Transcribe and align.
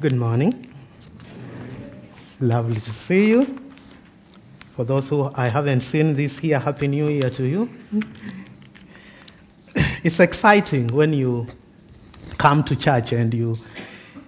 Good 0.00 0.14
morning. 0.14 0.72
Lovely 2.38 2.80
to 2.80 2.92
see 2.92 3.30
you. 3.30 3.58
For 4.76 4.84
those 4.84 5.08
who 5.08 5.32
I 5.34 5.48
haven't 5.48 5.80
seen 5.80 6.14
this 6.14 6.40
year, 6.40 6.60
Happy 6.60 6.86
New 6.86 7.08
Year 7.08 7.30
to 7.30 7.44
you. 7.44 7.68
It's 10.04 10.20
exciting 10.20 10.86
when 10.86 11.12
you 11.12 11.48
come 12.38 12.62
to 12.62 12.76
church 12.76 13.10
and 13.10 13.34
you 13.34 13.58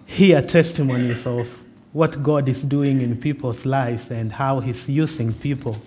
hear 0.06 0.43
testimonies 0.43 1.25
of 1.25 1.46
what 1.93 2.21
God 2.21 2.48
is 2.48 2.64
doing 2.64 3.00
in 3.00 3.16
people's 3.16 3.64
lives 3.64 4.11
and 4.11 4.32
how 4.32 4.59
He's 4.59 4.89
using 4.89 5.32
people 5.32 5.80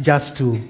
just 0.00 0.34
to 0.38 0.66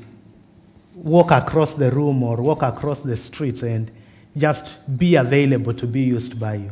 walk 0.97 1.31
across 1.31 1.75
the 1.75 1.93
room 1.93 2.25
or 2.25 2.39
walk 2.39 2.63
across 2.63 2.99
the 2.99 3.17
street 3.17 3.63
and 3.63 3.93
just 4.37 4.65
be 4.99 5.15
available 5.15 5.73
to 5.75 5.87
be 5.87 6.01
used 6.01 6.41
by 6.41 6.57
you. 6.57 6.71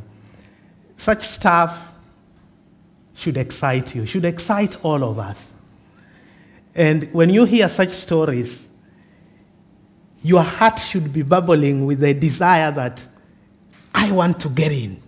Such 1.03 1.27
stuff 1.27 1.93
should 3.13 3.37
excite 3.37 3.93
you, 3.93 4.07
should 4.07 4.25
excite 4.25 4.85
all 4.85 5.03
of 5.03 5.19
us. 5.19 5.37
And 6.77 7.13
when 7.13 7.29
you 7.29 7.45
hear 7.45 7.69
such 7.69 7.91
stories, 7.91 8.57
your 10.23 10.45
heart 10.45 10.79
should 10.79 11.13
be 11.13 11.23
bubbling 11.23 11.87
with 11.87 11.99
the 11.99 12.15
desire 12.15 12.71
that 12.71 13.05
I 13.93 14.13
want 14.13 14.39
to 14.43 14.49
get 14.49 14.71
in. 14.71 15.03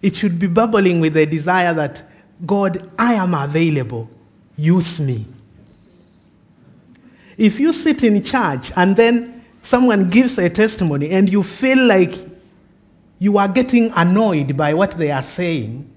It 0.00 0.14
should 0.14 0.38
be 0.38 0.46
bubbling 0.46 1.00
with 1.00 1.14
the 1.14 1.26
desire 1.26 1.74
that 1.74 2.04
God, 2.46 2.88
I 2.96 3.14
am 3.14 3.34
available, 3.34 4.08
use 4.56 5.00
me. 5.00 5.26
If 7.36 7.58
you 7.58 7.72
sit 7.72 8.04
in 8.04 8.22
church 8.22 8.70
and 8.76 8.94
then 8.94 9.44
someone 9.64 10.08
gives 10.08 10.38
a 10.38 10.48
testimony 10.50 11.10
and 11.10 11.28
you 11.28 11.42
feel 11.42 11.84
like 11.84 12.35
you 13.18 13.38
are 13.38 13.48
getting 13.48 13.90
annoyed 13.92 14.56
by 14.56 14.74
what 14.74 14.92
they 14.92 15.10
are 15.10 15.22
saying, 15.22 15.90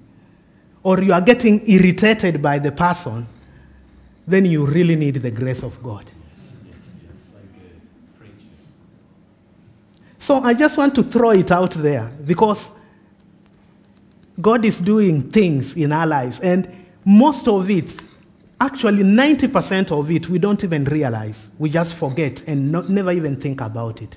or 0.84 1.02
you 1.02 1.14
are 1.14 1.22
getting 1.22 1.70
irritated 1.70 2.42
by 2.42 2.59
the 2.59 2.72
person, 2.72 3.28
then 4.26 4.45
you 4.45 4.66
really 4.66 4.95
need 4.95 5.16
the 5.16 5.31
grace 5.31 5.64
of 5.64 5.81
God. 5.84 6.06
So 10.20 10.42
I 10.44 10.53
just 10.53 10.78
want 10.78 10.94
to 10.95 11.03
throw 11.03 11.31
it 11.31 11.52
out 11.52 11.72
there 11.72 12.11
because 12.26 12.70
God 14.39 14.64
is 14.64 14.80
doing 14.80 15.31
things 15.31 15.73
in 15.73 15.92
our 15.92 16.08
lives, 16.08 16.39
and 16.39 16.70
most 17.04 17.48
of 17.48 17.70
it, 17.70 17.92
actually 18.61 19.04
90% 19.04 19.92
of 19.92 20.11
it, 20.11 20.30
we 20.30 20.38
don't 20.38 20.64
even 20.64 20.86
realize. 20.86 21.39
We 21.58 21.70
just 21.70 21.94
forget 21.94 22.44
and 22.48 22.72
not, 22.72 22.89
never 22.89 23.11
even 23.11 23.36
think 23.36 23.61
about 23.61 24.02
it. 24.02 24.16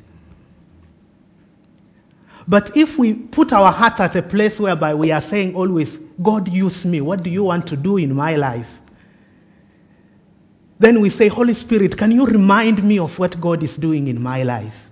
But 2.49 2.77
if 2.77 2.99
we 2.99 3.15
put 3.15 3.53
our 3.53 3.71
heart 3.71 4.01
at 4.01 4.17
a 4.17 4.23
place 4.23 4.59
whereby 4.59 4.95
we 4.95 5.11
are 5.11 5.21
saying 5.21 5.55
always, 5.55 5.99
God, 6.23 6.49
use 6.49 6.85
me, 6.85 7.01
what 7.01 7.23
do 7.23 7.31
you 7.31 7.45
want 7.45 7.67
to 7.69 7.77
do 7.77 7.97
in 7.97 8.15
my 8.15 8.37
life? 8.37 8.69
Then 10.79 11.01
we 11.01 11.11
say, 11.11 11.29
Holy 11.29 11.55
Spirit, 11.55 11.97
can 11.97 12.11
you 12.11 12.27
remind 12.27 12.83
me 12.83 12.99
of 12.99 13.17
what 13.19 13.41
God 13.41 13.63
is 13.63 13.77
doing 13.77 14.09
in 14.09 14.21
my 14.21 14.43
life? 14.43 14.91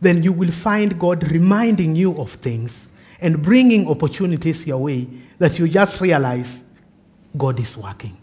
Then 0.00 0.22
you 0.22 0.32
will 0.32 0.50
find 0.50 0.98
God 0.98 1.30
reminding 1.30 1.94
you 1.94 2.16
of 2.16 2.32
things 2.32 2.88
and 3.20 3.40
bringing 3.40 3.86
opportunities 3.88 4.66
your 4.66 4.78
way 4.78 5.06
that 5.38 5.58
you 5.58 5.68
just 5.68 6.00
realize 6.00 6.62
God 7.36 7.60
is 7.60 7.76
working. 7.76 8.16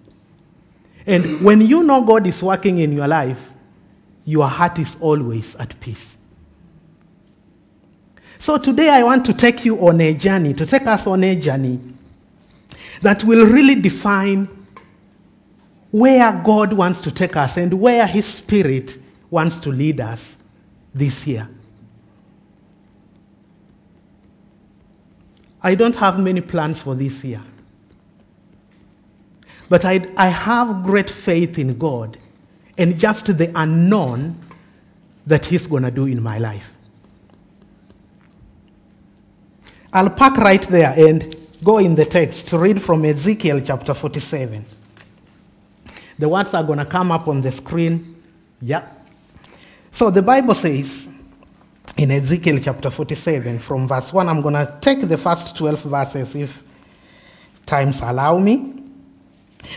And 1.06 1.42
when 1.42 1.62
you 1.62 1.84
know 1.84 2.04
God 2.04 2.28
is 2.28 2.42
working 2.42 2.80
in 2.80 2.92
your 2.92 3.08
life, 3.08 3.40
your 4.26 4.48
heart 4.48 4.78
is 4.80 4.98
always 5.00 5.56
at 5.56 5.80
peace. 5.80 6.18
So 8.40 8.58
today 8.58 8.90
I 8.90 9.04
want 9.04 9.26
to 9.26 9.34
take 9.34 9.66
you 9.66 9.86
on 9.86 10.00
a 10.00 10.14
journey, 10.14 10.54
to 10.54 10.66
take 10.66 10.88
us 10.88 11.06
on 11.06 11.24
a 11.26 11.36
journey 11.36 11.80
that 13.02 13.24
will 13.26 13.46
really 13.46 13.76
define 13.76 14.48
where 15.92 16.32
God 16.44 16.72
wants 16.72 17.02
to 17.02 17.12
take 17.12 17.36
us 17.36 17.58
and 17.58 17.74
where 17.74 18.08
His 18.08 18.26
Spirit 18.26 18.98
wants 19.30 19.60
to 19.60 19.72
lead 19.72 20.00
us 20.00 20.38
this 20.96 21.28
year. 21.28 21.50
I 25.62 25.76
don't 25.76 25.98
have 25.98 26.18
many 26.18 26.40
plans 26.40 26.80
for 26.80 26.96
this 26.96 27.22
year. 27.26 27.44
But 29.68 29.84
I, 29.84 30.08
I 30.16 30.30
have 30.30 30.84
great 30.84 31.10
faith 31.10 31.60
in 31.60 31.78
God 31.78 32.18
and 32.78 32.98
just 32.98 33.38
the 33.38 33.52
unknown 33.54 34.40
that 35.28 35.46
He's 35.46 35.68
going 35.68 35.84
to 35.84 35.92
do 35.92 36.06
in 36.06 36.24
my 36.24 36.38
life. 36.38 36.72
I'll 39.92 40.10
park 40.10 40.38
right 40.38 40.62
there 40.68 40.94
and 40.96 41.36
go 41.64 41.80
in 41.80 41.96
the 41.96 42.06
text 42.06 42.48
to 42.50 42.60
read 42.60 42.82
from 42.82 43.06
Ezekiel 43.06 43.62
chapter 43.62 43.94
47. 43.94 44.66
The 46.20 46.30
words 46.30 46.54
are 46.54 46.64
going 46.64 46.80
to 46.80 46.86
come 46.86 47.12
up 47.12 47.28
on 47.28 47.42
the 47.42 47.52
screen. 47.52 48.22
Yeah. 48.62 48.88
So 49.92 50.12
the 50.12 50.22
Bible 50.22 50.54
says 50.54 51.08
in 51.98 52.12
Ezekiel 52.12 52.60
chapter 52.62 52.90
47, 52.90 53.60
from 53.60 53.88
verse 53.88 54.14
1, 54.14 54.30
I'm 54.30 54.42
going 54.42 54.54
to 54.54 54.78
take 54.82 55.08
the 55.08 55.18
first 55.18 55.56
12 55.56 55.84
verses 55.84 56.36
if 56.36 56.64
times 57.66 58.00
allow 58.02 58.38
me. 58.38 58.76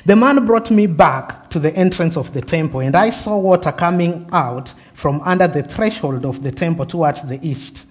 The 0.04 0.14
man 0.14 0.46
brought 0.46 0.70
me 0.70 0.86
back 0.86 1.50
to 1.50 1.58
the 1.58 1.74
entrance 1.74 2.16
of 2.16 2.32
the 2.32 2.40
temple, 2.40 2.80
and 2.80 2.94
I 2.94 3.10
saw 3.10 3.36
water 3.38 3.72
coming 3.72 4.28
out 4.32 4.72
from 4.94 5.20
under 5.22 5.48
the 5.48 5.62
threshold 5.62 6.24
of 6.24 6.42
the 6.42 6.52
temple 6.52 6.86
towards 6.86 7.22
the 7.22 7.44
east, 7.46 7.86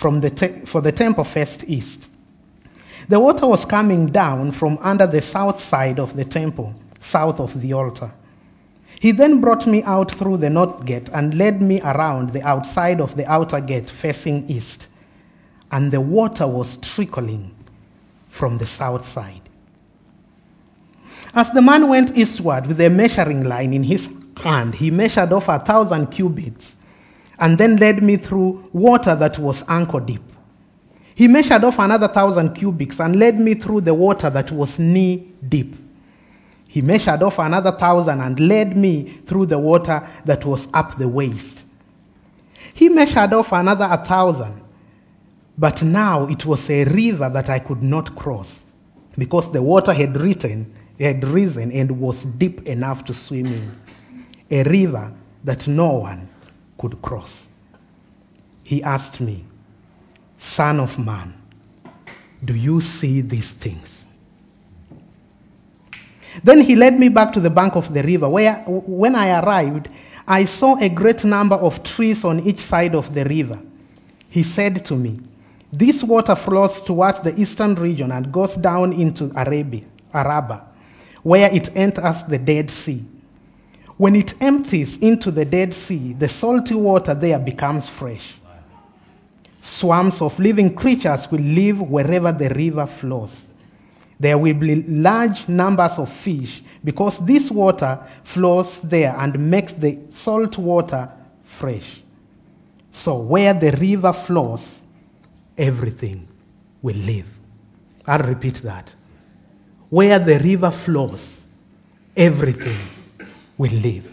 from 0.00 0.20
the 0.20 0.30
te- 0.30 0.64
for 0.64 0.80
the 0.80 0.90
temple 0.90 1.24
faced 1.24 1.62
east. 1.68 2.08
The 3.10 3.20
water 3.20 3.46
was 3.46 3.66
coming 3.66 4.06
down 4.06 4.52
from 4.52 4.78
under 4.80 5.06
the 5.06 5.20
south 5.20 5.60
side 5.60 6.00
of 6.00 6.16
the 6.16 6.24
temple, 6.24 6.74
south 7.00 7.38
of 7.38 7.60
the 7.60 7.74
altar. 7.74 8.10
He 8.98 9.12
then 9.12 9.42
brought 9.42 9.66
me 9.66 9.82
out 9.82 10.10
through 10.10 10.38
the 10.38 10.48
north 10.48 10.86
gate 10.86 11.10
and 11.12 11.36
led 11.36 11.60
me 11.60 11.82
around 11.82 12.32
the 12.32 12.42
outside 12.42 12.98
of 12.98 13.14
the 13.14 13.30
outer 13.30 13.60
gate 13.60 13.90
facing 13.90 14.48
east, 14.48 14.88
and 15.70 15.92
the 15.92 16.00
water 16.00 16.46
was 16.46 16.78
trickling 16.78 17.54
from 18.30 18.56
the 18.56 18.66
south 18.66 19.06
side. 19.06 19.42
As 21.34 21.50
the 21.50 21.60
man 21.60 21.88
went 21.90 22.16
eastward 22.16 22.66
with 22.66 22.80
a 22.80 22.88
measuring 22.88 23.44
line 23.44 23.74
in 23.74 23.82
his 23.82 24.08
hand, 24.38 24.76
he 24.76 24.90
measured 24.90 25.32
off 25.34 25.48
a 25.48 25.58
thousand 25.58 26.06
cubits 26.06 26.76
and 27.40 27.56
then 27.56 27.76
led 27.76 28.02
me 28.02 28.16
through 28.16 28.68
water 28.72 29.16
that 29.16 29.38
was 29.38 29.64
ankle 29.68 30.00
deep. 30.00 30.22
He 31.14 31.26
measured 31.26 31.64
off 31.64 31.78
another 31.78 32.08
thousand 32.08 32.54
cubits 32.54 33.00
and 33.00 33.16
led 33.16 33.40
me 33.40 33.54
through 33.54 33.82
the 33.82 33.94
water 33.94 34.30
that 34.30 34.52
was 34.52 34.78
knee 34.78 35.32
deep. 35.48 35.74
He 36.68 36.82
measured 36.82 37.22
off 37.22 37.38
another 37.38 37.72
thousand 37.72 38.20
and 38.20 38.38
led 38.38 38.76
me 38.76 39.20
through 39.26 39.46
the 39.46 39.58
water 39.58 40.08
that 40.24 40.44
was 40.44 40.68
up 40.72 40.96
the 40.98 41.08
waist. 41.08 41.64
He 42.74 42.88
measured 42.88 43.32
off 43.32 43.52
another 43.52 43.88
a 43.90 44.02
thousand, 44.04 44.62
but 45.58 45.82
now 45.82 46.26
it 46.28 46.46
was 46.46 46.70
a 46.70 46.84
river 46.84 47.28
that 47.28 47.50
I 47.50 47.58
could 47.58 47.82
not 47.82 48.14
cross 48.14 48.62
because 49.18 49.50
the 49.50 49.62
water 49.62 49.92
had 49.92 50.18
written 50.20 50.74
had 50.98 51.26
risen 51.26 51.72
and 51.72 51.90
was 52.00 52.24
deep 52.24 52.66
enough 52.68 53.04
to 53.06 53.14
swim 53.14 53.46
in, 53.46 53.80
a 54.50 54.62
river 54.64 55.12
that 55.44 55.66
no 55.66 55.92
one 55.92 56.29
could 56.80 57.00
cross. 57.02 57.46
He 58.64 58.82
asked 58.82 59.20
me, 59.20 59.44
Son 60.38 60.80
of 60.80 60.98
man, 60.98 61.34
do 62.42 62.54
you 62.54 62.80
see 62.80 63.20
these 63.20 63.50
things? 63.50 64.06
Then 66.42 66.60
he 66.62 66.76
led 66.76 66.98
me 66.98 67.08
back 67.08 67.32
to 67.34 67.40
the 67.40 67.50
bank 67.50 67.76
of 67.76 67.92
the 67.92 68.02
river, 68.02 68.28
where 68.28 68.62
when 68.66 69.14
I 69.14 69.40
arrived, 69.40 69.88
I 70.26 70.44
saw 70.44 70.78
a 70.78 70.88
great 70.88 71.24
number 71.24 71.56
of 71.56 71.82
trees 71.82 72.24
on 72.24 72.40
each 72.40 72.60
side 72.60 72.94
of 72.94 73.12
the 73.12 73.24
river. 73.24 73.60
He 74.30 74.42
said 74.42 74.84
to 74.86 74.96
me, 74.96 75.20
This 75.72 76.02
water 76.02 76.36
flows 76.36 76.80
towards 76.80 77.20
the 77.20 77.38
eastern 77.38 77.74
region 77.74 78.12
and 78.12 78.32
goes 78.32 78.54
down 78.54 78.92
into 78.92 79.32
Arabia, 79.36 79.84
Araba 80.14 80.70
where 81.22 81.52
it 81.52 81.74
enters 81.76 82.22
the 82.24 82.38
Dead 82.38 82.70
Sea. 82.70 83.04
When 84.00 84.16
it 84.16 84.32
empties 84.40 84.96
into 84.96 85.30
the 85.30 85.44
Dead 85.44 85.74
Sea, 85.74 86.14
the 86.14 86.26
salty 86.26 86.72
water 86.72 87.12
there 87.12 87.38
becomes 87.38 87.86
fresh. 87.86 88.32
Swarms 89.60 90.22
of 90.22 90.38
living 90.38 90.74
creatures 90.74 91.30
will 91.30 91.42
live 91.42 91.82
wherever 91.82 92.32
the 92.32 92.48
river 92.48 92.86
flows. 92.86 93.44
There 94.18 94.38
will 94.38 94.54
be 94.54 94.76
large 94.84 95.46
numbers 95.48 95.98
of 95.98 96.10
fish 96.10 96.62
because 96.82 97.18
this 97.26 97.50
water 97.50 97.98
flows 98.24 98.80
there 98.82 99.14
and 99.18 99.38
makes 99.50 99.74
the 99.74 99.98
salt 100.12 100.56
water 100.56 101.10
fresh. 101.44 102.00
So, 102.92 103.18
where 103.18 103.52
the 103.52 103.72
river 103.72 104.14
flows, 104.14 104.80
everything 105.58 106.26
will 106.80 106.96
live. 106.96 107.26
I'll 108.06 108.26
repeat 108.26 108.62
that 108.62 108.94
where 109.90 110.18
the 110.18 110.38
river 110.38 110.70
flows, 110.70 111.42
everything 112.16 112.78
will 113.60 113.72
live. 113.72 114.10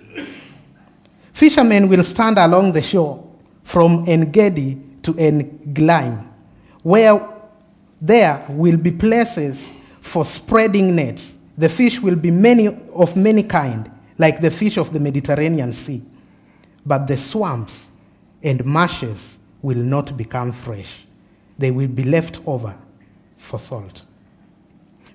Fishermen 1.32 1.88
will 1.88 2.04
stand 2.04 2.38
along 2.38 2.74
the 2.74 2.82
shore 2.82 3.26
from 3.64 4.04
Engedi 4.06 4.78
to 5.04 5.18
En 5.18 6.30
where 6.84 7.30
there 8.02 8.46
will 8.50 8.76
be 8.76 8.92
places 8.92 9.66
for 10.02 10.26
spreading 10.26 10.98
nets. 10.98 11.36
The 11.58 11.70
fish 11.70 12.02
will 12.02 12.18
be 12.18 12.30
many 12.30 12.68
of 12.94 13.16
many 13.16 13.42
kind, 13.42 13.90
like 14.18 14.42
the 14.42 14.52
fish 14.52 14.76
of 14.76 14.92
the 14.92 15.00
Mediterranean 15.00 15.72
Sea. 15.72 16.02
But 16.86 17.08
the 17.08 17.18
swamps 17.18 17.86
and 18.44 18.66
marshes 18.66 19.40
will 19.62 19.78
not 19.78 20.18
become 20.18 20.52
fresh. 20.52 21.06
They 21.58 21.72
will 21.72 21.88
be 21.88 22.04
left 22.04 22.42
over 22.46 22.76
for 23.38 23.60
salt. 23.60 24.04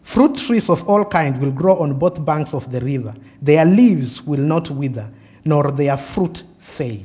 Fruit 0.03 0.37
trees 0.37 0.69
of 0.69 0.87
all 0.89 1.05
kinds 1.05 1.39
will 1.39 1.53
grow 1.53 1.79
on 1.79 1.99
both 1.99 2.25
banks 2.25 2.55
of 2.55 2.71
the 2.71 2.81
river. 2.81 3.15
Their 3.41 3.65
leaves 3.65 4.23
will 4.23 4.41
not 4.41 4.71
wither, 4.71 5.09
nor 5.45 5.71
their 5.71 5.97
fruit 5.97 6.43
fail. 6.59 7.03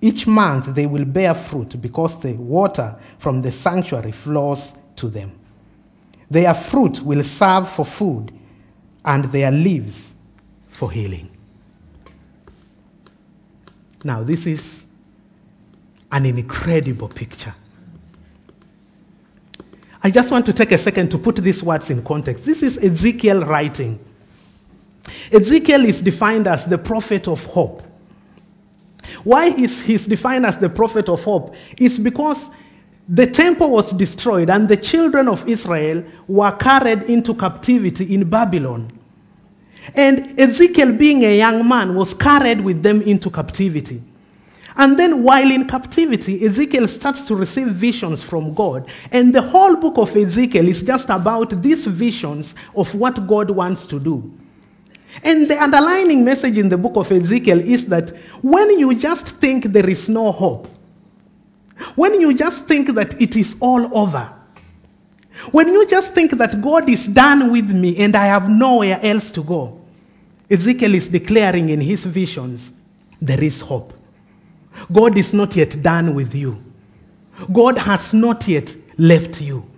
Each 0.00 0.26
month 0.26 0.74
they 0.74 0.86
will 0.86 1.04
bear 1.04 1.34
fruit 1.34 1.80
because 1.80 2.18
the 2.20 2.32
water 2.32 2.96
from 3.18 3.40
the 3.42 3.52
sanctuary 3.52 4.12
flows 4.12 4.74
to 4.96 5.08
them. 5.08 5.32
Their 6.30 6.54
fruit 6.54 7.00
will 7.00 7.22
serve 7.22 7.68
for 7.68 7.84
food, 7.84 8.32
and 9.04 9.24
their 9.26 9.50
leaves 9.50 10.12
for 10.68 10.90
healing. 10.90 11.30
Now, 14.02 14.22
this 14.22 14.46
is 14.46 14.84
an 16.10 16.26
incredible 16.26 17.08
picture. 17.08 17.54
I 20.04 20.10
just 20.10 20.30
want 20.30 20.44
to 20.44 20.52
take 20.52 20.70
a 20.70 20.76
second 20.76 21.10
to 21.12 21.18
put 21.18 21.36
these 21.36 21.62
words 21.62 21.88
in 21.88 22.04
context. 22.04 22.44
This 22.44 22.62
is 22.62 22.76
Ezekiel 22.76 23.42
writing. 23.46 23.98
Ezekiel 25.32 25.86
is 25.86 26.02
defined 26.02 26.46
as 26.46 26.66
the 26.66 26.76
prophet 26.76 27.26
of 27.26 27.42
hope. 27.46 27.82
Why 29.22 29.46
is 29.46 29.80
he 29.80 29.96
defined 29.96 30.44
as 30.44 30.58
the 30.58 30.68
prophet 30.68 31.08
of 31.08 31.24
hope? 31.24 31.54
It's 31.78 31.98
because 31.98 32.38
the 33.08 33.26
temple 33.26 33.70
was 33.70 33.92
destroyed 33.92 34.50
and 34.50 34.68
the 34.68 34.76
children 34.76 35.26
of 35.26 35.48
Israel 35.48 36.04
were 36.28 36.52
carried 36.52 37.04
into 37.04 37.34
captivity 37.34 38.14
in 38.14 38.28
Babylon. 38.28 38.92
And 39.94 40.38
Ezekiel, 40.38 40.92
being 40.92 41.24
a 41.24 41.38
young 41.38 41.66
man, 41.66 41.94
was 41.94 42.12
carried 42.12 42.60
with 42.60 42.82
them 42.82 43.00
into 43.02 43.30
captivity. 43.30 44.02
And 44.76 44.98
then, 44.98 45.22
while 45.22 45.50
in 45.50 45.68
captivity, 45.68 46.44
Ezekiel 46.44 46.88
starts 46.88 47.24
to 47.26 47.36
receive 47.36 47.68
visions 47.68 48.22
from 48.22 48.54
God. 48.54 48.88
And 49.12 49.32
the 49.32 49.42
whole 49.42 49.76
book 49.76 49.98
of 49.98 50.16
Ezekiel 50.16 50.66
is 50.66 50.82
just 50.82 51.08
about 51.10 51.62
these 51.62 51.86
visions 51.86 52.54
of 52.74 52.92
what 52.94 53.26
God 53.26 53.50
wants 53.50 53.86
to 53.86 54.00
do. 54.00 54.32
And 55.22 55.48
the 55.48 55.62
underlining 55.62 56.24
message 56.24 56.58
in 56.58 56.68
the 56.68 56.76
book 56.76 56.96
of 56.96 57.12
Ezekiel 57.12 57.60
is 57.60 57.86
that 57.86 58.16
when 58.42 58.78
you 58.78 58.94
just 58.96 59.28
think 59.28 59.66
there 59.66 59.88
is 59.88 60.08
no 60.08 60.32
hope, 60.32 60.66
when 61.94 62.20
you 62.20 62.34
just 62.34 62.66
think 62.66 62.94
that 62.94 63.20
it 63.20 63.36
is 63.36 63.54
all 63.60 63.96
over, 63.96 64.28
when 65.52 65.68
you 65.68 65.86
just 65.86 66.14
think 66.14 66.32
that 66.32 66.60
God 66.60 66.88
is 66.88 67.06
done 67.06 67.52
with 67.52 67.70
me 67.70 67.96
and 67.98 68.16
I 68.16 68.26
have 68.26 68.48
nowhere 68.48 68.98
else 69.02 69.30
to 69.32 69.42
go, 69.44 69.80
Ezekiel 70.50 70.94
is 70.96 71.08
declaring 71.08 71.68
in 71.68 71.80
his 71.80 72.04
visions, 72.04 72.72
there 73.20 73.42
is 73.42 73.60
hope. 73.60 73.92
God 74.92 75.16
is 75.16 75.32
not 75.32 75.56
yet 75.56 75.82
done 75.82 76.14
with 76.14 76.34
you. 76.34 76.62
God 77.52 77.78
has 77.78 78.12
not 78.12 78.46
yet 78.48 78.74
left 78.98 79.40
you. 79.40 79.68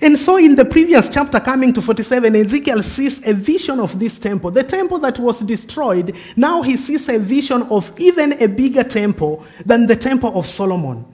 And 0.00 0.18
so, 0.18 0.36
in 0.38 0.54
the 0.54 0.64
previous 0.64 1.08
chapter, 1.10 1.38
coming 1.38 1.72
to 1.74 1.82
47, 1.82 2.34
Ezekiel 2.36 2.82
sees 2.82 3.24
a 3.26 3.34
vision 3.34 3.78
of 3.80 3.98
this 3.98 4.18
temple. 4.18 4.50
The 4.50 4.64
temple 4.64 4.98
that 5.00 5.18
was 5.18 5.40
destroyed, 5.40 6.16
now 6.36 6.62
he 6.62 6.76
sees 6.76 7.08
a 7.08 7.18
vision 7.18 7.62
of 7.64 7.92
even 7.98 8.32
a 8.42 8.46
bigger 8.46 8.82
temple 8.82 9.44
than 9.66 9.86
the 9.86 9.96
temple 9.96 10.36
of 10.38 10.46
Solomon. 10.46 11.04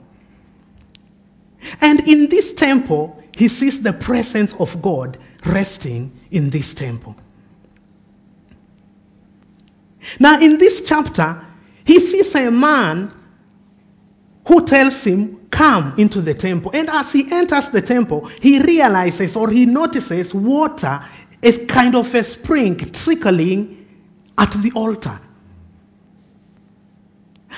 And 1.81 2.07
in 2.07 2.29
this 2.29 2.53
temple, 2.53 3.21
he 3.35 3.47
sees 3.47 3.81
the 3.81 3.93
presence 3.93 4.53
of 4.55 4.81
God 4.81 5.17
resting 5.45 6.11
in 6.31 6.49
this 6.49 6.73
temple. 6.73 7.15
Now, 10.19 10.39
in 10.39 10.57
this 10.57 10.81
chapter, 10.81 11.45
he 11.85 11.99
sees 11.99 12.33
a 12.35 12.51
man 12.51 13.13
who 14.47 14.65
tells 14.65 15.03
him, 15.03 15.37
Come 15.51 15.93
into 15.97 16.21
the 16.21 16.33
temple. 16.33 16.71
And 16.73 16.89
as 16.89 17.11
he 17.11 17.29
enters 17.29 17.67
the 17.69 17.81
temple, 17.81 18.25
he 18.41 18.61
realizes 18.61 19.35
or 19.35 19.49
he 19.49 19.65
notices 19.65 20.33
water 20.33 21.03
is 21.41 21.59
kind 21.67 21.93
of 21.93 22.15
a 22.15 22.23
spring 22.23 22.77
trickling 22.91 23.85
at 24.37 24.51
the 24.61 24.71
altar. 24.73 25.19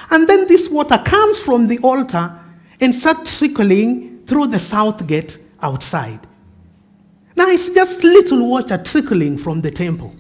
And 0.09 0.27
then 0.27 0.47
this 0.47 0.69
water 0.69 0.97
comes 1.05 1.39
from 1.39 1.67
the 1.67 1.77
altar 1.79 2.37
and 2.79 2.95
starts 2.95 3.37
trickling 3.37 4.23
through 4.25 4.47
the 4.47 4.59
south 4.59 5.05
gate 5.05 5.37
outside. 5.61 6.25
Now 7.35 7.47
it's 7.49 7.69
just 7.69 8.03
little 8.03 8.47
water 8.47 8.77
trickling 8.77 9.37
from 9.37 9.61
the 9.61 9.71
temple. 9.71 10.15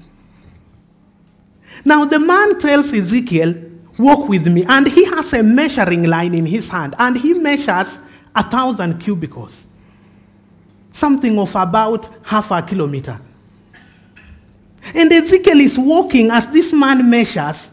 Now 1.85 2.05
the 2.05 2.19
man 2.19 2.59
tells 2.59 2.93
Ezekiel, 2.93 3.55
Walk 3.97 4.27
with 4.27 4.47
me. 4.47 4.63
And 4.65 4.87
he 4.87 5.05
has 5.05 5.33
a 5.33 5.43
measuring 5.43 6.03
line 6.03 6.33
in 6.33 6.45
his 6.45 6.67
hand, 6.67 6.95
and 6.97 7.17
he 7.17 7.33
measures 7.33 7.99
a 8.35 8.49
thousand 8.49 8.99
cubicles, 8.99 9.65
something 10.91 11.37
of 11.37 11.55
about 11.55 12.09
half 12.23 12.51
a 12.51 12.61
kilometer. 12.61 13.19
And 14.93 15.11
Ezekiel 15.13 15.59
is 15.59 15.77
walking 15.77 16.31
as 16.31 16.47
this 16.47 16.73
man 16.73 17.09
measures, 17.09 17.69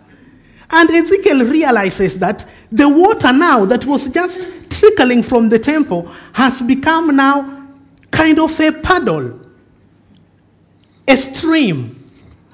and 0.70 0.90
Ezekiel 0.90 1.44
realizes 1.46 2.18
that 2.18 2.46
the 2.70 2.88
water 2.88 3.32
now 3.32 3.64
that 3.64 3.84
was 3.86 4.06
just 4.08 4.48
trickling 4.68 5.22
from 5.22 5.48
the 5.48 5.58
temple 5.58 6.12
has 6.32 6.62
become 6.62 7.16
now 7.16 7.66
kind 8.10 8.38
of 8.38 8.60
a 8.60 8.72
puddle, 8.72 9.40
a 11.08 11.16
stream, 11.16 12.10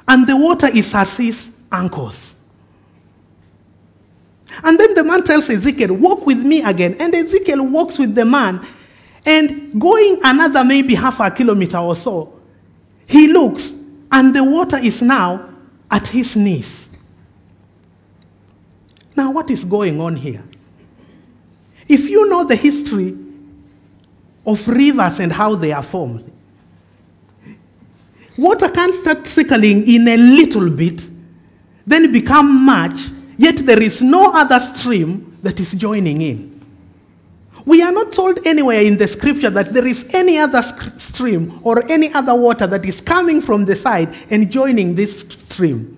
and 0.08 0.26
the 0.26 0.36
water 0.36 0.68
is 0.68 0.94
as 0.94 1.16
his 1.16 1.50
ankles. 1.70 2.35
And 4.62 4.78
then 4.78 4.94
the 4.94 5.04
man 5.04 5.24
tells 5.24 5.48
Ezekiel, 5.50 5.94
Walk 5.94 6.26
with 6.26 6.38
me 6.38 6.62
again. 6.62 6.96
And 6.98 7.14
Ezekiel 7.14 7.64
walks 7.66 7.98
with 7.98 8.14
the 8.14 8.24
man. 8.24 8.66
And 9.24 9.80
going 9.80 10.20
another 10.22 10.64
maybe 10.64 10.94
half 10.94 11.20
a 11.20 11.30
kilometer 11.30 11.78
or 11.78 11.96
so, 11.96 12.32
he 13.06 13.28
looks, 13.28 13.72
and 14.10 14.34
the 14.34 14.42
water 14.42 14.78
is 14.78 15.02
now 15.02 15.48
at 15.90 16.06
his 16.06 16.36
knees. 16.36 16.88
Now, 19.16 19.30
what 19.30 19.50
is 19.50 19.64
going 19.64 20.00
on 20.00 20.16
here? 20.16 20.44
If 21.88 22.08
you 22.08 22.28
know 22.28 22.44
the 22.44 22.56
history 22.56 23.16
of 24.44 24.66
rivers 24.68 25.20
and 25.20 25.32
how 25.32 25.54
they 25.54 25.72
are 25.72 25.82
formed, 25.82 26.30
water 28.36 28.68
can 28.68 28.92
start 28.92 29.24
trickling 29.24 29.88
in 29.88 30.06
a 30.08 30.16
little 30.16 30.68
bit, 30.68 31.02
then 31.86 32.12
become 32.12 32.64
much, 32.64 33.00
Yet 33.36 33.66
there 33.66 33.82
is 33.82 34.00
no 34.00 34.32
other 34.32 34.60
stream 34.60 35.38
that 35.42 35.60
is 35.60 35.72
joining 35.72 36.22
in. 36.22 36.56
We 37.64 37.82
are 37.82 37.92
not 37.92 38.12
told 38.12 38.46
anywhere 38.46 38.80
in 38.82 38.96
the 38.96 39.08
scripture 39.08 39.50
that 39.50 39.72
there 39.72 39.86
is 39.86 40.06
any 40.10 40.38
other 40.38 40.62
stream 40.98 41.60
or 41.64 41.84
any 41.90 42.12
other 42.14 42.34
water 42.34 42.66
that 42.68 42.84
is 42.84 43.00
coming 43.00 43.42
from 43.42 43.64
the 43.64 43.74
side 43.74 44.14
and 44.30 44.50
joining 44.50 44.94
this 44.94 45.20
stream. 45.20 45.92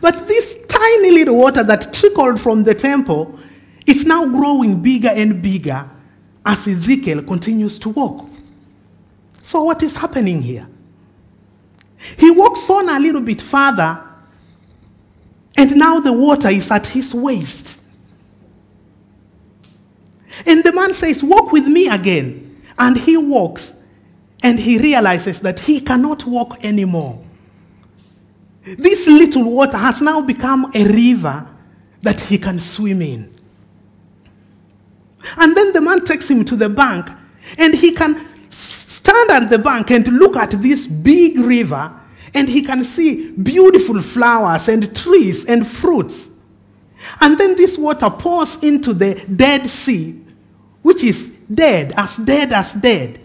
But 0.00 0.28
this 0.28 0.58
tiny 0.68 1.10
little 1.10 1.36
water 1.36 1.64
that 1.64 1.94
trickled 1.94 2.40
from 2.40 2.62
the 2.62 2.74
temple 2.74 3.38
is 3.86 4.04
now 4.04 4.26
growing 4.26 4.82
bigger 4.82 5.08
and 5.08 5.40
bigger 5.42 5.88
as 6.44 6.66
Ezekiel 6.66 7.22
continues 7.22 7.78
to 7.80 7.88
walk. 7.88 8.28
So, 9.42 9.62
what 9.62 9.82
is 9.82 9.96
happening 9.96 10.42
here? 10.42 10.66
He 12.18 12.30
walks 12.30 12.68
on 12.68 12.88
a 12.90 12.98
little 12.98 13.20
bit 13.20 13.40
further 13.40 14.03
and 15.56 15.76
now 15.76 16.00
the 16.00 16.12
water 16.12 16.48
is 16.48 16.70
at 16.70 16.86
his 16.86 17.14
waist. 17.14 17.78
And 20.46 20.64
the 20.64 20.72
man 20.72 20.94
says, 20.94 21.22
Walk 21.22 21.52
with 21.52 21.66
me 21.66 21.88
again. 21.88 22.62
And 22.78 22.96
he 22.96 23.16
walks 23.16 23.72
and 24.42 24.58
he 24.58 24.78
realizes 24.78 25.40
that 25.40 25.60
he 25.60 25.80
cannot 25.80 26.26
walk 26.26 26.64
anymore. 26.64 27.22
This 28.64 29.06
little 29.06 29.44
water 29.44 29.76
has 29.76 30.00
now 30.00 30.22
become 30.22 30.72
a 30.74 30.84
river 30.86 31.46
that 32.02 32.20
he 32.20 32.38
can 32.38 32.58
swim 32.58 33.00
in. 33.00 33.32
And 35.36 35.56
then 35.56 35.72
the 35.72 35.80
man 35.80 36.04
takes 36.04 36.28
him 36.28 36.44
to 36.46 36.56
the 36.56 36.68
bank 36.68 37.08
and 37.58 37.74
he 37.74 37.92
can 37.92 38.28
stand 38.50 39.30
at 39.30 39.50
the 39.50 39.58
bank 39.58 39.90
and 39.90 40.06
look 40.08 40.36
at 40.36 40.50
this 40.50 40.86
big 40.86 41.38
river 41.38 41.92
and 42.34 42.48
he 42.48 42.62
can 42.62 42.84
see 42.84 43.30
beautiful 43.30 44.02
flowers 44.02 44.68
and 44.68 44.94
trees 44.94 45.44
and 45.44 45.66
fruits. 45.66 46.28
And 47.20 47.38
then 47.38 47.54
this 47.56 47.78
water 47.78 48.10
pours 48.10 48.56
into 48.56 48.92
the 48.92 49.14
Dead 49.14 49.68
Sea, 49.70 50.20
which 50.82 51.04
is 51.04 51.30
dead, 51.52 51.94
as 51.96 52.16
dead 52.16 52.52
as 52.52 52.72
dead. 52.72 53.20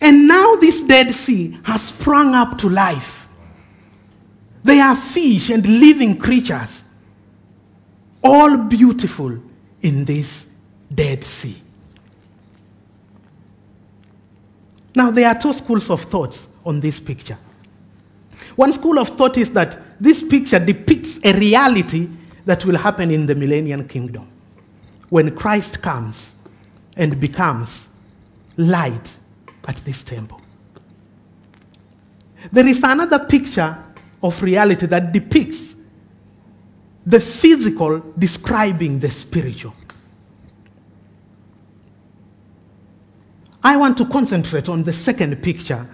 And 0.00 0.26
now 0.26 0.56
this 0.56 0.82
Dead 0.82 1.14
Sea 1.14 1.58
has 1.62 1.82
sprung 1.82 2.34
up 2.34 2.58
to 2.58 2.68
life. 2.68 3.28
They 4.64 4.80
are 4.80 4.96
fish 4.96 5.50
and 5.50 5.64
living 5.64 6.18
creatures, 6.18 6.82
all 8.22 8.56
beautiful 8.56 9.38
in 9.80 10.04
this 10.04 10.46
Dead 10.92 11.22
Sea. 11.22 11.62
Now, 14.94 15.10
there 15.10 15.28
are 15.28 15.38
two 15.38 15.52
schools 15.54 15.88
of 15.88 16.02
thoughts 16.02 16.46
on 16.64 16.80
this 16.80 17.00
picture. 17.00 17.38
One 18.56 18.72
school 18.72 18.98
of 18.98 19.08
thought 19.10 19.38
is 19.38 19.50
that 19.50 19.78
this 20.00 20.22
picture 20.22 20.58
depicts 20.58 21.18
a 21.24 21.32
reality 21.32 22.08
that 22.44 22.64
will 22.64 22.76
happen 22.76 23.10
in 23.10 23.26
the 23.26 23.34
millennium 23.34 23.86
kingdom 23.88 24.28
when 25.08 25.34
Christ 25.34 25.80
comes 25.80 26.26
and 26.96 27.18
becomes 27.20 27.70
light 28.56 29.16
at 29.66 29.76
this 29.84 30.02
temple. 30.02 30.40
There 32.50 32.66
is 32.66 32.82
another 32.82 33.20
picture 33.20 33.78
of 34.22 34.42
reality 34.42 34.86
that 34.86 35.12
depicts 35.12 35.74
the 37.06 37.20
physical 37.20 38.00
describing 38.18 38.98
the 38.98 39.10
spiritual. 39.10 39.74
I 43.62 43.76
want 43.76 43.96
to 43.98 44.06
concentrate 44.06 44.68
on 44.68 44.82
the 44.82 44.92
second 44.92 45.40
picture 45.42 45.88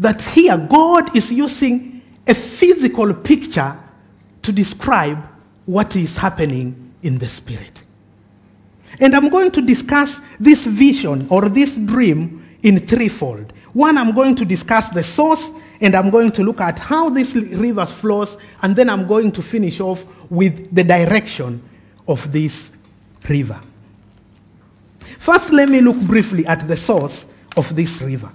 that 0.00 0.20
here 0.22 0.56
God 0.56 1.14
is 1.14 1.30
using 1.30 2.02
a 2.26 2.34
physical 2.34 3.14
picture 3.14 3.78
to 4.42 4.52
describe 4.52 5.22
what 5.66 5.94
is 5.94 6.16
happening 6.16 6.92
in 7.02 7.18
the 7.18 7.28
spirit. 7.28 7.82
And 8.98 9.14
I'm 9.14 9.28
going 9.28 9.50
to 9.52 9.62
discuss 9.62 10.20
this 10.40 10.64
vision 10.64 11.28
or 11.30 11.48
this 11.48 11.76
dream 11.76 12.44
in 12.62 12.86
threefold. 12.86 13.52
One, 13.72 13.96
I'm 13.96 14.12
going 14.12 14.34
to 14.36 14.44
discuss 14.44 14.88
the 14.88 15.04
source, 15.04 15.50
and 15.80 15.94
I'm 15.94 16.10
going 16.10 16.32
to 16.32 16.42
look 16.42 16.60
at 16.60 16.78
how 16.78 17.08
this 17.08 17.34
river 17.34 17.86
flows, 17.86 18.36
and 18.62 18.74
then 18.74 18.90
I'm 18.90 19.06
going 19.06 19.32
to 19.32 19.42
finish 19.42 19.80
off 19.80 20.04
with 20.30 20.74
the 20.74 20.82
direction 20.82 21.62
of 22.08 22.32
this 22.32 22.70
river. 23.28 23.60
First, 25.18 25.52
let 25.52 25.68
me 25.68 25.80
look 25.80 25.98
briefly 25.98 26.46
at 26.46 26.66
the 26.66 26.76
source 26.76 27.24
of 27.56 27.74
this 27.76 28.00
river. 28.02 28.30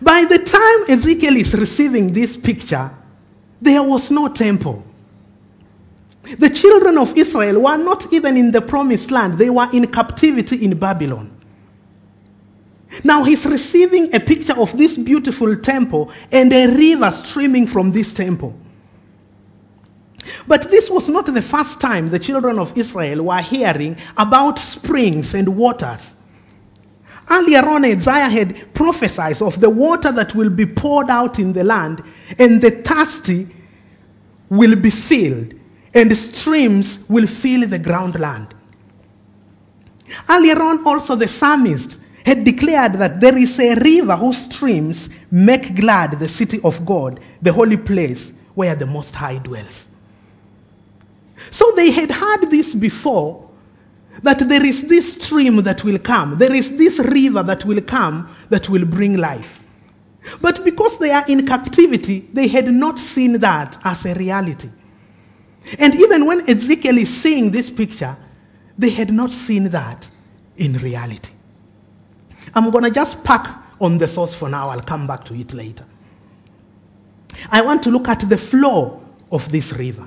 By 0.00 0.24
the 0.24 0.38
time 0.38 0.98
Ezekiel 0.98 1.36
is 1.36 1.54
receiving 1.54 2.12
this 2.12 2.36
picture, 2.36 2.90
there 3.60 3.82
was 3.82 4.10
no 4.10 4.28
temple. 4.28 4.84
The 6.38 6.50
children 6.50 6.98
of 6.98 7.16
Israel 7.16 7.62
were 7.62 7.76
not 7.76 8.12
even 8.12 8.36
in 8.36 8.50
the 8.50 8.60
promised 8.60 9.10
land, 9.10 9.38
they 9.38 9.50
were 9.50 9.68
in 9.72 9.86
captivity 9.86 10.64
in 10.64 10.78
Babylon. 10.78 11.32
Now 13.04 13.24
he's 13.24 13.44
receiving 13.46 14.14
a 14.14 14.20
picture 14.20 14.58
of 14.58 14.76
this 14.76 14.96
beautiful 14.96 15.54
temple 15.56 16.10
and 16.32 16.52
a 16.52 16.66
river 16.66 17.10
streaming 17.12 17.66
from 17.66 17.92
this 17.92 18.12
temple. 18.12 18.58
But 20.46 20.70
this 20.70 20.90
was 20.90 21.08
not 21.08 21.26
the 21.32 21.42
first 21.42 21.80
time 21.80 22.10
the 22.10 22.18
children 22.18 22.58
of 22.58 22.76
Israel 22.76 23.22
were 23.22 23.42
hearing 23.42 23.96
about 24.16 24.58
springs 24.58 25.34
and 25.34 25.48
waters. 25.56 26.15
Earlier 27.28 27.68
on, 27.68 27.84
Isaiah 27.84 28.28
had 28.28 28.72
prophesied 28.72 29.42
of 29.42 29.60
the 29.60 29.70
water 29.70 30.12
that 30.12 30.34
will 30.34 30.50
be 30.50 30.66
poured 30.66 31.10
out 31.10 31.38
in 31.38 31.52
the 31.52 31.64
land, 31.64 32.02
and 32.38 32.60
the 32.60 32.70
thirsty 32.70 33.48
will 34.48 34.76
be 34.76 34.90
filled, 34.90 35.54
and 35.92 36.16
streams 36.16 36.98
will 37.08 37.26
fill 37.26 37.66
the 37.66 37.78
groundland. 37.78 38.54
Earlier 40.28 40.62
on, 40.62 40.86
also, 40.86 41.16
the 41.16 41.26
psalmist 41.26 41.98
had 42.24 42.44
declared 42.44 42.94
that 42.94 43.20
there 43.20 43.36
is 43.36 43.58
a 43.58 43.74
river 43.74 44.16
whose 44.16 44.38
streams 44.38 45.08
make 45.30 45.74
glad 45.74 46.18
the 46.18 46.28
city 46.28 46.60
of 46.62 46.84
God, 46.86 47.20
the 47.42 47.52
holy 47.52 47.76
place 47.76 48.32
where 48.54 48.74
the 48.74 48.86
Most 48.86 49.14
High 49.14 49.38
dwells. 49.38 49.84
So 51.50 51.72
they 51.76 51.90
had 51.90 52.10
heard 52.10 52.50
this 52.50 52.74
before 52.74 53.45
that 54.22 54.48
there 54.48 54.64
is 54.64 54.82
this 54.84 55.14
stream 55.14 55.56
that 55.62 55.84
will 55.84 55.98
come, 55.98 56.38
there 56.38 56.54
is 56.54 56.76
this 56.76 56.98
river 56.98 57.42
that 57.42 57.64
will 57.64 57.80
come 57.80 58.34
that 58.48 58.68
will 58.68 58.84
bring 58.84 59.16
life. 59.16 59.62
But 60.40 60.64
because 60.64 60.98
they 60.98 61.12
are 61.12 61.24
in 61.26 61.46
captivity, 61.46 62.28
they 62.32 62.48
had 62.48 62.72
not 62.72 62.98
seen 62.98 63.38
that 63.38 63.78
as 63.84 64.04
a 64.04 64.14
reality. 64.14 64.70
And 65.78 65.94
even 65.94 66.26
when 66.26 66.48
Ezekiel 66.48 66.98
is 66.98 67.14
seeing 67.14 67.50
this 67.50 67.70
picture, 67.70 68.16
they 68.78 68.90
had 68.90 69.12
not 69.12 69.32
seen 69.32 69.68
that 69.70 70.08
in 70.56 70.74
reality. 70.78 71.30
I'm 72.54 72.70
going 72.70 72.84
to 72.84 72.90
just 72.90 73.22
pack 73.24 73.62
on 73.80 73.98
the 73.98 74.08
source 74.08 74.34
for 74.34 74.48
now. 74.48 74.68
I'll 74.68 74.80
come 74.80 75.06
back 75.06 75.24
to 75.26 75.34
it 75.34 75.52
later. 75.52 75.84
I 77.50 77.60
want 77.62 77.82
to 77.84 77.90
look 77.90 78.08
at 78.08 78.28
the 78.28 78.38
flow 78.38 79.04
of 79.30 79.50
this 79.50 79.72
river. 79.72 80.06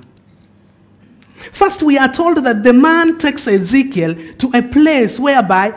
First, 1.52 1.82
we 1.82 1.96
are 1.98 2.12
told 2.12 2.44
that 2.44 2.62
the 2.62 2.72
man 2.72 3.18
takes 3.18 3.46
Ezekiel 3.46 4.14
to 4.38 4.50
a 4.54 4.62
place 4.62 5.18
whereby 5.18 5.74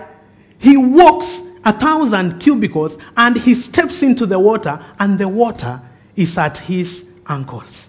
he 0.60 0.78
walks 0.78 1.40
a 1.66 1.74
thousand 1.74 2.40
cubicles 2.40 2.98
and 3.16 3.38
he 3.38 3.56
steps 3.56 4.02
into 4.02 4.26
the 4.26 4.40
water, 4.40 4.84
and 5.00 5.18
the 5.18 5.28
water 5.28 5.82
is 6.16 6.38
at 6.38 6.58
his 6.58 7.06
ankles. 7.28 7.88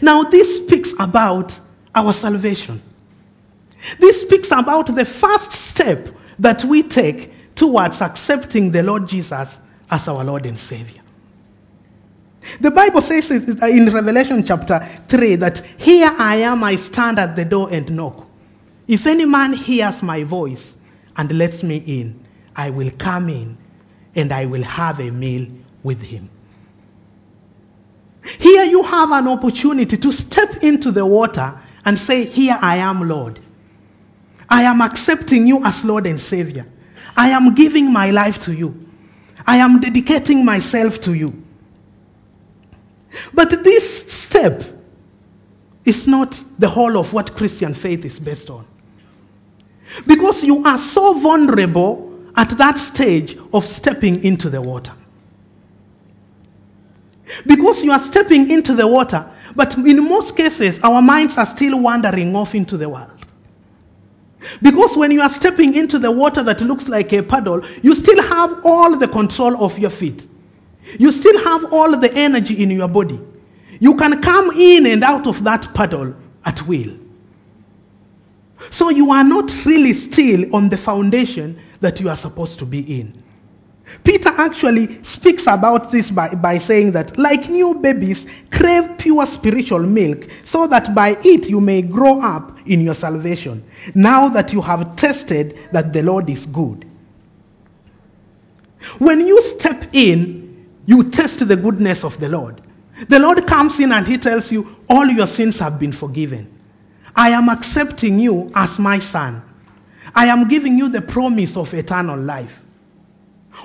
Now, 0.00 0.22
this 0.24 0.56
speaks 0.56 0.92
about 0.98 1.58
our 1.94 2.12
salvation. 2.12 2.82
This 3.98 4.20
speaks 4.20 4.50
about 4.50 4.94
the 4.94 5.04
first 5.04 5.52
step 5.52 6.08
that 6.38 6.64
we 6.64 6.82
take 6.82 7.32
towards 7.54 8.02
accepting 8.02 8.70
the 8.70 8.82
Lord 8.82 9.08
Jesus 9.08 9.58
as 9.90 10.08
our 10.08 10.24
Lord 10.24 10.46
and 10.46 10.58
Savior. 10.58 11.02
The 12.60 12.70
Bible 12.70 13.00
says 13.00 13.30
in 13.30 13.86
Revelation 13.86 14.44
chapter 14.44 14.86
3 15.08 15.36
that 15.36 15.64
here 15.78 16.14
I 16.18 16.36
am, 16.36 16.64
I 16.64 16.76
stand 16.76 17.18
at 17.18 17.36
the 17.36 17.44
door 17.44 17.68
and 17.70 17.90
knock. 17.94 18.26
If 18.86 19.06
any 19.06 19.24
man 19.24 19.52
hears 19.52 20.02
my 20.02 20.22
voice 20.24 20.74
and 21.16 21.30
lets 21.32 21.62
me 21.62 21.82
in, 21.86 22.24
I 22.54 22.70
will 22.70 22.90
come 22.98 23.28
in 23.28 23.58
and 24.14 24.32
I 24.32 24.46
will 24.46 24.62
have 24.62 25.00
a 25.00 25.10
meal 25.10 25.46
with 25.82 26.00
him. 26.00 26.30
Here 28.38 28.64
you 28.64 28.82
have 28.82 29.10
an 29.12 29.28
opportunity 29.28 29.96
to 29.96 30.12
step 30.12 30.56
into 30.62 30.90
the 30.90 31.06
water 31.06 31.58
and 31.84 31.98
say, 31.98 32.26
Here 32.26 32.58
I 32.60 32.78
am, 32.78 33.08
Lord. 33.08 33.38
I 34.48 34.62
am 34.62 34.80
accepting 34.80 35.46
you 35.46 35.64
as 35.64 35.84
Lord 35.84 36.06
and 36.06 36.20
Savior. 36.20 36.66
I 37.16 37.30
am 37.30 37.54
giving 37.54 37.92
my 37.92 38.10
life 38.10 38.40
to 38.42 38.52
you. 38.52 38.86
I 39.46 39.56
am 39.58 39.80
dedicating 39.80 40.44
myself 40.44 41.00
to 41.02 41.14
you. 41.14 41.45
But 43.32 43.64
this 43.64 44.12
step 44.12 44.62
is 45.84 46.06
not 46.06 46.38
the 46.58 46.68
whole 46.68 46.98
of 46.98 47.12
what 47.12 47.36
Christian 47.36 47.74
faith 47.74 48.04
is 48.04 48.18
based 48.18 48.50
on. 48.50 48.66
Because 50.06 50.42
you 50.42 50.64
are 50.64 50.78
so 50.78 51.14
vulnerable 51.18 52.12
at 52.36 52.50
that 52.58 52.78
stage 52.78 53.38
of 53.52 53.64
stepping 53.64 54.22
into 54.24 54.50
the 54.50 54.60
water. 54.60 54.92
Because 57.46 57.82
you 57.82 57.92
are 57.92 58.02
stepping 58.02 58.50
into 58.50 58.74
the 58.74 58.86
water, 58.86 59.28
but 59.54 59.76
in 59.78 60.08
most 60.08 60.36
cases, 60.36 60.78
our 60.82 61.00
minds 61.00 61.38
are 61.38 61.46
still 61.46 61.80
wandering 61.80 62.34
off 62.36 62.54
into 62.54 62.76
the 62.76 62.88
world. 62.88 63.10
Because 64.62 64.96
when 64.96 65.10
you 65.10 65.20
are 65.20 65.30
stepping 65.30 65.74
into 65.74 65.98
the 65.98 66.10
water 66.10 66.42
that 66.42 66.60
looks 66.60 66.88
like 66.88 67.12
a 67.12 67.22
puddle, 67.22 67.66
you 67.82 67.94
still 67.94 68.22
have 68.22 68.64
all 68.64 68.96
the 68.96 69.08
control 69.08 69.64
of 69.64 69.78
your 69.78 69.90
feet. 69.90 70.28
You 70.98 71.12
still 71.12 71.42
have 71.44 71.72
all 71.72 71.96
the 71.96 72.12
energy 72.14 72.62
in 72.62 72.70
your 72.70 72.88
body. 72.88 73.20
You 73.80 73.94
can 73.96 74.22
come 74.22 74.50
in 74.52 74.86
and 74.86 75.04
out 75.04 75.26
of 75.26 75.44
that 75.44 75.74
puddle 75.74 76.14
at 76.44 76.66
will. 76.66 76.96
So 78.70 78.90
you 78.90 79.10
are 79.12 79.24
not 79.24 79.52
really 79.64 79.92
still 79.92 80.54
on 80.54 80.68
the 80.68 80.76
foundation 80.76 81.60
that 81.80 82.00
you 82.00 82.08
are 82.08 82.16
supposed 82.16 82.58
to 82.60 82.66
be 82.66 83.00
in. 83.00 83.22
Peter 84.02 84.30
actually 84.30 85.02
speaks 85.04 85.46
about 85.46 85.92
this 85.92 86.10
by, 86.10 86.28
by 86.34 86.58
saying 86.58 86.90
that, 86.92 87.16
like 87.18 87.48
new 87.48 87.74
babies, 87.74 88.26
crave 88.50 88.98
pure 88.98 89.24
spiritual 89.26 89.80
milk, 89.80 90.26
so 90.44 90.66
that 90.66 90.92
by 90.94 91.16
it 91.22 91.48
you 91.48 91.60
may 91.60 91.82
grow 91.82 92.20
up 92.20 92.58
in 92.66 92.80
your 92.80 92.94
salvation, 92.94 93.62
now 93.94 94.28
that 94.28 94.52
you 94.52 94.60
have 94.60 94.96
tested 94.96 95.56
that 95.72 95.92
the 95.92 96.02
Lord 96.02 96.28
is 96.28 96.46
good. 96.46 96.84
When 98.98 99.24
you 99.24 99.40
step 99.42 99.88
in, 99.92 100.45
you 100.86 101.02
test 101.04 101.46
the 101.46 101.56
goodness 101.56 102.04
of 102.04 102.18
the 102.18 102.28
Lord. 102.28 102.62
The 103.08 103.18
Lord 103.18 103.46
comes 103.46 103.78
in 103.78 103.92
and 103.92 104.06
He 104.06 104.16
tells 104.16 104.50
you, 104.50 104.76
All 104.88 105.06
your 105.06 105.26
sins 105.26 105.58
have 105.58 105.78
been 105.78 105.92
forgiven. 105.92 106.52
I 107.14 107.30
am 107.30 107.48
accepting 107.48 108.18
you 108.18 108.50
as 108.54 108.78
my 108.78 108.98
son. 108.98 109.42
I 110.14 110.26
am 110.26 110.48
giving 110.48 110.78
you 110.78 110.88
the 110.88 111.02
promise 111.02 111.56
of 111.56 111.74
eternal 111.74 112.18
life. 112.18 112.62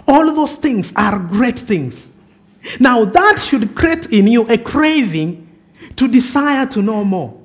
All 0.08 0.34
those 0.34 0.56
things 0.56 0.92
are 0.96 1.20
great 1.20 1.60
things. 1.60 2.08
Now, 2.80 3.06
that 3.06 3.40
should 3.40 3.76
create 3.76 4.08
in 4.08 4.28
you 4.28 4.48
a 4.50 4.58
craving 4.58 5.48
to 5.96 6.08
desire 6.08 6.66
to 6.68 6.82
know 6.82 7.04
more, 7.04 7.40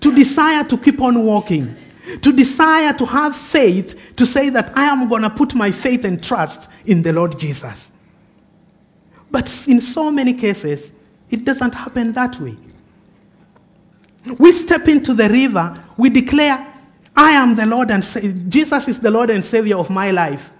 to 0.00 0.14
desire 0.14 0.64
to 0.64 0.76
keep 0.76 1.00
on 1.00 1.24
walking, 1.24 1.76
to 2.22 2.32
desire 2.32 2.92
to 2.94 3.06
have 3.06 3.36
faith 3.36 3.98
to 4.16 4.26
say 4.26 4.50
that 4.50 4.76
I 4.76 4.84
am 4.84 5.08
going 5.08 5.22
to 5.22 5.30
put 5.30 5.54
my 5.54 5.70
faith 5.70 6.04
and 6.04 6.22
trust 6.22 6.68
in 6.84 7.02
the 7.02 7.12
Lord 7.12 7.38
Jesus. 7.38 7.90
But 9.36 9.52
in 9.68 9.82
so 9.82 10.10
many 10.10 10.32
cases, 10.32 10.90
it 11.28 11.44
doesn't 11.44 11.74
happen 11.74 12.10
that 12.12 12.40
way. 12.40 12.56
We 14.38 14.50
step 14.50 14.88
into 14.88 15.12
the 15.12 15.28
river, 15.28 15.74
we 15.98 16.08
declare, 16.08 16.66
I 17.14 17.32
am 17.32 17.54
the 17.54 17.66
Lord 17.66 17.90
and 17.90 18.02
Sa- 18.02 18.20
Jesus 18.20 18.88
is 18.88 18.98
the 18.98 19.10
Lord 19.10 19.28
and 19.28 19.44
Savior 19.44 19.76
of 19.76 19.90
my 19.90 20.10
life. 20.10 20.50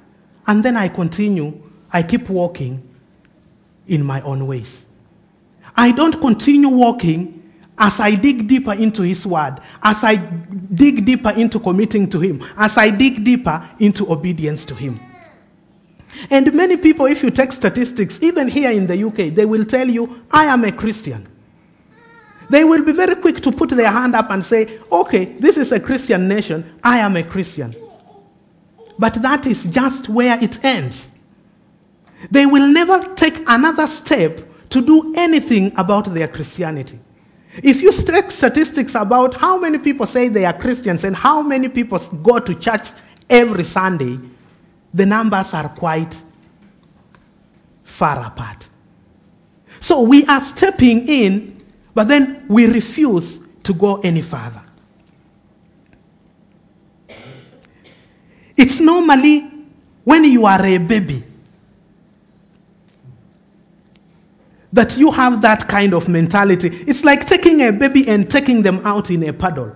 And 0.46 0.62
then 0.62 0.76
I 0.76 0.88
continue, 0.88 1.58
I 1.90 2.02
keep 2.02 2.28
walking 2.28 2.86
in 3.88 4.04
my 4.04 4.20
own 4.20 4.46
ways. 4.46 4.84
I 5.74 5.90
don't 5.90 6.20
continue 6.20 6.68
walking 6.68 7.50
as 7.78 7.98
I 7.98 8.14
dig 8.14 8.46
deeper 8.46 8.74
into 8.74 9.00
His 9.00 9.24
Word, 9.26 9.58
as 9.82 10.04
I 10.04 10.16
dig 10.16 11.06
deeper 11.06 11.30
into 11.30 11.58
committing 11.60 12.10
to 12.10 12.20
Him, 12.20 12.44
as 12.58 12.76
I 12.76 12.90
dig 12.90 13.24
deeper 13.24 13.70
into 13.78 14.12
obedience 14.12 14.66
to 14.66 14.74
Him. 14.74 15.00
And 16.30 16.52
many 16.54 16.76
people, 16.76 17.06
if 17.06 17.22
you 17.22 17.30
take 17.30 17.52
statistics, 17.52 18.18
even 18.22 18.48
here 18.48 18.70
in 18.70 18.86
the 18.86 19.04
UK, 19.06 19.34
they 19.34 19.44
will 19.44 19.64
tell 19.64 19.88
you, 19.88 20.22
I 20.30 20.46
am 20.46 20.64
a 20.64 20.72
Christian. 20.72 21.26
They 22.48 22.64
will 22.64 22.84
be 22.84 22.92
very 22.92 23.16
quick 23.16 23.42
to 23.42 23.52
put 23.52 23.70
their 23.70 23.90
hand 23.90 24.14
up 24.14 24.30
and 24.30 24.44
say, 24.44 24.78
okay, 24.90 25.24
this 25.24 25.56
is 25.56 25.72
a 25.72 25.80
Christian 25.80 26.28
nation, 26.28 26.78
I 26.82 26.98
am 26.98 27.16
a 27.16 27.24
Christian. 27.24 27.74
But 28.98 29.14
that 29.22 29.46
is 29.46 29.64
just 29.64 30.08
where 30.08 30.42
it 30.42 30.64
ends. 30.64 31.06
They 32.30 32.46
will 32.46 32.66
never 32.68 33.14
take 33.14 33.42
another 33.46 33.86
step 33.86 34.40
to 34.70 34.80
do 34.80 35.14
anything 35.16 35.72
about 35.76 36.12
their 36.12 36.28
Christianity. 36.28 36.98
If 37.62 37.82
you 37.82 37.92
take 37.92 38.30
statistics 38.30 38.94
about 38.94 39.34
how 39.34 39.58
many 39.58 39.78
people 39.78 40.06
say 40.06 40.28
they 40.28 40.44
are 40.44 40.52
Christians 40.52 41.04
and 41.04 41.16
how 41.16 41.42
many 41.42 41.68
people 41.68 41.98
go 41.98 42.38
to 42.38 42.54
church 42.54 42.88
every 43.30 43.64
Sunday, 43.64 44.18
the 44.92 45.06
numbers 45.06 45.52
are 45.54 45.68
quite 45.68 46.14
far 47.84 48.24
apart. 48.24 48.68
So 49.80 50.00
we 50.00 50.24
are 50.26 50.40
stepping 50.40 51.06
in, 51.08 51.62
but 51.94 52.08
then 52.08 52.44
we 52.48 52.66
refuse 52.66 53.38
to 53.62 53.74
go 53.74 54.00
any 54.00 54.22
further. 54.22 54.62
It's 58.56 58.80
normally 58.80 59.50
when 60.04 60.24
you 60.24 60.46
are 60.46 60.64
a 60.64 60.78
baby 60.78 61.24
that 64.72 64.96
you 64.96 65.10
have 65.10 65.40
that 65.42 65.68
kind 65.68 65.94
of 65.94 66.08
mentality. 66.08 66.68
It's 66.86 67.04
like 67.04 67.26
taking 67.26 67.62
a 67.62 67.72
baby 67.72 68.08
and 68.08 68.30
taking 68.30 68.62
them 68.62 68.84
out 68.86 69.10
in 69.10 69.22
a 69.28 69.32
paddle. 69.32 69.74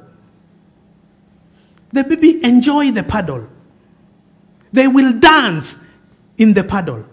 The 1.93 2.05
baby 2.05 2.43
enjoy 2.45 2.91
the 2.93 3.03
paddle. 3.03 3.49
They 4.73 4.87
will 4.87 5.13
dance 5.19 5.75
in 6.39 6.55
the 6.55 6.65
paddle. 6.65 7.05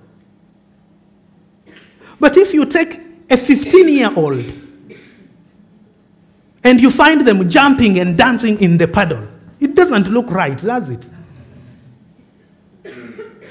But 2.20 2.38
if 2.38 2.54
you 2.54 2.66
take 2.66 3.00
a 3.30 3.38
15 3.38 3.90
year 3.90 4.12
old 4.16 4.44
and 6.64 6.82
you 6.82 6.90
find 6.90 7.26
them 7.28 7.50
jumping 7.50 8.00
and 8.00 8.18
dancing 8.18 8.60
in 8.62 8.78
the 8.78 8.88
paddle, 8.88 9.28
it 9.60 9.76
doesn't 9.76 10.10
look 10.10 10.30
right, 10.32 10.58
does 10.62 10.90
it? 10.90 11.06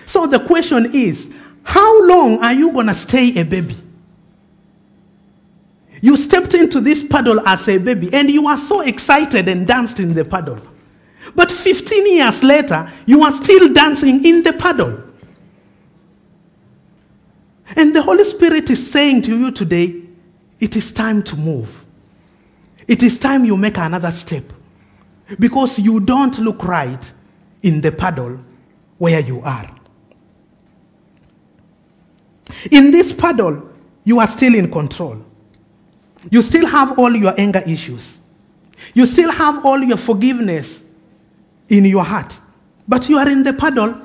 So 0.06 0.26
the 0.26 0.40
question 0.40 0.94
is 0.94 1.28
how 1.62 2.06
long 2.06 2.38
are 2.38 2.52
you 2.52 2.72
going 2.72 2.86
to 2.86 2.94
stay 2.94 3.36
a 3.40 3.44
baby? 3.44 3.76
You 6.00 6.16
stepped 6.16 6.54
into 6.54 6.80
this 6.80 7.02
paddle 7.02 7.40
as 7.46 7.68
a 7.68 7.78
baby 7.78 8.12
and 8.12 8.30
you 8.30 8.46
are 8.46 8.58
so 8.58 8.80
excited 8.80 9.48
and 9.48 9.66
danced 9.66 9.98
in 9.98 10.14
the 10.14 10.24
paddle. 10.24 10.60
But 11.34 11.50
15 11.50 12.14
years 12.14 12.42
later, 12.42 12.90
you 13.06 13.22
are 13.22 13.32
still 13.32 13.72
dancing 13.72 14.24
in 14.24 14.42
the 14.42 14.52
paddle. 14.52 15.02
And 17.74 17.94
the 17.94 18.02
Holy 18.02 18.24
Spirit 18.24 18.70
is 18.70 18.90
saying 18.90 19.22
to 19.22 19.36
you 19.36 19.50
today, 19.50 20.02
it 20.60 20.76
is 20.76 20.92
time 20.92 21.22
to 21.24 21.36
move. 21.36 21.84
It 22.86 23.02
is 23.02 23.18
time 23.18 23.44
you 23.44 23.56
make 23.56 23.76
another 23.78 24.10
step. 24.10 24.52
Because 25.38 25.78
you 25.78 25.98
don't 25.98 26.38
look 26.38 26.62
right 26.64 27.12
in 27.62 27.80
the 27.80 27.90
paddle 27.90 28.38
where 28.98 29.20
you 29.20 29.40
are. 29.42 29.68
In 32.70 32.92
this 32.92 33.12
paddle, 33.12 33.68
you 34.04 34.20
are 34.20 34.26
still 34.28 34.54
in 34.54 34.70
control. 34.70 35.20
You 36.30 36.42
still 36.42 36.66
have 36.66 36.98
all 36.98 37.14
your 37.14 37.38
anger 37.38 37.62
issues. 37.66 38.16
You 38.94 39.06
still 39.06 39.32
have 39.32 39.66
all 39.66 39.82
your 39.82 39.96
forgiveness 39.96 40.80
in 41.68 41.84
your 41.84 42.04
heart. 42.04 42.40
But 42.88 43.08
you 43.08 43.18
are 43.18 43.28
in 43.28 43.42
the 43.42 43.52
paddle. 43.52 44.00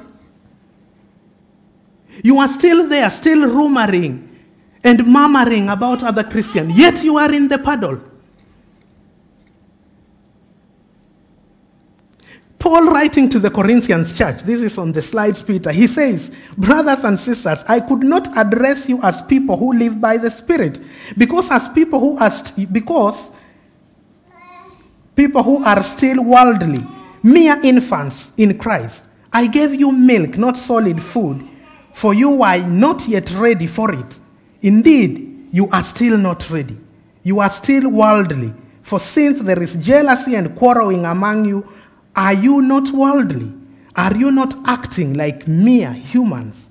You 2.24 2.39
are 2.39 2.47
still 2.47 2.88
there, 2.88 3.10
still 3.10 3.41
rumoring 3.41 4.28
and 4.84 5.06
murmuring 5.06 5.69
about 5.69 6.04
other 6.04 6.24
Christians. 6.24 6.76
Yet 6.78 7.04
you 7.04 7.17
are 7.17 7.32
in 7.32 7.47
the 7.47 7.60
paddle. 7.60 8.00
Paul 12.62 12.91
writing 12.91 13.28
to 13.30 13.39
the 13.39 13.50
Corinthians 13.50 14.15
church, 14.15 14.43
this 14.43 14.62
is 14.62 14.78
on 14.78 14.91
the 14.91 15.02
slides, 15.02 15.41
Peter, 15.41 15.71
he 15.71 15.88
says, 15.88 16.32
Brothers 16.56 17.04
and 17.04 17.19
sisters, 17.19 17.63
I 17.67 17.80
could 17.80 18.04
not 18.04 18.38
address 18.38 18.88
you 18.88 19.02
as 19.02 19.24
people 19.24 19.58
who 19.58 19.74
live 19.74 20.00
by 20.00 20.17
the 20.17 20.30
Spirit, 20.30 20.80
because 21.17 21.50
as 21.50 21.67
people 21.69 22.00
who 22.00 22.19
are, 22.19 22.30
st- 22.30 22.71
because 22.71 23.32
people 25.15 25.41
who 25.41 25.63
are 25.63 25.84
still 25.84 26.24
worldly, 26.24 26.86
mere 27.23 27.60
infants 27.63 28.31
in 28.38 28.57
Christ, 28.57 29.01
I 29.31 29.47
gave 29.47 29.73
you 29.73 29.91
milk, 29.91 30.38
not 30.38 30.57
solid 30.57 31.01
food, 31.01 31.47
for 31.93 32.13
you 32.13 32.43
are 32.43 32.60
not 32.60 33.07
yet 33.07 33.31
ready 33.31 33.67
for 33.67 33.93
it. 33.93 34.19
Indeed, 34.62 35.49
you 35.51 35.69
are 35.69 35.84
still 35.84 36.17
not 36.17 36.49
ready. 36.49 36.77
You 37.23 37.39
are 37.39 37.49
still 37.49 37.89
worldly. 37.89 38.53
For 38.81 38.99
since 38.99 39.41
there 39.41 39.62
is 39.62 39.75
jealousy 39.75 40.36
and 40.36 40.55
quarreling 40.55 41.05
among 41.05 41.45
you, 41.45 41.67
are 42.15 42.34
you 42.34 42.62
not 42.62 42.91
worldly? 42.91 43.53
Are 43.95 44.15
you 44.15 44.31
not 44.31 44.55
acting 44.65 45.13
like 45.13 45.47
mere 45.47 45.93
humans? 45.93 46.70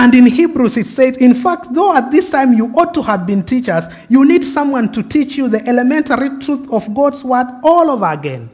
And 0.00 0.14
in 0.14 0.24
Hebrews 0.24 0.78
it 0.78 0.86
says, 0.86 1.18
in 1.18 1.34
fact, 1.34 1.74
though 1.74 1.94
at 1.94 2.10
this 2.10 2.30
time 2.30 2.54
you 2.54 2.68
ought 2.74 2.94
to 2.94 3.02
have 3.02 3.26
been 3.26 3.44
teachers, 3.44 3.84
you 4.08 4.24
need 4.24 4.42
someone 4.42 4.90
to 4.92 5.02
teach 5.02 5.36
you 5.36 5.46
the 5.46 5.62
elementary 5.68 6.38
truth 6.38 6.66
of 6.72 6.94
God's 6.94 7.22
word 7.22 7.46
all 7.62 7.90
over 7.90 8.06
again. 8.06 8.48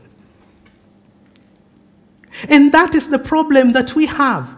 And 2.49 2.73
that 2.73 2.97
is 2.97 3.07
the 3.07 3.21
problem 3.21 3.71
that 3.75 3.95
we 3.95 4.07
have. 4.07 4.57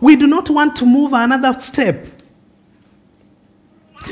We 0.00 0.16
do 0.16 0.26
not 0.26 0.50
want 0.50 0.74
to 0.78 0.86
move 0.86 1.12
another 1.12 1.54
step. 1.60 2.04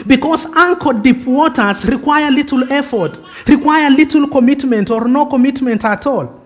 Because 0.07 0.47
anchor 0.55 0.93
deep 0.93 1.27
waters 1.27 1.85
require 1.87 2.31
little 2.31 2.73
effort, 2.73 3.21
require 3.49 3.91
little 3.91 4.29
commitment 4.29 4.93
or 4.93 5.09
no 5.09 5.27
commitment 5.27 5.85
at 5.85 6.07
all. 6.07 6.41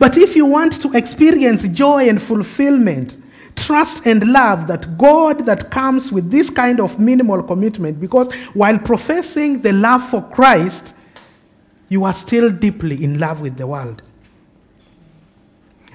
But 0.00 0.16
if 0.16 0.34
you 0.34 0.46
want 0.46 0.82
to 0.82 0.92
experience 0.94 1.62
joy 1.68 2.08
and 2.08 2.20
fulfillment, 2.20 3.21
trust 3.56 4.06
and 4.06 4.26
love 4.32 4.66
that 4.66 4.98
God 4.98 5.46
that 5.46 5.70
comes 5.70 6.10
with 6.10 6.30
this 6.30 6.50
kind 6.50 6.80
of 6.80 6.98
minimal 6.98 7.42
commitment, 7.42 8.00
because 8.00 8.32
while 8.54 8.78
professing 8.78 9.62
the 9.62 9.72
love 9.72 10.08
for 10.08 10.22
Christ, 10.22 10.94
you 11.88 12.04
are 12.04 12.12
still 12.12 12.50
deeply 12.50 13.04
in 13.04 13.18
love 13.18 13.40
with 13.40 13.56
the 13.56 13.66
world. 13.66 14.02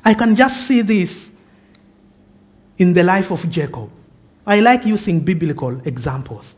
I 0.05 0.13
can 0.13 0.35
just 0.35 0.67
see 0.67 0.81
this 0.81 1.29
in 2.77 2.93
the 2.93 3.03
life 3.03 3.31
of 3.31 3.49
Jacob. 3.49 3.89
I 4.45 4.59
like 4.59 4.85
using 4.85 5.19
biblical 5.19 5.81
examples. 5.85 6.53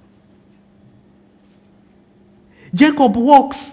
Jacob 2.74 3.16
walks 3.16 3.72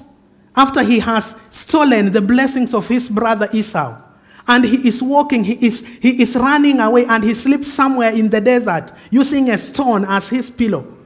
after 0.55 0.83
he 0.83 1.01
has 1.01 1.35
stolen 1.51 2.13
the 2.13 2.23
blessings 2.23 2.73
of 2.73 2.89
his 2.89 3.09
brother 3.11 3.49
Esau. 3.53 4.01
And 4.49 4.65
he 4.65 4.89
is 4.89 5.03
walking, 5.03 5.43
he 5.43 5.55
is, 5.55 5.85
he 6.01 6.23
is 6.23 6.37
running 6.37 6.79
away, 6.79 7.05
and 7.07 7.25
he 7.25 7.35
sleeps 7.35 7.73
somewhere 7.73 8.13
in 8.13 8.29
the 8.29 8.41
desert 8.41 8.93
using 9.11 9.51
a 9.51 9.59
stone 9.59 10.05
as 10.05 10.29
his 10.29 10.51
pillow. 10.51 10.97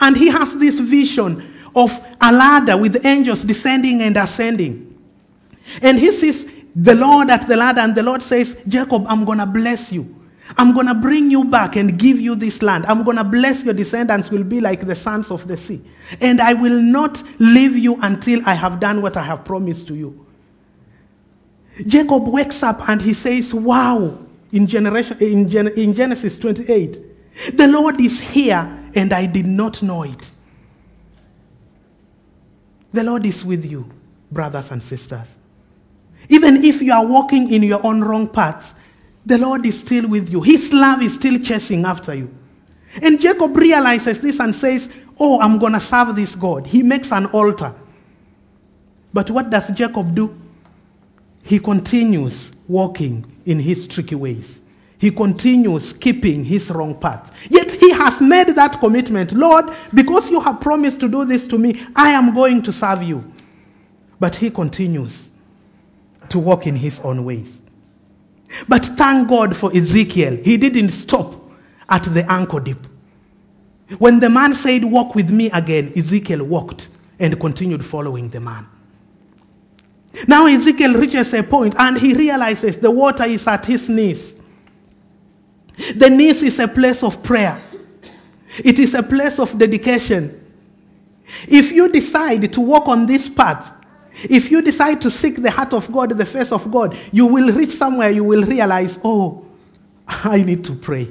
And 0.00 0.16
he 0.16 0.28
has 0.28 0.54
this 0.56 0.78
vision 0.78 1.54
of 1.74 1.92
a 2.20 2.32
ladder 2.32 2.76
with 2.76 3.04
angels 3.04 3.44
descending 3.44 4.02
and 4.02 4.16
ascending. 4.16 4.98
And 5.82 5.98
he 5.98 6.12
sees 6.12 6.46
the 6.74 6.94
Lord 6.94 7.30
at 7.30 7.46
the 7.46 7.56
ladder, 7.56 7.80
and 7.80 7.94
the 7.94 8.02
Lord 8.02 8.22
says, 8.22 8.56
Jacob, 8.66 9.04
I'm 9.06 9.24
going 9.24 9.38
to 9.38 9.46
bless 9.46 9.92
you. 9.92 10.16
I'm 10.56 10.72
going 10.72 10.86
to 10.86 10.94
bring 10.94 11.30
you 11.30 11.44
back 11.44 11.76
and 11.76 11.98
give 11.98 12.18
you 12.18 12.34
this 12.34 12.62
land. 12.62 12.86
I'm 12.86 13.04
going 13.04 13.16
to 13.16 13.24
bless 13.24 13.62
your 13.62 13.74
descendants 13.74 14.30
will 14.30 14.42
be 14.42 14.60
like 14.60 14.86
the 14.86 14.96
sands 14.96 15.30
of 15.30 15.46
the 15.46 15.56
sea. 15.56 15.80
And 16.20 16.40
I 16.40 16.54
will 16.54 16.80
not 16.80 17.22
leave 17.38 17.76
you 17.76 17.96
until 18.02 18.40
I 18.44 18.54
have 18.54 18.80
done 18.80 19.00
what 19.00 19.16
I 19.16 19.22
have 19.22 19.44
promised 19.44 19.86
to 19.88 19.94
you. 19.94 20.26
Jacob 21.86 22.28
wakes 22.28 22.62
up 22.62 22.88
and 22.88 23.00
he 23.00 23.14
says, 23.14 23.54
Wow, 23.54 24.18
in, 24.52 24.66
generation, 24.66 25.18
in, 25.20 25.48
Gen- 25.48 25.68
in 25.68 25.94
Genesis 25.94 26.38
28, 26.38 27.56
the 27.56 27.68
Lord 27.68 28.00
is 28.00 28.20
here 28.20 28.90
and 28.94 29.12
I 29.12 29.26
did 29.26 29.46
not 29.46 29.82
know 29.82 30.02
it. 30.02 30.30
The 32.92 33.04
Lord 33.04 33.24
is 33.24 33.44
with 33.44 33.64
you, 33.64 33.88
brothers 34.32 34.70
and 34.70 34.82
sisters. 34.82 35.28
Even 36.28 36.64
if 36.64 36.82
you 36.82 36.92
are 36.92 37.06
walking 37.06 37.52
in 37.52 37.62
your 37.62 37.84
own 37.84 38.02
wrong 38.02 38.28
paths, 38.28 38.74
the 39.24 39.38
Lord 39.38 39.64
is 39.66 39.78
still 39.78 40.08
with 40.08 40.30
you. 40.30 40.42
His 40.42 40.72
love 40.72 41.02
is 41.02 41.14
still 41.14 41.38
chasing 41.38 41.84
after 41.84 42.14
you. 42.14 42.34
And 43.02 43.20
Jacob 43.20 43.56
realizes 43.56 44.20
this 44.20 44.40
and 44.40 44.54
says, 44.54 44.88
Oh, 45.18 45.38
I'm 45.40 45.58
going 45.58 45.74
to 45.74 45.80
serve 45.80 46.16
this 46.16 46.34
God. 46.34 46.66
He 46.66 46.82
makes 46.82 47.12
an 47.12 47.26
altar. 47.26 47.74
But 49.12 49.30
what 49.30 49.50
does 49.50 49.68
Jacob 49.70 50.14
do? 50.14 50.34
He 51.42 51.58
continues 51.58 52.52
walking 52.68 53.24
in 53.46 53.58
his 53.58 53.86
tricky 53.86 54.14
ways. 54.14 54.60
He 54.98 55.10
continues 55.10 55.94
keeping 55.94 56.44
his 56.44 56.70
wrong 56.70 56.94
path. 56.94 57.34
Yet 57.48 57.72
he 57.72 57.90
has 57.90 58.20
made 58.20 58.48
that 58.48 58.78
commitment 58.78 59.32
Lord, 59.32 59.74
because 59.94 60.30
you 60.30 60.40
have 60.40 60.60
promised 60.60 61.00
to 61.00 61.08
do 61.08 61.24
this 61.24 61.46
to 61.48 61.58
me, 61.58 61.86
I 61.96 62.10
am 62.10 62.34
going 62.34 62.62
to 62.62 62.72
serve 62.72 63.02
you. 63.02 63.32
But 64.18 64.36
he 64.36 64.50
continues 64.50 65.28
to 66.28 66.38
walk 66.38 66.66
in 66.66 66.76
his 66.76 67.00
own 67.00 67.24
ways. 67.24 67.60
But 68.68 68.84
thank 68.84 69.28
God 69.28 69.56
for 69.56 69.74
Ezekiel. 69.74 70.36
He 70.44 70.56
didn't 70.56 70.90
stop 70.90 71.34
at 71.88 72.02
the 72.04 72.30
ankle 72.30 72.60
deep. 72.60 72.86
When 73.98 74.20
the 74.20 74.28
man 74.28 74.54
said, 74.54 74.84
Walk 74.84 75.14
with 75.14 75.30
me 75.30 75.50
again, 75.50 75.92
Ezekiel 75.96 76.44
walked 76.44 76.88
and 77.18 77.38
continued 77.40 77.84
following 77.84 78.28
the 78.28 78.40
man. 78.40 78.66
Now 80.26 80.46
Ezekiel 80.46 80.94
reaches 80.94 81.32
a 81.34 81.42
point 81.42 81.74
and 81.78 81.96
he 81.98 82.14
realizes 82.14 82.76
the 82.76 82.90
water 82.90 83.24
is 83.24 83.46
at 83.46 83.64
his 83.64 83.88
knees. 83.88 84.34
The 85.96 86.10
knees 86.10 86.42
is 86.42 86.58
a 86.58 86.68
place 86.68 87.02
of 87.02 87.22
prayer, 87.22 87.62
it 88.58 88.78
is 88.78 88.94
a 88.94 89.02
place 89.02 89.38
of 89.38 89.56
dedication. 89.56 90.36
If 91.46 91.70
you 91.70 91.88
decide 91.88 92.52
to 92.52 92.60
walk 92.60 92.88
on 92.88 93.06
this 93.06 93.28
path, 93.28 93.72
if 94.24 94.50
you 94.50 94.60
decide 94.60 95.00
to 95.02 95.10
seek 95.10 95.40
the 95.40 95.50
heart 95.50 95.72
of 95.72 95.90
God, 95.90 96.10
the 96.18 96.26
face 96.26 96.52
of 96.52 96.70
God, 96.70 96.98
you 97.12 97.26
will 97.26 97.52
reach 97.52 97.74
somewhere 97.74 98.10
you 98.10 98.24
will 98.24 98.44
realize, 98.44 98.98
oh, 99.04 99.46
I 100.08 100.42
need 100.42 100.64
to 100.64 100.74
pray. 100.74 101.08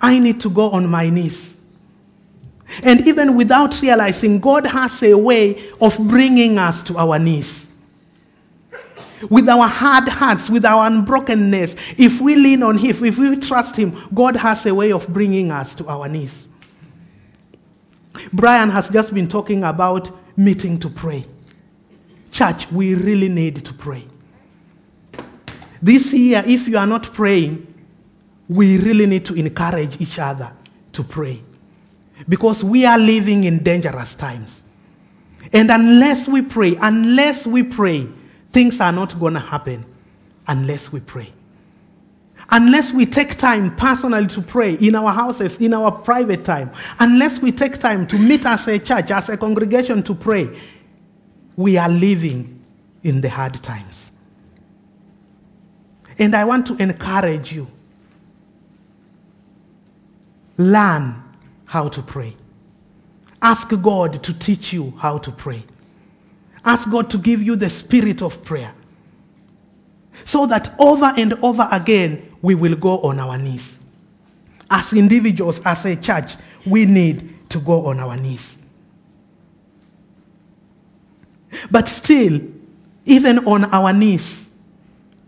I 0.00 0.18
need 0.18 0.40
to 0.42 0.50
go 0.50 0.70
on 0.70 0.86
my 0.88 1.08
knees. 1.08 1.53
And 2.84 3.06
even 3.08 3.34
without 3.34 3.80
realizing, 3.80 4.38
God 4.38 4.66
has 4.66 5.02
a 5.02 5.14
way 5.14 5.70
of 5.80 5.96
bringing 5.98 6.58
us 6.58 6.82
to 6.84 6.98
our 6.98 7.18
knees. 7.18 7.66
With 9.30 9.48
our 9.48 9.66
hard 9.66 10.06
hearts, 10.06 10.50
with 10.50 10.66
our 10.66 10.84
unbrokenness, 10.86 11.76
if 11.96 12.20
we 12.20 12.36
lean 12.36 12.62
on 12.62 12.76
Him, 12.76 13.02
if 13.02 13.16
we 13.16 13.36
trust 13.36 13.74
Him, 13.74 13.98
God 14.12 14.36
has 14.36 14.66
a 14.66 14.74
way 14.74 14.92
of 14.92 15.08
bringing 15.08 15.50
us 15.50 15.74
to 15.76 15.88
our 15.88 16.08
knees. 16.08 16.46
Brian 18.34 18.68
has 18.68 18.90
just 18.90 19.14
been 19.14 19.28
talking 19.28 19.64
about 19.64 20.10
meeting 20.36 20.78
to 20.80 20.90
pray. 20.90 21.24
Church, 22.32 22.70
we 22.70 22.94
really 22.94 23.30
need 23.30 23.64
to 23.64 23.72
pray. 23.72 24.06
This 25.80 26.12
year, 26.12 26.44
if 26.46 26.68
you 26.68 26.76
are 26.76 26.86
not 26.86 27.14
praying, 27.14 27.66
we 28.48 28.76
really 28.76 29.06
need 29.06 29.24
to 29.24 29.34
encourage 29.34 30.00
each 30.02 30.18
other 30.18 30.52
to 30.92 31.02
pray 31.02 31.42
because 32.28 32.62
we 32.62 32.84
are 32.84 32.98
living 32.98 33.44
in 33.44 33.62
dangerous 33.62 34.14
times. 34.14 34.62
And 35.52 35.70
unless 35.70 36.26
we 36.28 36.42
pray, 36.42 36.76
unless 36.80 37.46
we 37.46 37.62
pray, 37.62 38.08
things 38.52 38.80
are 38.80 38.92
not 38.92 39.18
going 39.18 39.34
to 39.34 39.40
happen 39.40 39.84
unless 40.46 40.92
we 40.92 41.00
pray. 41.00 41.32
Unless 42.50 42.92
we 42.92 43.06
take 43.06 43.38
time 43.38 43.74
personally 43.76 44.28
to 44.28 44.42
pray 44.42 44.74
in 44.74 44.94
our 44.94 45.12
houses, 45.12 45.56
in 45.56 45.72
our 45.72 45.90
private 45.90 46.44
time, 46.44 46.70
unless 46.98 47.38
we 47.38 47.50
take 47.50 47.78
time 47.78 48.06
to 48.06 48.18
meet 48.18 48.44
as 48.44 48.68
a 48.68 48.78
church, 48.78 49.10
as 49.10 49.28
a 49.28 49.36
congregation 49.36 50.02
to 50.02 50.14
pray, 50.14 50.48
we 51.56 51.76
are 51.76 51.88
living 51.88 52.62
in 53.02 53.20
the 53.20 53.30
hard 53.30 53.62
times. 53.62 54.10
And 56.18 56.34
I 56.34 56.44
want 56.44 56.66
to 56.66 56.76
encourage 56.76 57.52
you 57.52 57.66
learn 60.56 61.23
how 61.74 61.88
to 61.88 62.00
pray. 62.00 62.36
Ask 63.42 63.68
God 63.82 64.22
to 64.22 64.32
teach 64.32 64.72
you 64.72 64.94
how 64.96 65.18
to 65.18 65.32
pray. 65.32 65.64
Ask 66.64 66.88
God 66.88 67.10
to 67.10 67.18
give 67.18 67.42
you 67.42 67.56
the 67.56 67.68
spirit 67.68 68.22
of 68.22 68.44
prayer. 68.44 68.72
So 70.24 70.46
that 70.46 70.72
over 70.78 71.12
and 71.16 71.32
over 71.42 71.66
again, 71.72 72.36
we 72.42 72.54
will 72.54 72.76
go 72.76 73.00
on 73.00 73.18
our 73.18 73.36
knees. 73.36 73.76
As 74.70 74.92
individuals, 74.92 75.60
as 75.64 75.84
a 75.84 75.96
church, 75.96 76.36
we 76.64 76.86
need 76.86 77.50
to 77.50 77.58
go 77.58 77.86
on 77.86 77.98
our 77.98 78.16
knees. 78.16 78.56
But 81.72 81.88
still, 81.88 82.40
even 83.04 83.48
on 83.48 83.64
our 83.64 83.92
knees, 83.92 84.46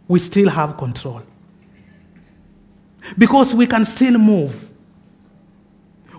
we 0.07 0.21
still 0.21 0.49
have 0.49 0.77
control. 0.77 1.23
Because 3.19 3.53
we 3.53 3.67
can 3.67 3.85
still 3.85 4.17
move. 4.17 4.66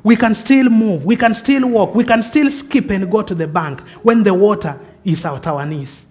We 0.08 0.16
can 0.16 0.34
still 0.36 0.70
move. 0.70 1.04
We 1.04 1.18
can 1.18 1.34
still 1.34 1.68
walk. 1.68 1.94
We 1.94 2.06
can 2.06 2.24
still 2.24 2.50
skip 2.50 2.90
and 2.92 3.12
go 3.12 3.24
to 3.24 3.36
the 3.36 3.46
bank 3.46 3.82
when 4.04 4.24
the 4.24 4.34
water 4.34 4.80
is 5.04 5.26
at 5.26 5.46
our 5.46 5.66
knees. 5.66 6.06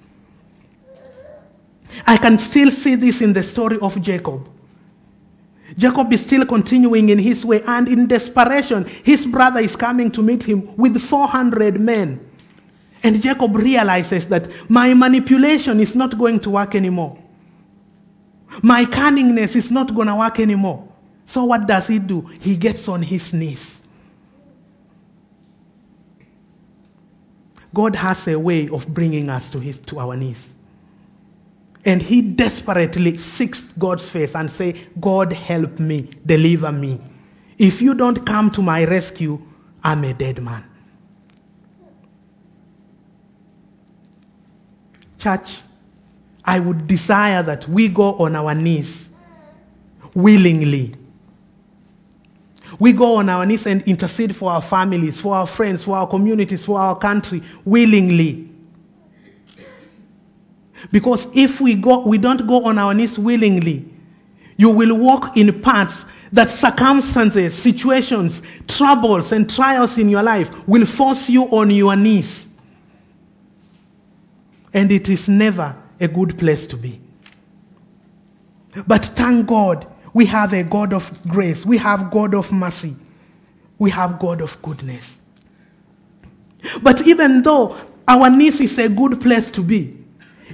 I 2.07 2.19
can 2.19 2.39
still 2.39 2.71
see 2.71 2.97
this 2.97 3.23
in 3.23 3.33
the 3.33 3.43
story 3.43 3.79
of 3.81 3.99
Jacob. 4.03 4.47
Jacob 5.79 6.13
is 6.13 6.21
still 6.21 6.45
continuing 6.45 7.09
in 7.09 7.19
his 7.19 7.43
way, 7.43 7.63
and 7.63 7.89
in 7.89 8.07
desperation, 8.07 8.85
his 9.03 9.25
brother 9.25 9.61
is 9.61 9.75
coming 9.75 10.11
to 10.11 10.23
meet 10.23 10.43
him 10.43 10.77
with 10.77 11.01
400 11.01 11.81
men. 11.81 12.21
And 13.03 13.23
Jacob 13.23 13.57
realizes 13.57 14.27
that 14.27 14.47
my 14.69 14.93
manipulation 14.93 15.81
is 15.81 15.95
not 15.95 16.19
going 16.19 16.41
to 16.41 16.51
work 16.51 16.75
anymore. 16.75 17.17
My 18.63 18.85
cunningness 18.85 19.57
is 19.57 19.71
not 19.71 19.95
going 19.95 20.09
to 20.09 20.17
work 20.17 20.39
anymore. 20.39 20.87
So, 21.25 21.45
what 21.47 21.67
does 21.67 21.87
he 21.87 21.99
do? 21.99 22.31
He 22.41 22.57
gets 22.57 22.89
on 22.89 23.01
his 23.01 23.33
knees. 23.33 23.76
God 27.77 27.95
has 27.95 28.27
a 28.27 28.39
way 28.39 28.71
of 28.71 28.89
bringing 28.89 29.29
us 29.29 29.51
to, 29.51 29.61
his, 29.61 29.79
to 29.81 30.01
our 30.01 30.17
knees. 30.17 30.49
And 31.85 32.01
he 32.01 32.23
desperately 32.23 33.19
seeks 33.19 33.61
God's 33.79 34.09
face 34.09 34.35
and 34.35 34.51
say, 34.51 34.87
God 34.99 35.31
help 35.35 35.79
me, 35.79 36.09
deliver 36.25 36.73
me. 36.73 36.99
If 37.59 37.83
you 37.83 37.95
don't 37.95 38.25
come 38.25 38.51
to 38.53 38.63
my 38.63 38.87
rescue, 38.87 39.39
I'm 39.85 40.05
a 40.05 40.15
dead 40.15 40.43
man. 40.43 40.65
Church, 45.19 45.61
I 46.47 46.61
would 46.61 46.87
desire 46.87 47.43
that 47.43 47.69
we 47.69 47.89
go 47.89 48.15
on 48.15 48.37
our 48.37 48.55
knees 48.55 49.07
willingly 50.15 50.95
we 52.79 52.93
go 52.93 53.17
on 53.17 53.29
our 53.29 53.47
knees 53.47 53.67
and 53.67 53.83
intercede 53.83 54.35
for 54.35 54.51
our 54.51 54.63
families, 54.63 55.21
for 55.21 55.35
our 55.35 55.47
friends, 55.47 55.85
for 55.85 55.97
our 55.97 56.07
communities, 56.07 56.65
for 56.65 56.79
our 56.79 56.97
country 56.97 57.43
willingly. 57.65 58.51
Because 60.93 61.27
if 61.35 61.61
we, 61.61 61.75
go, 61.75 62.01
we 62.01 62.19
don't 62.19 62.47
go 62.47 62.65
on 62.65 62.79
our 62.79 62.95
knees 62.95 63.19
willingly, 63.19 63.89
you 64.57 64.71
will 64.71 64.97
walk 64.97 65.37
in 65.37 65.61
paths 65.63 66.05
that 66.33 66.51
circumstances, 66.51 67.55
situations, 67.55 68.43
troubles, 68.69 69.33
and 69.33 69.49
trials 69.49 69.97
in 69.97 70.09
your 70.09 70.23
life 70.23 70.51
will 70.69 70.85
force 70.85 71.29
you 71.29 71.45
on 71.45 71.71
your 71.71 71.97
knees. 71.97 72.47
And 74.73 74.93
it 74.93 75.09
is 75.09 75.29
never 75.29 75.75
a 75.99 76.09
good 76.09 76.39
place 76.39 76.67
to 76.67 76.77
be. 76.77 77.01
But 78.87 79.05
thank 79.07 79.47
God 79.47 79.87
we 80.17 80.25
have 80.25 80.55
a 80.55 80.63
God 80.63 80.95
of 80.95 81.13
grace. 81.29 81.67
We 81.67 81.77
have 81.77 82.11
God 82.11 82.35
of 82.35 82.51
mercy. 82.51 82.97
We 83.79 83.91
have 83.91 84.19
God 84.19 84.41
of 84.41 84.57
goodness. 84.63 85.15
But 86.81 87.07
even 87.07 87.43
though 87.43 87.77
our 88.09 88.31
knees 88.31 88.59
is 88.59 88.79
a 88.79 88.89
good 88.89 89.21
place 89.21 89.51
to 89.51 89.63
be, 89.63 89.95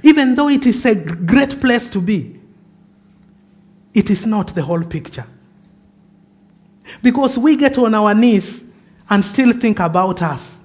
even 0.03 0.35
though 0.35 0.49
it 0.49 0.65
is 0.65 0.85
a 0.85 0.93
great 0.93 1.61
place 1.61 1.87
to 1.91 2.01
be, 2.01 2.37
it 3.93 4.09
is 4.09 4.25
not 4.25 4.53
the 4.53 4.61
whole 4.61 4.83
picture. 4.83 5.25
Because 7.01 7.37
we 7.37 7.55
get 7.55 7.77
on 7.77 7.93
our 7.93 8.13
knees 8.13 8.65
and 9.09 9.23
still 9.23 9.53
think 9.53 9.79
about 9.79 10.21
us. 10.21 10.57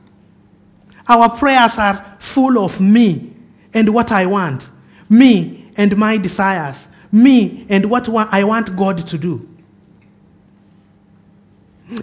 Our 1.07 1.31
prayers 1.31 1.79
are 1.79 2.17
full 2.19 2.59
of 2.59 2.81
me 2.81 3.33
and 3.73 3.95
what 3.95 4.11
I 4.11 4.27
want, 4.27 4.69
me 5.09 5.71
and 5.77 5.97
my 5.97 6.17
desires, 6.17 6.89
me 7.13 7.67
and 7.69 7.87
what 7.87 8.09
I 8.09 8.45
want 8.45 8.77
God 8.77 9.07
to 9.07 9.19
do. 9.19 9.49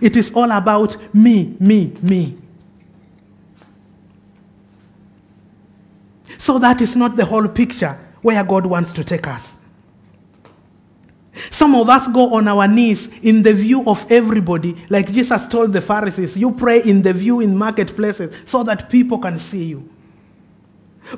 It 0.02 0.16
is 0.16 0.32
all 0.34 0.52
about 0.52 0.98
me, 1.14 1.56
me, 1.60 1.94
me. 2.02 2.38
So 6.38 6.60
that 6.60 6.82
is 6.82 6.96
not 6.96 7.16
the 7.16 7.26
whole 7.26 7.48
picture 7.48 8.00
where 8.22 8.44
God 8.44 8.66
wants 8.66 8.92
to 8.94 9.04
take 9.04 9.28
us. 9.28 9.56
Some 11.52 11.76
of 11.76 11.90
us 11.90 12.08
go 12.08 12.34
on 12.34 12.48
our 12.48 12.68
knees 12.68 13.10
in 13.22 13.44
the 13.44 13.54
view 13.54 13.88
of 13.88 14.10
everybody, 14.12 14.76
like 14.90 15.12
Jesus 15.12 15.46
told 15.48 15.74
the 15.74 15.82
Pharisees, 15.82 16.36
you 16.36 16.52
pray 16.52 16.82
in 16.82 17.02
the 17.02 17.14
view 17.14 17.42
in 17.42 17.56
marketplaces 17.56 18.34
so 18.46 18.64
that 18.64 18.90
people 18.90 19.20
can 19.20 19.38
see 19.38 19.66
you. 19.66 19.90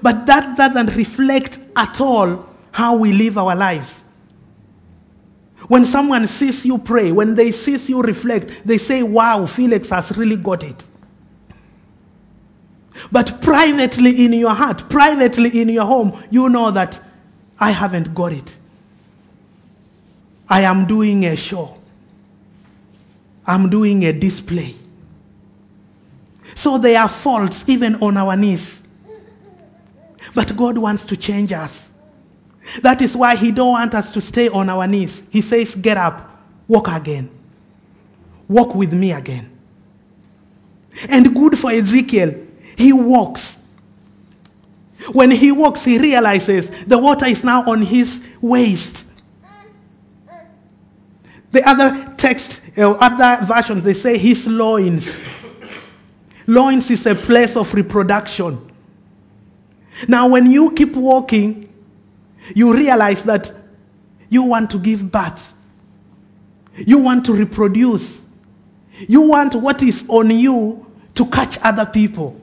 But 0.01 0.25
that 0.25 0.57
doesn't 0.57 0.95
reflect 0.95 1.59
at 1.75 2.01
all 2.01 2.45
how 2.77 2.95
we 2.95 3.11
live 3.11 3.39
our 3.39 3.55
lives. 3.55 3.91
When 5.67 5.83
someone 5.83 6.27
sees 6.27 6.63
you 6.63 6.77
pray, 6.77 7.11
when 7.11 7.33
they 7.33 7.51
see 7.51 7.75
you 7.75 8.03
reflect, 8.03 8.51
they 8.63 8.77
say, 8.77 9.01
Wow, 9.01 9.47
Felix 9.47 9.89
has 9.89 10.15
really 10.15 10.35
got 10.35 10.63
it. 10.63 10.83
But 13.11 13.41
privately 13.41 14.23
in 14.23 14.31
your 14.33 14.53
heart, 14.53 14.87
privately 14.89 15.59
in 15.59 15.69
your 15.69 15.85
home, 15.85 16.23
you 16.29 16.49
know 16.49 16.69
that 16.69 16.99
I 17.59 17.71
haven't 17.71 18.13
got 18.13 18.31
it. 18.31 18.55
I 20.47 20.61
am 20.61 20.85
doing 20.85 21.25
a 21.25 21.35
show. 21.35 21.79
I'm 23.47 23.71
doing 23.71 24.05
a 24.05 24.13
display. 24.13 24.75
So 26.53 26.77
there 26.77 27.01
are 27.01 27.09
faults 27.09 27.63
even 27.65 27.95
on 28.03 28.17
our 28.17 28.37
knees. 28.37 28.79
But 30.35 30.55
God 30.55 30.77
wants 30.77 31.05
to 31.05 31.17
change 31.17 31.51
us. 31.51 31.86
That 32.81 33.01
is 33.01 33.15
why 33.15 33.35
He 33.35 33.51
don't 33.51 33.71
want 33.71 33.95
us 33.95 34.11
to 34.11 34.21
stay 34.21 34.49
on 34.49 34.69
our 34.69 34.87
knees. 34.87 35.23
He 35.29 35.41
says, 35.41 35.75
Get 35.75 35.97
up, 35.97 36.41
walk 36.67 36.87
again. 36.87 37.29
Walk 38.47 38.75
with 38.75 38.93
me 38.93 39.11
again. 39.11 39.57
And 41.09 41.33
good 41.35 41.57
for 41.57 41.71
Ezekiel, 41.71 42.35
he 42.75 42.93
walks. 42.93 43.55
When 45.11 45.31
he 45.31 45.51
walks, 45.51 45.83
he 45.83 45.97
realizes 45.99 46.69
the 46.85 46.97
water 46.97 47.25
is 47.27 47.43
now 47.43 47.69
on 47.69 47.81
his 47.81 48.21
waist. 48.41 49.05
The 51.51 51.67
other 51.67 52.13
text, 52.17 52.61
uh, 52.77 52.91
other 52.91 53.45
versions, 53.45 53.83
they 53.83 53.93
say 53.93 54.17
his 54.17 54.45
loins. 54.45 55.13
loins 56.45 56.89
is 56.91 57.05
a 57.05 57.15
place 57.15 57.55
of 57.55 57.73
reproduction. 57.73 58.61
Now, 60.07 60.27
when 60.27 60.51
you 60.51 60.71
keep 60.71 60.95
walking, 60.95 61.69
you 62.55 62.73
realize 62.73 63.23
that 63.23 63.51
you 64.29 64.43
want 64.43 64.71
to 64.71 64.79
give 64.79 65.11
birth, 65.11 65.53
you 66.75 66.97
want 66.97 67.25
to 67.25 67.33
reproduce, 67.33 68.17
you 69.07 69.21
want 69.21 69.55
what 69.55 69.81
is 69.81 70.03
on 70.07 70.29
you 70.31 70.85
to 71.15 71.25
catch 71.27 71.57
other 71.59 71.85
people. 71.85 72.39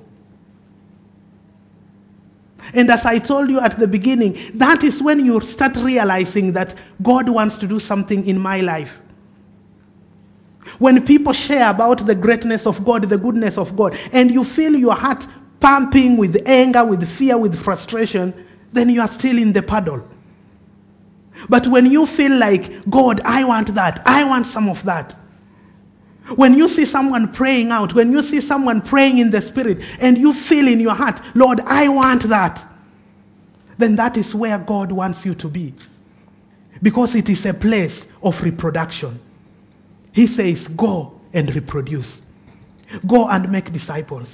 And 2.73 2.90
as 2.90 3.05
I 3.05 3.19
told 3.19 3.51
you 3.51 3.61
at 3.61 3.79
the 3.79 3.87
beginning, 3.87 4.38
that 4.55 4.83
is 4.83 5.03
when 5.03 5.25
you 5.25 5.40
start 5.43 5.77
realizing 5.77 6.53
that 6.53 6.75
God 7.03 7.29
wants 7.29 7.59
to 7.59 7.67
do 7.67 7.79
something 7.79 8.27
in 8.27 8.40
my 8.40 8.61
life. 8.61 9.03
When 10.79 11.05
people 11.05 11.33
share 11.35 11.69
about 11.69 12.07
the 12.07 12.14
greatness 12.14 12.67
of 12.67 12.85
God, 12.85 13.09
the 13.09 13.19
goodness 13.19 13.59
of 13.59 13.77
God, 13.77 13.99
and 14.12 14.31
you 14.31 14.45
feel 14.45 14.75
your 14.75 14.95
heart 14.95 15.27
pumping 15.61 16.17
with 16.17 16.43
anger, 16.47 16.85
with 16.85 17.07
fear, 17.09 17.37
with 17.37 17.55
frustration, 17.59 18.33
then 18.75 18.91
you 18.91 19.01
are 19.01 19.09
still 19.09 19.39
in 19.39 19.53
the 19.53 19.63
puddle. 19.63 20.07
But 21.49 21.67
when 21.67 21.87
you 21.87 22.07
feel 22.07 22.37
like, 22.37 22.89
God, 22.91 23.21
I 23.23 23.45
want 23.45 23.75
that, 23.75 24.03
I 24.05 24.25
want 24.25 24.47
some 24.47 24.69
of 24.69 24.83
that. 24.85 25.17
When 26.37 26.55
you 26.55 26.69
see 26.69 26.85
someone 26.85 27.33
praying 27.33 27.71
out, 27.71 27.95
when 27.95 28.11
you 28.11 28.23
see 28.23 28.41
someone 28.41 28.81
praying 28.81 29.19
in 29.19 29.31
the 29.31 29.43
spirit, 29.43 29.83
and 30.01 30.17
you 30.17 30.33
feel 30.33 30.67
in 30.67 30.81
your 30.81 30.95
heart, 30.95 31.21
Lord, 31.35 31.61
I 31.61 31.89
want 31.89 32.23
that, 32.25 32.67
then 33.77 33.97
that 33.97 34.17
is 34.17 34.35
where 34.35 34.59
God 34.59 34.91
wants 34.91 35.25
you 35.25 35.35
to 35.37 35.49
be. 35.49 35.75
Because 36.83 37.15
it 37.15 37.29
is 37.29 37.45
a 37.47 37.55
place 37.55 38.07
of 38.23 38.43
reproduction. 38.43 39.21
He 40.13 40.27
says, 40.27 40.67
Go 40.69 41.21
and 41.33 41.55
reproduce, 41.55 42.23
go 43.07 43.29
and 43.29 43.51
make 43.51 43.73
disciples. 43.73 44.29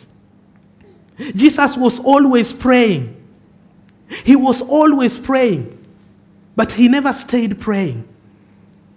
Jesus 1.35 1.77
was 1.77 1.99
always 1.99 2.53
praying. 2.53 3.20
He 4.25 4.37
was 4.37 4.61
always 4.61 5.17
praying, 5.17 5.79
but 6.57 6.73
he 6.73 6.89
never 6.89 7.13
stayed 7.13 7.61
praying. 7.61 8.07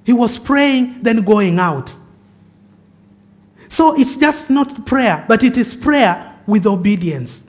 He 0.04 0.13
was 0.13 0.38
praying, 0.38 1.04
then 1.04 1.23
going 1.23 1.60
out. 1.60 1.95
So 3.69 3.99
it's 3.99 4.15
just 4.15 4.49
not 4.49 4.86
prayer, 4.86 5.23
but 5.28 5.43
it 5.43 5.58
is 5.58 5.73
prayer 5.73 6.36
with 6.45 6.65
obedience. 6.65 7.43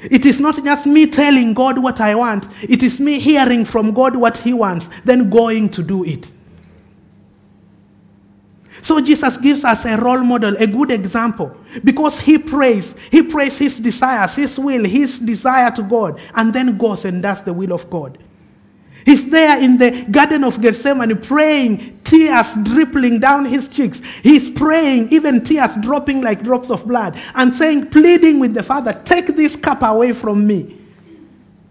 It 0.00 0.26
is 0.26 0.40
not 0.40 0.62
just 0.62 0.86
me 0.86 1.06
telling 1.06 1.54
God 1.54 1.78
what 1.78 2.00
I 2.00 2.14
want, 2.14 2.46
it 2.62 2.82
is 2.82 3.00
me 3.00 3.18
hearing 3.18 3.64
from 3.64 3.92
God 3.92 4.16
what 4.16 4.36
He 4.36 4.52
wants, 4.52 4.88
then 5.04 5.30
going 5.30 5.70
to 5.70 5.82
do 5.82 6.04
it. 6.04 6.30
So 8.84 9.00
Jesus 9.00 9.38
gives 9.38 9.64
us 9.64 9.86
a 9.86 9.96
role 9.96 10.22
model, 10.22 10.54
a 10.58 10.66
good 10.66 10.90
example, 10.90 11.56
because 11.84 12.20
he 12.20 12.36
prays. 12.36 12.94
He 13.10 13.22
prays 13.22 13.56
his 13.56 13.80
desires, 13.80 14.34
his 14.34 14.58
will, 14.58 14.84
his 14.84 15.18
desire 15.18 15.70
to 15.70 15.82
God, 15.82 16.20
and 16.34 16.52
then 16.52 16.76
goes 16.76 17.06
and 17.06 17.22
does 17.22 17.42
the 17.42 17.52
will 17.54 17.72
of 17.72 17.88
God. 17.88 18.18
He's 19.06 19.30
there 19.30 19.58
in 19.58 19.78
the 19.78 20.02
Garden 20.10 20.44
of 20.44 20.60
Gethsemane 20.60 21.16
praying, 21.22 21.98
tears 22.04 22.52
dripping 22.62 23.20
down 23.20 23.46
his 23.46 23.68
cheeks. 23.68 24.02
He's 24.22 24.50
praying, 24.50 25.10
even 25.10 25.42
tears 25.42 25.74
dropping 25.80 26.20
like 26.20 26.42
drops 26.42 26.68
of 26.68 26.86
blood, 26.86 27.18
and 27.34 27.54
saying, 27.54 27.88
pleading 27.88 28.38
with 28.38 28.52
the 28.52 28.62
Father, 28.62 29.00
take 29.06 29.28
this 29.28 29.56
cup 29.56 29.82
away 29.82 30.12
from 30.12 30.46
me. 30.46 30.78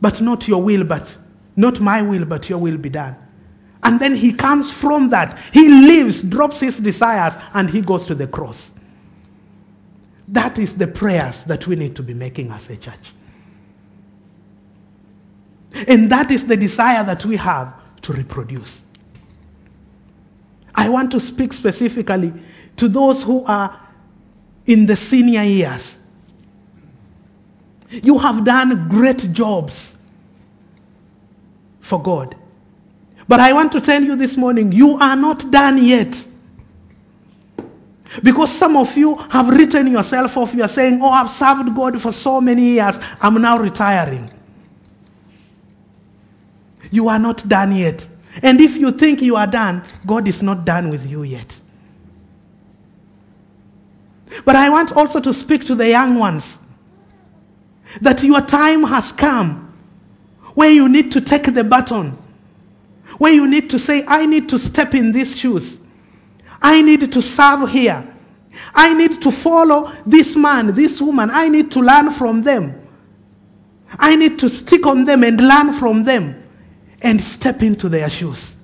But 0.02 0.20
not 0.20 0.48
your 0.48 0.64
will, 0.64 0.84
but 0.84 1.16
not 1.56 1.80
my 1.80 2.02
will, 2.02 2.26
but 2.26 2.50
your 2.50 2.58
will 2.58 2.78
be 2.78 2.90
done. 2.90 3.18
And 3.84 4.00
then 4.00 4.16
he 4.16 4.32
comes 4.32 4.72
from 4.72 5.10
that. 5.10 5.38
He 5.52 5.68
lives, 5.68 6.22
drops 6.24 6.60
his 6.60 6.78
desires, 6.78 7.34
and 7.54 7.70
he 7.70 7.82
goes 7.82 8.06
to 8.08 8.16
the 8.16 8.28
cross. 8.28 8.72
That 10.30 10.58
is 10.58 10.74
the 10.74 10.88
prayers 10.88 11.44
that 11.44 11.68
we 11.68 11.76
need 11.76 11.96
to 11.98 12.04
be 12.04 12.14
making 12.14 12.52
as 12.52 12.70
a 12.70 12.78
church. 12.78 13.14
And 15.88 16.10
that 16.12 16.32
is 16.32 16.46
the 16.46 16.56
desire 16.56 17.04
that 17.04 17.26
we 17.26 17.36
have 17.36 17.74
to 18.04 18.14
reproduce. 18.14 18.82
I 20.76 20.90
want 20.90 21.12
to 21.12 21.20
speak 21.20 21.52
specifically 21.54 22.34
to 22.78 22.88
those 22.88 23.22
who 23.22 23.44
are 23.46 23.80
in 24.66 24.86
the 24.86 24.96
senior 24.96 25.44
years. 25.44 25.96
You 27.90 28.18
have 28.18 28.44
done 28.44 28.88
great 28.88 29.34
jobs 29.34 29.94
for 31.82 32.02
God. 32.02 32.36
But 33.28 33.40
I 33.40 33.54
want 33.54 33.72
to 33.74 33.82
tell 33.82 34.04
you 34.04 34.16
this 34.16 34.38
morning, 34.38 34.72
you 34.72 34.98
are 34.98 35.16
not 35.16 35.50
done 35.50 35.84
yet. 35.84 36.28
Because 38.22 38.52
some 38.52 38.78
of 38.78 38.96
you 38.96 39.16
have 39.16 39.50
written 39.50 39.88
yourself 39.88 40.38
off. 40.38 40.54
You 40.54 40.64
are 40.64 40.68
saying, 40.68 41.00
Oh, 41.02 41.10
I've 41.10 41.30
served 41.30 41.76
God 41.76 42.00
for 42.00 42.12
so 42.12 42.40
many 42.40 42.74
years. 42.74 42.96
I'm 43.20 43.42
now 43.42 43.58
retiring. 43.58 44.30
You 46.92 47.08
are 47.08 47.18
not 47.18 47.48
done 47.48 47.76
yet. 47.76 48.08
And 48.44 48.62
if 48.62 48.78
you 48.78 48.92
think 48.92 49.22
you 49.22 49.36
are 49.36 49.48
done, 49.48 49.84
God 50.06 50.28
is 50.28 50.44
not 50.44 50.66
done 50.66 50.90
with 50.90 51.10
you 51.10 51.24
yet. 51.24 51.60
But 54.46 54.56
I 54.56 54.70
want 54.70 54.92
also 54.92 55.20
to 55.20 55.34
speak 55.34 55.66
to 55.66 55.76
the 55.76 55.90
young 55.90 56.18
ones 56.20 56.58
that 58.02 58.24
your 58.24 58.42
time 58.42 58.84
has 58.84 59.12
come 59.12 59.74
where 60.56 60.72
you 60.72 60.90
need 60.90 61.12
to 61.12 61.22
take 61.22 61.54
the 61.54 61.64
baton 61.64 62.18
where 63.18 63.34
you 63.34 63.48
need 63.48 63.70
to 63.72 63.80
say, 63.80 64.04
I 64.08 64.26
need 64.26 64.50
to 64.50 64.60
step 64.60 64.94
in 64.94 65.12
these 65.12 65.38
shoes. 65.38 65.78
I 66.62 66.82
need 66.82 67.12
to 67.12 67.22
serve 67.22 67.70
here. 67.70 68.08
I 68.74 68.94
need 68.94 69.22
to 69.22 69.32
follow 69.32 69.92
this 70.06 70.36
man, 70.36 70.74
this 70.74 71.02
woman. 71.02 71.30
I 71.30 71.50
need 71.50 71.72
to 71.72 71.80
learn 71.80 72.12
from 72.12 72.44
them. 72.44 72.80
I 73.98 74.16
need 74.16 74.40
to 74.40 74.50
stick 74.50 74.86
on 74.86 75.06
them 75.06 75.24
and 75.24 75.40
learn 75.40 75.74
from 75.74 76.04
them 76.04 76.42
and 77.02 77.22
step 77.22 77.62
into 77.62 77.90
their 77.90 78.10
shoes. 78.10 78.56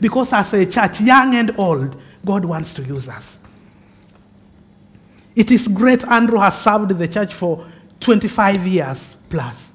Because 0.00 0.32
as 0.32 0.52
a 0.52 0.66
church, 0.66 1.00
young 1.00 1.34
and 1.34 1.58
old, 1.58 2.00
God 2.24 2.44
wants 2.44 2.72
to 2.74 2.82
use 2.84 3.08
us. 3.08 3.38
It 5.34 5.50
is 5.50 5.66
great 5.66 6.04
Andrew 6.04 6.38
has 6.38 6.60
served 6.60 6.90
the 6.90 7.08
church 7.08 7.34
for 7.34 7.66
25 8.00 8.66
years 8.66 9.16
plus. 9.28 9.70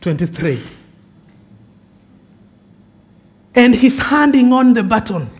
23 0.00 0.62
and 3.54 3.74
he's 3.74 3.98
handing 3.98 4.52
on 4.52 4.74
the 4.74 4.82
baton. 4.82 5.30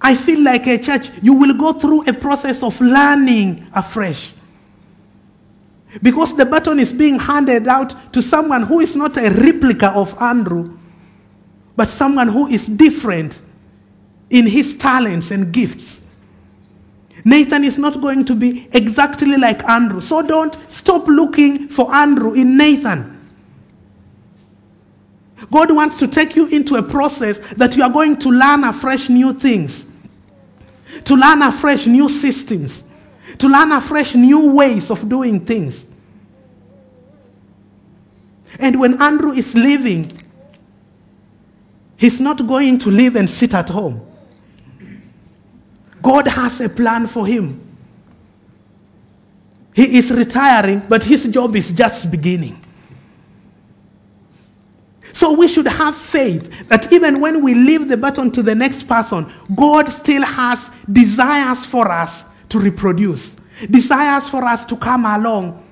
I 0.00 0.14
feel 0.14 0.42
like 0.42 0.66
a 0.66 0.78
church, 0.78 1.10
you 1.22 1.34
will 1.34 1.54
go 1.54 1.72
through 1.74 2.08
a 2.08 2.12
process 2.12 2.62
of 2.62 2.80
learning 2.80 3.66
afresh. 3.74 4.32
Because 6.02 6.34
the 6.36 6.46
baton 6.46 6.78
is 6.78 6.92
being 6.92 7.18
handed 7.18 7.66
out 7.66 8.12
to 8.12 8.22
someone 8.22 8.62
who 8.62 8.80
is 8.80 8.94
not 8.94 9.16
a 9.16 9.30
replica 9.30 9.90
of 9.90 10.16
Andrew, 10.20 10.78
but 11.76 11.90
someone 11.90 12.28
who 12.28 12.46
is 12.46 12.66
different 12.66 13.40
in 14.30 14.46
his 14.46 14.74
talents 14.76 15.30
and 15.32 15.52
gifts. 15.52 16.00
Nathan 17.24 17.64
is 17.64 17.76
not 17.76 18.00
going 18.00 18.24
to 18.24 18.34
be 18.34 18.68
exactly 18.72 19.36
like 19.36 19.68
Andrew. 19.68 20.00
So 20.00 20.22
don't 20.22 20.56
stop 20.70 21.06
looking 21.06 21.68
for 21.68 21.92
Andrew 21.94 22.32
in 22.32 22.56
Nathan. 22.56 23.19
God 25.50 25.74
wants 25.74 25.96
to 25.98 26.06
take 26.06 26.36
you 26.36 26.46
into 26.46 26.76
a 26.76 26.82
process 26.82 27.38
that 27.56 27.76
you 27.76 27.82
are 27.82 27.90
going 27.90 28.16
to 28.18 28.28
learn 28.28 28.64
afresh 28.64 29.08
new 29.08 29.32
things, 29.32 29.84
to 31.04 31.14
learn 31.14 31.42
afresh 31.42 31.86
new 31.86 32.08
systems, 32.08 32.82
to 33.38 33.48
learn 33.48 33.72
afresh 33.72 34.14
new 34.14 34.52
ways 34.52 34.90
of 34.90 35.08
doing 35.08 35.44
things. 35.44 35.84
And 38.58 38.78
when 38.78 39.00
Andrew 39.00 39.32
is 39.32 39.54
leaving, 39.54 40.12
he's 41.96 42.20
not 42.20 42.46
going 42.46 42.78
to 42.80 42.90
live 42.90 43.16
and 43.16 43.28
sit 43.28 43.54
at 43.54 43.68
home. 43.68 44.06
God 46.02 46.26
has 46.26 46.60
a 46.60 46.68
plan 46.68 47.06
for 47.06 47.26
him. 47.26 47.66
He 49.74 49.98
is 49.98 50.10
retiring, 50.10 50.82
but 50.88 51.04
his 51.04 51.24
job 51.24 51.56
is 51.56 51.70
just 51.70 52.10
beginning. 52.10 52.62
So 55.12 55.32
we 55.32 55.48
should 55.48 55.66
have 55.66 55.96
faith 55.96 56.68
that 56.68 56.92
even 56.92 57.20
when 57.20 57.42
we 57.42 57.54
leave 57.54 57.88
the 57.88 57.96
baton 57.96 58.30
to 58.32 58.42
the 58.42 58.54
next 58.54 58.86
person, 58.86 59.32
God 59.54 59.92
still 59.92 60.22
has 60.22 60.70
desires 60.90 61.64
for 61.64 61.90
us 61.90 62.24
to 62.50 62.58
reproduce, 62.58 63.34
desires 63.70 64.28
for 64.28 64.44
us 64.44 64.64
to 64.66 64.76
come 64.76 65.04
along 65.04 65.66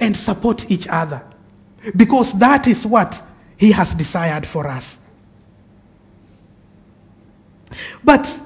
and 0.00 0.16
support 0.16 0.70
each 0.70 0.86
other. 0.88 1.22
Because 1.96 2.32
that 2.38 2.66
is 2.66 2.86
what 2.86 3.22
He 3.56 3.70
has 3.72 3.94
desired 3.94 4.46
for 4.46 4.66
us. 4.66 4.98
But 8.02 8.40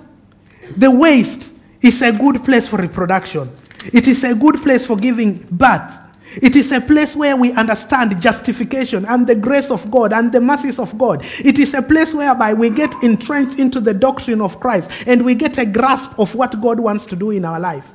the 0.76 0.90
waist 0.90 1.50
is 1.80 2.02
a 2.02 2.12
good 2.12 2.44
place 2.44 2.66
for 2.66 2.76
reproduction. 2.76 3.50
It 3.92 4.08
is 4.08 4.24
a 4.24 4.34
good 4.34 4.62
place 4.62 4.84
for 4.86 4.96
giving 4.96 5.46
birth. 5.50 5.98
It 6.36 6.56
is 6.56 6.72
a 6.72 6.80
place 6.80 7.16
where 7.16 7.36
we 7.36 7.52
understand 7.52 8.20
justification 8.20 9.06
and 9.06 9.26
the 9.26 9.34
grace 9.34 9.70
of 9.70 9.90
God 9.90 10.12
and 10.12 10.30
the 10.30 10.40
mercies 10.40 10.78
of 10.78 10.96
God. 10.98 11.24
It 11.38 11.58
is 11.58 11.74
a 11.74 11.82
place 11.82 12.12
whereby 12.12 12.54
we 12.54 12.70
get 12.70 12.92
entrenched 13.02 13.58
into 13.58 13.80
the 13.80 13.94
doctrine 13.94 14.40
of 14.40 14.60
Christ 14.60 14.90
and 15.06 15.24
we 15.24 15.34
get 15.34 15.58
a 15.58 15.66
grasp 15.66 16.18
of 16.18 16.34
what 16.34 16.60
God 16.60 16.80
wants 16.80 17.06
to 17.06 17.16
do 17.16 17.30
in 17.30 17.44
our 17.44 17.58
life. 17.58 17.86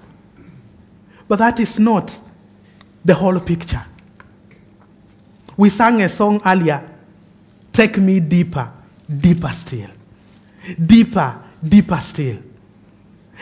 But 1.28 1.38
that 1.40 1.60
is 1.60 1.78
not 1.80 2.18
the 3.06 3.14
whole 3.14 3.40
picture. 3.40 3.86
We 5.56 5.70
sang 5.70 6.02
a 6.02 6.10
song 6.10 6.42
earlier 6.46 6.90
Take 7.74 7.98
me 7.98 8.20
deeper, 8.20 8.72
deeper 9.20 9.50
still. 9.50 9.90
Deeper, 10.86 11.42
deeper 11.68 12.00
still. 12.00 12.38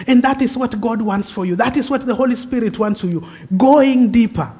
And 0.08 0.24
that 0.24 0.42
is 0.42 0.56
what 0.56 0.80
God 0.80 1.02
wants 1.02 1.30
for 1.30 1.46
you. 1.46 1.58
That 1.58 1.76
is 1.76 1.90
what 1.90 2.06
the 2.06 2.16
Holy 2.16 2.38
Spirit 2.38 2.80
wants 2.80 3.02
for 3.02 3.08
you. 3.08 3.28
Going 3.58 4.10
deeper, 4.10 4.52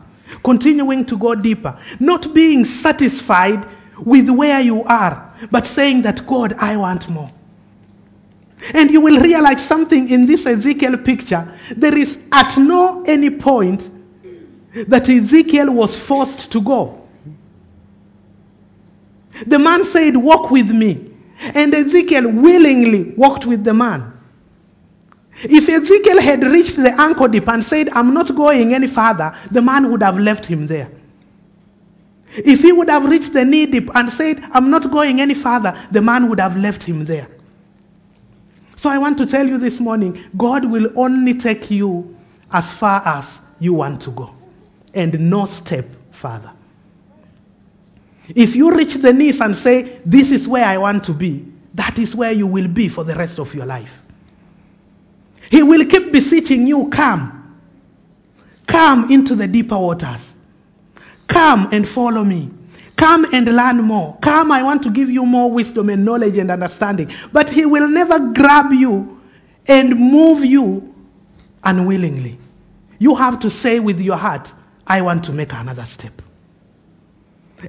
continuing 0.44 1.06
to 1.06 1.18
go 1.18 1.36
deeper, 1.36 1.78
not 2.00 2.34
being 2.34 2.66
satisfied 2.66 3.68
with 4.00 4.30
where 4.30 4.60
you 4.62 4.84
are, 4.84 5.34
but 5.52 5.66
saying 5.66 6.02
that, 6.04 6.26
God, 6.26 6.54
I 6.58 6.78
want 6.78 7.08
more. 7.10 7.32
And 8.74 8.92
you 8.92 9.02
will 9.02 9.20
realize 9.20 9.66
something 9.66 10.10
in 10.10 10.26
this 10.26 10.46
Ezekiel 10.46 10.98
picture. 10.98 11.52
There 11.76 11.98
is 11.98 12.20
at 12.32 12.58
no 12.58 13.04
any 13.04 13.30
point 13.30 13.90
that 14.74 15.10
Ezekiel 15.10 15.74
was 15.74 15.96
forced 15.96 16.52
to 16.52 16.62
go. 16.62 17.08
The 19.46 19.60
man 19.60 19.84
said, 19.86 20.16
Walk 20.16 20.52
with 20.52 20.70
me. 20.70 21.08
And 21.40 21.74
Ezekiel 21.74 22.30
willingly 22.30 23.14
walked 23.18 23.46
with 23.48 23.64
the 23.64 23.74
man. 23.74 24.14
If 25.44 25.68
Ezekiel 25.70 26.22
had 26.22 26.44
reached 26.44 26.76
the 26.76 27.00
ankle 27.00 27.28
deep 27.28 27.48
and 27.48 27.64
said, 27.64 27.90
I'm 27.90 28.14
not 28.14 28.36
going 28.36 28.74
any 28.74 28.88
further, 28.88 29.36
the 29.50 29.62
man 29.62 29.92
would 29.92 30.04
have 30.04 30.20
left 30.20 30.46
him 30.46 30.68
there. 30.68 30.92
If 32.34 32.62
he 32.62 32.72
would 32.72 32.90
have 32.90 33.06
reached 33.06 33.34
the 33.34 33.44
knee 33.44 33.66
deep 33.66 33.90
and 33.94 34.10
said, 34.10 34.42
I'm 34.52 34.70
not 34.70 34.90
going 34.92 35.20
any 35.20 35.34
further, 35.34 35.78
the 35.92 36.02
man 36.02 36.30
would 36.30 36.40
have 36.40 36.56
left 36.56 36.84
him 36.84 37.06
there. 37.06 37.28
So 38.78 38.90
I 38.90 38.98
want 38.98 39.18
to 39.20 39.26
tell 39.26 39.48
you 39.48 39.58
this 39.58 39.80
morning 39.80 40.24
God 40.38 40.66
will 40.66 40.92
only 40.96 41.34
take 41.34 41.70
you 41.70 42.18
as 42.52 42.72
far 42.72 43.06
as 43.06 43.40
you 43.60 43.74
want 43.74 44.02
to 44.02 44.12
go, 44.12 44.34
and 44.94 45.20
no 45.30 45.46
step 45.46 45.86
further. 46.12 46.52
If 48.30 48.56
you 48.56 48.76
reach 48.76 48.96
the 48.96 49.14
knees 49.14 49.40
and 49.40 49.56
say, 49.56 50.00
This 50.06 50.32
is 50.32 50.48
where 50.48 50.66
I 50.66 50.78
want 50.78 51.04
to 51.06 51.14
be, 51.14 51.46
that 51.76 52.00
is 52.00 52.16
where 52.16 52.32
you 52.32 52.48
will 52.48 52.68
be 52.68 52.88
for 52.88 53.04
the 53.04 53.16
rest 53.16 53.40
of 53.40 53.54
your 53.54 53.66
life. 53.66 54.01
He 55.52 55.62
will 55.62 55.86
keep 55.86 56.14
beseeching 56.14 56.66
you, 56.66 56.88
Come. 56.88 57.38
Come 58.68 59.12
into 59.12 59.36
the 59.36 59.48
deeper 59.50 59.78
waters. 59.78 60.26
Come 61.28 61.68
and 61.74 61.86
follow 61.86 62.24
me. 62.24 62.50
Come 62.96 63.26
and 63.34 63.46
learn 63.54 63.82
more. 63.82 64.18
Come, 64.22 64.50
I 64.50 64.64
want 64.64 64.82
to 64.84 64.90
give 64.90 65.10
you 65.10 65.26
more 65.26 65.52
wisdom 65.52 65.90
and 65.90 66.06
knowledge 66.06 66.38
and 66.38 66.50
understanding. 66.50 67.12
But 67.34 67.50
He 67.50 67.66
will 67.66 67.90
never 67.90 68.18
grab 68.32 68.72
you 68.72 69.20
and 69.68 69.90
move 69.94 70.46
you 70.46 70.96
unwillingly. 71.64 72.40
You 72.98 73.16
have 73.16 73.40
to 73.42 73.50
say 73.50 73.82
with 73.82 74.00
your 74.00 74.16
heart, 74.18 74.50
I 74.88 75.02
want 75.02 75.26
to 75.26 75.34
make 75.34 75.52
another 75.52 75.84
step. 75.84 76.22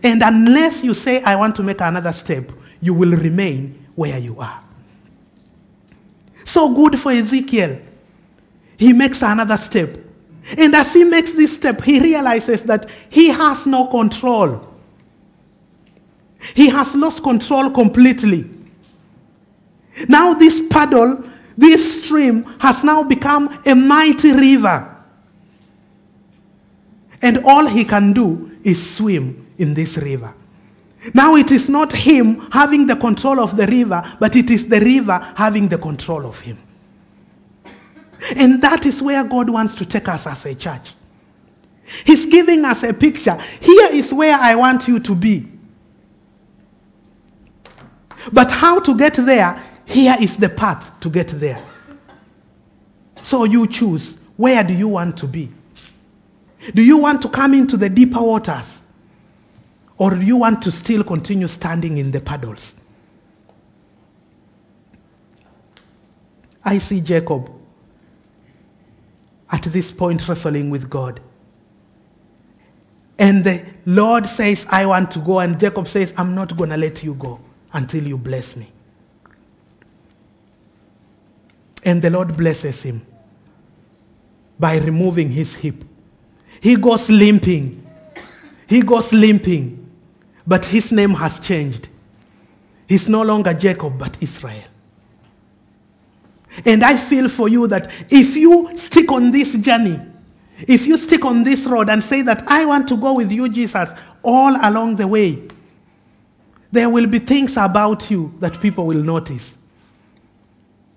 And 0.04 0.22
unless 0.22 0.84
you 0.84 0.94
say, 0.94 1.20
I 1.22 1.34
want 1.34 1.56
to 1.56 1.64
make 1.64 1.80
another 1.80 2.12
step, 2.12 2.52
you 2.80 2.94
will 2.94 3.10
remain 3.10 3.86
where 3.96 4.18
you 4.18 4.38
are. 4.38 4.62
So 6.52 6.68
good 6.68 6.98
for 6.98 7.12
Ezekiel. 7.12 7.78
He 8.76 8.92
makes 8.92 9.22
another 9.22 9.56
step. 9.56 9.96
And 10.58 10.76
as 10.76 10.92
he 10.92 11.02
makes 11.02 11.32
this 11.32 11.56
step, 11.56 11.80
he 11.80 11.98
realizes 11.98 12.62
that 12.64 12.90
he 13.08 13.28
has 13.28 13.64
no 13.64 13.86
control. 13.86 14.60
He 16.54 16.68
has 16.68 16.94
lost 16.94 17.22
control 17.22 17.70
completely. 17.70 18.50
Now, 20.08 20.34
this 20.34 20.60
puddle, 20.68 21.24
this 21.56 22.02
stream, 22.04 22.42
has 22.60 22.84
now 22.84 23.02
become 23.02 23.58
a 23.64 23.74
mighty 23.74 24.32
river. 24.34 24.94
And 27.22 27.46
all 27.46 27.66
he 27.66 27.86
can 27.86 28.12
do 28.12 28.50
is 28.62 28.94
swim 28.94 29.46
in 29.56 29.72
this 29.72 29.96
river. 29.96 30.34
Now 31.14 31.34
it 31.34 31.50
is 31.50 31.68
not 31.68 31.92
him 31.92 32.48
having 32.52 32.86
the 32.86 32.96
control 32.96 33.40
of 33.40 33.56
the 33.56 33.66
river, 33.66 34.02
but 34.20 34.36
it 34.36 34.50
is 34.50 34.68
the 34.68 34.80
river 34.80 35.18
having 35.36 35.68
the 35.68 35.78
control 35.78 36.24
of 36.26 36.38
him. 36.40 36.58
And 38.36 38.62
that 38.62 38.86
is 38.86 39.02
where 39.02 39.24
God 39.24 39.50
wants 39.50 39.74
to 39.76 39.86
take 39.86 40.08
us 40.08 40.26
as 40.26 40.46
a 40.46 40.54
church. 40.54 40.94
He's 42.04 42.24
giving 42.24 42.64
us 42.64 42.82
a 42.84 42.92
picture. 42.92 43.36
Here 43.60 43.90
is 43.90 44.12
where 44.12 44.38
I 44.38 44.54
want 44.54 44.86
you 44.86 45.00
to 45.00 45.14
be. 45.14 45.48
But 48.32 48.52
how 48.52 48.78
to 48.80 48.96
get 48.96 49.14
there, 49.14 49.60
here 49.84 50.16
is 50.20 50.36
the 50.36 50.48
path 50.48 50.90
to 51.00 51.10
get 51.10 51.28
there. 51.28 51.62
So 53.22 53.44
you 53.44 53.66
choose 53.66 54.14
where 54.36 54.62
do 54.62 54.72
you 54.72 54.88
want 54.88 55.16
to 55.18 55.26
be? 55.26 55.50
Do 56.74 56.82
you 56.82 56.96
want 56.96 57.22
to 57.22 57.28
come 57.28 57.54
into 57.54 57.76
the 57.76 57.88
deeper 57.88 58.20
waters? 58.20 58.81
Or 60.02 60.10
do 60.10 60.20
you 60.20 60.36
want 60.36 60.62
to 60.62 60.72
still 60.72 61.04
continue 61.04 61.46
standing 61.46 61.98
in 61.98 62.10
the 62.10 62.20
puddles? 62.20 62.74
I 66.64 66.78
see 66.78 67.00
Jacob 67.00 67.48
at 69.48 69.62
this 69.62 69.92
point 69.92 70.26
wrestling 70.26 70.70
with 70.70 70.90
God. 70.90 71.20
And 73.16 73.44
the 73.44 73.64
Lord 73.86 74.26
says, 74.26 74.66
I 74.68 74.86
want 74.86 75.12
to 75.12 75.20
go. 75.20 75.38
And 75.38 75.60
Jacob 75.60 75.86
says, 75.86 76.12
I'm 76.16 76.34
not 76.34 76.56
going 76.56 76.70
to 76.70 76.76
let 76.76 77.04
you 77.04 77.14
go 77.14 77.38
until 77.72 78.04
you 78.04 78.18
bless 78.18 78.56
me. 78.56 78.72
And 81.84 82.02
the 82.02 82.10
Lord 82.10 82.36
blesses 82.36 82.82
him 82.82 83.06
by 84.58 84.78
removing 84.78 85.30
his 85.30 85.54
hip. 85.54 85.84
He 86.60 86.74
goes 86.74 87.08
limping. 87.08 87.86
He 88.66 88.82
goes 88.82 89.12
limping. 89.12 89.78
But 90.46 90.64
his 90.64 90.92
name 90.92 91.14
has 91.14 91.38
changed. 91.40 91.88
He's 92.88 93.08
no 93.08 93.22
longer 93.22 93.54
Jacob, 93.54 93.98
but 93.98 94.16
Israel. 94.20 94.64
And 96.64 96.84
I 96.84 96.96
feel 96.96 97.28
for 97.28 97.48
you 97.48 97.66
that 97.68 97.90
if 98.10 98.36
you 98.36 98.76
stick 98.76 99.10
on 99.10 99.30
this 99.30 99.54
journey, 99.54 100.00
if 100.68 100.86
you 100.86 100.98
stick 100.98 101.24
on 101.24 101.44
this 101.44 101.64
road 101.64 101.88
and 101.88 102.02
say 102.02 102.22
that 102.22 102.44
I 102.46 102.64
want 102.64 102.88
to 102.88 102.96
go 102.96 103.14
with 103.14 103.32
you, 103.32 103.48
Jesus, 103.48 103.88
all 104.22 104.54
along 104.62 104.96
the 104.96 105.08
way, 105.08 105.48
there 106.70 106.88
will 106.88 107.06
be 107.06 107.18
things 107.18 107.56
about 107.56 108.10
you 108.10 108.34
that 108.40 108.60
people 108.60 108.86
will 108.86 109.02
notice. 109.02 109.56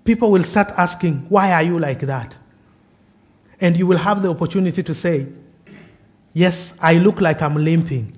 People 0.04 0.30
will 0.30 0.44
start 0.44 0.72
asking, 0.76 1.26
Why 1.28 1.52
are 1.52 1.62
you 1.62 1.78
like 1.78 2.00
that? 2.00 2.36
And 3.60 3.76
you 3.76 3.86
will 3.86 3.98
have 3.98 4.22
the 4.22 4.30
opportunity 4.30 4.82
to 4.82 4.94
say, 4.94 5.26
Yes, 6.32 6.72
I 6.78 6.94
look 6.94 7.20
like 7.20 7.42
I'm 7.42 7.56
limping, 7.56 8.15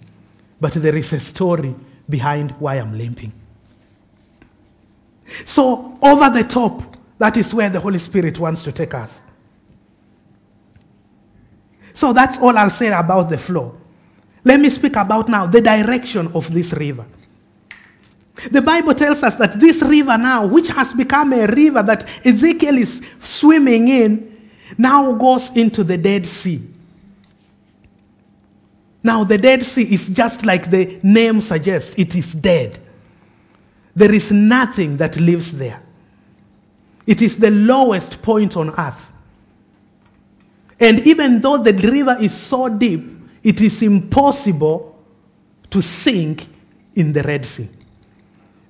but 0.60 0.72
there 0.74 0.96
is 0.96 1.12
a 1.12 1.20
story 1.20 1.74
behind 2.08 2.52
why 2.52 2.76
I'm 2.76 2.96
limping. 2.96 3.32
So, 5.44 5.98
over 6.02 6.30
the 6.30 6.44
top, 6.44 6.96
that 7.18 7.36
is 7.36 7.52
where 7.52 7.68
the 7.68 7.80
Holy 7.80 7.98
Spirit 7.98 8.38
wants 8.38 8.62
to 8.64 8.72
take 8.72 8.94
us. 8.94 9.12
So, 11.94 12.12
that's 12.12 12.38
all 12.38 12.56
I'll 12.56 12.70
say 12.70 12.88
about 12.88 13.28
the 13.28 13.38
flow. 13.38 13.78
Let 14.44 14.60
me 14.60 14.70
speak 14.70 14.96
about 14.96 15.28
now 15.28 15.46
the 15.46 15.60
direction 15.60 16.28
of 16.28 16.52
this 16.52 16.72
river. 16.72 17.06
The 18.50 18.62
Bible 18.62 18.94
tells 18.94 19.22
us 19.22 19.34
that 19.34 19.58
this 19.58 19.82
river 19.82 20.16
now, 20.16 20.46
which 20.46 20.68
has 20.68 20.92
become 20.92 21.32
a 21.32 21.46
river 21.46 21.82
that 21.82 22.08
Ezekiel 22.24 22.78
is 22.78 23.02
swimming 23.18 23.88
in, 23.88 24.50
now 24.78 25.12
goes 25.12 25.50
into 25.54 25.82
the 25.82 25.98
Dead 25.98 26.24
Sea. 26.24 26.62
Now, 29.08 29.24
the 29.24 29.38
Dead 29.38 29.62
Sea 29.62 29.84
is 29.84 30.06
just 30.08 30.44
like 30.44 30.68
the 30.68 31.00
name 31.02 31.40
suggests 31.40 31.94
it 31.96 32.14
is 32.14 32.30
dead. 32.34 32.78
There 33.96 34.12
is 34.12 34.30
nothing 34.30 34.98
that 34.98 35.16
lives 35.16 35.50
there. 35.50 35.80
it 37.06 37.22
is 37.22 37.38
the 37.38 37.50
lowest 37.50 38.20
point 38.20 38.54
on 38.54 38.68
earth. 38.78 39.10
And 40.78 41.06
even 41.06 41.40
though 41.40 41.56
the 41.56 41.72
river 41.72 42.18
is 42.20 42.34
so 42.36 42.68
deep, 42.68 43.02
it 43.42 43.62
is 43.62 43.80
impossible 43.80 45.02
to 45.70 45.80
sink 45.80 46.46
in 46.94 47.14
the 47.14 47.22
Red 47.22 47.46
Sea. 47.46 47.70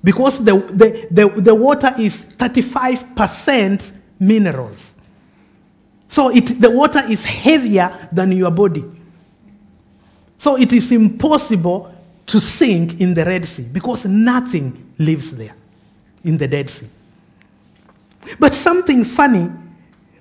Because 0.05 0.39
the, 0.39 0.55
the, 0.71 1.09
the, 1.11 1.41
the 1.41 1.55
water 1.57 1.93
is 1.99 2.23
35% 2.23 3.91
minerals. 4.21 4.93
So 6.09 6.29
it, 6.29 6.61
the 6.61 6.71
water 6.71 7.03
is 7.09 7.25
heavier 7.25 8.09
than 8.13 8.31
your 8.31 8.53
body. 8.53 8.85
So 10.39 10.57
it 10.57 10.73
is 10.73 10.93
impossible 10.93 11.95
to 12.27 12.41
sink 12.41 13.01
in 13.01 13.15
the 13.15 13.25
Red 13.25 13.47
Sea 13.47 13.63
because 13.63 14.05
nothing 14.05 14.93
lives 14.99 15.33
there 15.33 15.55
in 16.25 16.39
the 16.39 16.47
Dead 16.47 16.71
Sea. 16.71 16.89
But 18.39 18.55
something 18.55 19.05
funny 19.05 19.51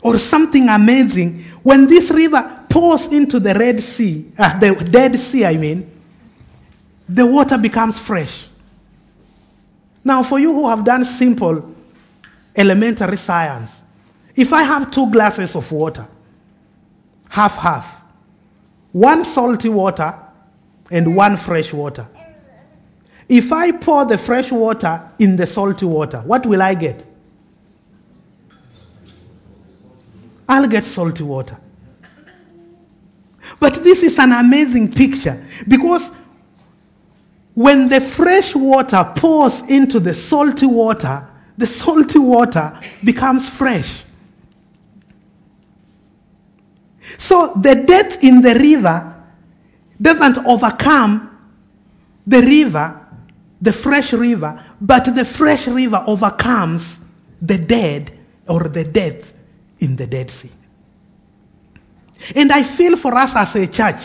or 0.02 0.18
something 0.18 0.70
amazing, 0.70 1.44
when 1.64 1.88
this 1.88 2.10
river 2.10 2.66
pours 2.70 3.08
into 3.08 3.40
the 3.40 3.54
Red 3.54 3.84
Sea, 3.84 4.32
uh, 4.38 4.58
the 4.60 4.74
Dead 4.76 5.20
Sea, 5.20 5.46
I 5.46 5.58
mean, 5.58 5.92
the 7.10 7.26
water 7.26 7.58
becomes 7.58 8.00
fresh. 8.00 8.48
Now, 10.04 10.24
for 10.24 10.40
you 10.40 10.54
who 10.54 10.70
have 10.70 10.86
done 10.86 11.04
simple 11.04 11.76
elementary 12.56 13.18
science, 13.18 13.82
if 14.36 14.54
I 14.54 14.64
have 14.64 14.92
two 14.92 15.12
glasses 15.12 15.56
of 15.56 15.70
water, 15.72 16.08
half 17.30 17.58
half, 17.58 18.04
one 18.92 19.24
salty 19.26 19.70
water 19.70 20.16
and 20.92 21.16
one 21.16 21.38
fresh 21.38 21.74
water. 21.74 22.08
If 23.30 23.52
I 23.52 23.72
pour 23.72 24.06
the 24.06 24.18
fresh 24.18 24.52
water 24.52 25.02
in 25.20 25.36
the 25.36 25.46
salty 25.46 25.86
water, 25.86 26.20
what 26.22 26.46
will 26.46 26.62
I 26.62 26.74
get? 26.74 27.06
I'll 30.48 30.68
get 30.68 30.86
salty 30.86 31.24
water. 31.24 31.58
But 33.60 33.84
this 33.84 34.04
is 34.04 34.18
an 34.20 34.32
amazing 34.32 34.94
picture 34.94 35.46
because 35.68 36.10
when 37.54 37.90
the 37.90 38.00
fresh 38.00 38.56
water 38.56 39.12
pours 39.16 39.62
into 39.62 40.00
the 40.00 40.14
salty 40.14 40.68
water, 40.68 41.28
the 41.58 41.68
salty 41.68 42.20
water 42.20 42.80
becomes 43.04 43.50
fresh. 43.50 44.04
So 47.18 47.54
the 47.56 47.76
death 47.76 48.24
in 48.24 48.42
the 48.42 48.56
river 48.56 49.16
doesn't 50.02 50.38
overcome 50.46 51.38
the 52.26 52.42
river, 52.42 53.06
the 53.62 53.72
fresh 53.72 54.14
river, 54.14 54.64
but 54.82 55.16
the 55.16 55.26
fresh 55.26 55.68
river 55.68 56.04
overcomes 56.06 56.98
the 57.42 57.58
dead 57.58 58.12
or 58.48 58.68
the 58.68 58.84
death 58.84 59.34
in 59.80 59.96
the 59.96 60.06
Dead 60.06 60.30
Sea. 60.30 60.52
And 62.36 62.52
I 62.52 62.64
feel 62.64 62.96
for 62.98 63.16
us 63.16 63.36
as 63.36 63.56
a 63.56 63.68
church, 63.68 64.04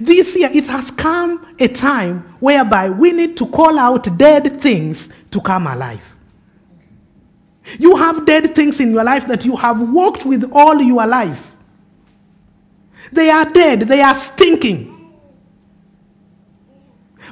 this 0.00 0.36
year 0.36 0.50
it 0.52 0.66
has 0.66 0.90
come 0.90 1.56
a 1.58 1.68
time 1.68 2.20
whereby 2.40 2.90
we 2.90 3.12
need 3.12 3.36
to 3.38 3.46
call 3.46 3.78
out 3.78 4.16
dead 4.18 4.60
things 4.60 5.08
to 5.30 5.40
come 5.40 5.66
alive. 5.66 6.04
You 7.78 7.96
have 7.96 8.24
dead 8.24 8.54
things 8.54 8.80
in 8.80 8.92
your 8.92 9.04
life 9.04 9.26
that 9.28 9.44
you 9.44 9.56
have 9.56 9.80
walked 9.80 10.24
with 10.24 10.50
all 10.52 10.80
your 10.80 11.06
life. 11.06 11.56
They 13.12 13.30
are 13.30 13.50
dead, 13.50 13.80
they 13.82 14.00
are 14.00 14.14
stinking. 14.14 14.94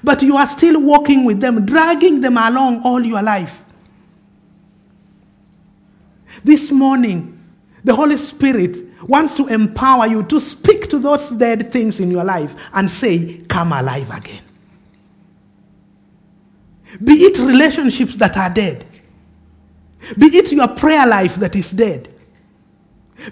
But 0.03 0.23
you 0.23 0.37
are 0.37 0.47
still 0.47 0.81
walking 0.81 1.25
with 1.25 1.41
them, 1.41 1.67
dragging 1.67 2.21
them 2.21 2.37
along 2.37 2.83
all 2.83 3.05
your 3.05 3.23
life. 3.23 3.65
This 6.45 6.71
morning, 6.71 7.33
the 7.83 7.95
Holy 7.95 8.17
Spirit 8.19 8.87
wants 9.09 9.35
to 9.35 9.47
empower 9.49 10.07
you 10.07 10.23
to 10.25 10.41
speak 10.41 10.89
to 10.91 10.99
those 10.99 11.29
dead 11.31 11.73
things 11.73 12.01
in 12.01 12.11
your 12.11 12.25
life 12.25 12.55
and 12.73 12.91
say, 12.91 13.39
Come 13.49 13.73
alive 13.73 14.11
again. 14.11 14.43
Be 17.03 17.25
it 17.25 17.39
relationships 17.39 18.17
that 18.17 18.37
are 18.37 18.51
dead, 18.51 18.87
be 20.17 20.27
it 20.37 20.53
your 20.53 20.69
prayer 20.69 21.07
life 21.07 21.37
that 21.37 21.57
is 21.57 21.71
dead, 21.71 22.09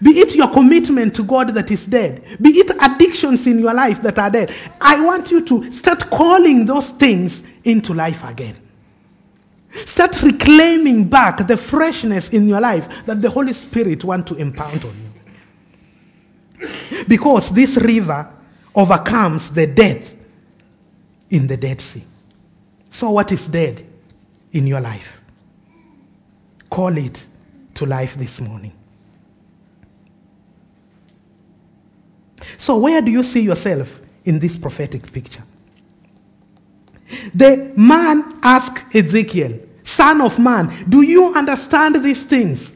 be 0.03 0.19
it 0.19 0.35
your 0.35 0.49
commitment 0.49 1.15
to 1.17 1.23
God 1.23 1.55
that 1.55 1.71
is 1.71 1.87
dead, 1.87 2.23
be 2.41 2.59
it 2.59 2.71
addictions 2.81 3.47
in 3.47 3.59
your 3.59 3.75
life 3.75 4.03
that 4.03 4.19
are 4.19 4.31
dead. 4.31 4.53
I 4.81 5.05
want 5.05 5.31
you 5.31 5.45
to 5.45 5.73
start 5.73 6.11
calling 6.11 6.67
those 6.67 6.91
things 6.91 7.43
into 7.65 7.95
life 7.95 8.25
again. 8.25 8.57
Start 9.87 10.23
reclaiming 10.23 11.09
back 11.09 11.47
the 11.47 11.57
freshness 11.57 12.29
in 12.29 12.49
your 12.49 12.61
life 12.61 12.89
that 13.07 13.21
the 13.21 13.29
Holy 13.29 13.53
Spirit 13.53 14.05
wants 14.05 14.31
to 14.31 14.37
impound 14.37 14.85
on 14.85 14.97
you. 16.61 17.05
Because 17.09 17.51
this 17.51 17.77
river 17.77 18.29
overcomes 18.75 19.51
the 19.51 19.67
death 19.67 20.15
in 21.31 21.47
the 21.47 21.57
Dead 21.57 21.81
Sea. 21.81 22.05
So, 22.91 23.11
what 23.11 23.33
is 23.33 23.49
dead 23.49 23.85
in 24.53 24.67
your 24.67 24.81
life? 24.81 25.21
Call 26.71 26.97
it 26.97 27.27
to 27.75 27.87
life 27.87 28.15
this 28.15 28.41
morning. 28.41 28.73
So, 32.59 32.79
where 32.79 33.01
do 33.01 33.11
you 33.11 33.23
see 33.23 33.41
yourself 33.41 34.01
in 34.25 34.39
this 34.39 34.57
prophetic 34.57 35.13
picture? 35.13 35.43
The 37.35 37.73
man 37.77 38.39
asked 38.43 38.95
Ezekiel, 38.95 39.59
Son 39.85 40.21
of 40.21 40.39
man, 40.39 40.87
do 40.89 41.03
you 41.03 41.35
understand 41.35 42.03
these 42.03 42.25
things? 42.25 42.71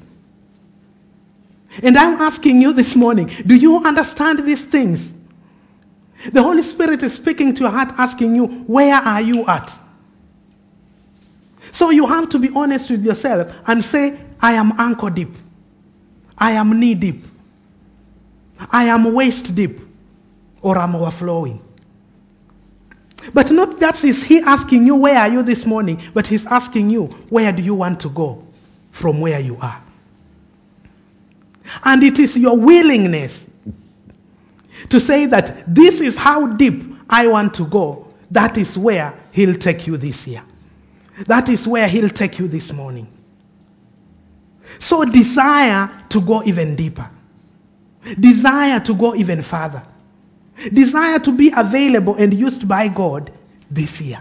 And 1.83 1.97
I'm 1.97 2.21
asking 2.21 2.61
you 2.61 2.73
this 2.73 2.95
morning, 2.97 3.31
do 3.47 3.55
you 3.55 3.77
understand 3.85 4.45
these 4.45 4.64
things? 4.64 5.09
The 6.33 6.43
Holy 6.43 6.62
Spirit 6.62 7.03
is 7.03 7.14
speaking 7.14 7.55
to 7.55 7.61
your 7.62 7.71
heart, 7.71 7.93
asking 7.97 8.35
you, 8.35 8.47
Where 8.66 8.97
are 8.97 9.21
you 9.21 9.47
at? 9.47 9.73
So 11.73 11.91
you 11.91 12.07
have 12.07 12.29
to 12.31 12.39
be 12.39 12.51
honest 12.55 12.91
with 12.91 13.05
yourself 13.05 13.53
and 13.66 13.85
say, 13.85 14.19
I 14.41 14.55
am 14.55 14.73
ankle 14.79 15.11
deep. 15.11 15.35
I 16.37 16.53
am 16.53 16.79
knee 16.79 16.95
deep. 16.95 17.25
I 18.71 18.85
am 18.85 19.13
waist 19.13 19.55
deep. 19.55 19.81
Or 20.61 20.77
I'm 20.77 20.95
overflowing. 20.97 21.63
But 23.33 23.51
not 23.51 23.79
that 23.81 24.03
is 24.05 24.23
he 24.23 24.41
asking 24.41 24.87
you, 24.87 24.97
Where 24.97 25.19
are 25.19 25.29
you 25.29 25.43
this 25.43 25.67
morning? 25.67 26.01
But 26.15 26.27
he's 26.27 26.47
asking 26.47 26.91
you, 26.91 27.07
Where 27.29 27.53
do 27.53 27.63
you 27.63 27.75
want 27.75 28.01
to 28.01 28.09
go 28.09 28.45
from 28.91 29.21
where 29.21 29.41
you 29.41 29.57
are? 29.61 29.83
And 31.85 32.03
it 32.03 32.19
is 32.19 32.37
your 32.37 32.57
willingness 32.57 33.47
to 34.89 35.01
say 35.01 35.27
that 35.27 35.73
this 35.73 36.01
is 36.01 36.17
how 36.17 36.47
deep 36.47 36.83
I 37.11 37.27
want 37.27 37.55
to 37.55 37.67
go. 37.67 38.07
That 38.31 38.59
is 38.59 38.77
where 38.77 39.15
he'll 39.33 39.55
take 39.57 39.87
you 39.87 39.97
this 39.97 40.27
year. 40.27 40.43
That 41.27 41.49
is 41.49 41.67
where 41.67 41.89
he'll 41.89 42.11
take 42.11 42.39
you 42.39 42.49
this 42.49 42.73
morning. 42.73 43.09
So 44.79 45.05
desire 45.05 45.91
to 46.11 46.21
go 46.21 46.43
even 46.45 46.77
deeper. 46.77 47.11
Desire 48.19 48.81
to 48.81 48.95
go 48.95 49.15
even 49.15 49.43
further. 49.43 49.83
Desire 50.73 51.19
to 51.21 51.33
be 51.33 51.53
available 51.57 52.15
and 52.17 52.35
used 52.35 52.67
by 52.67 52.89
God 52.89 53.31
this 53.71 54.01
year. 54.01 54.21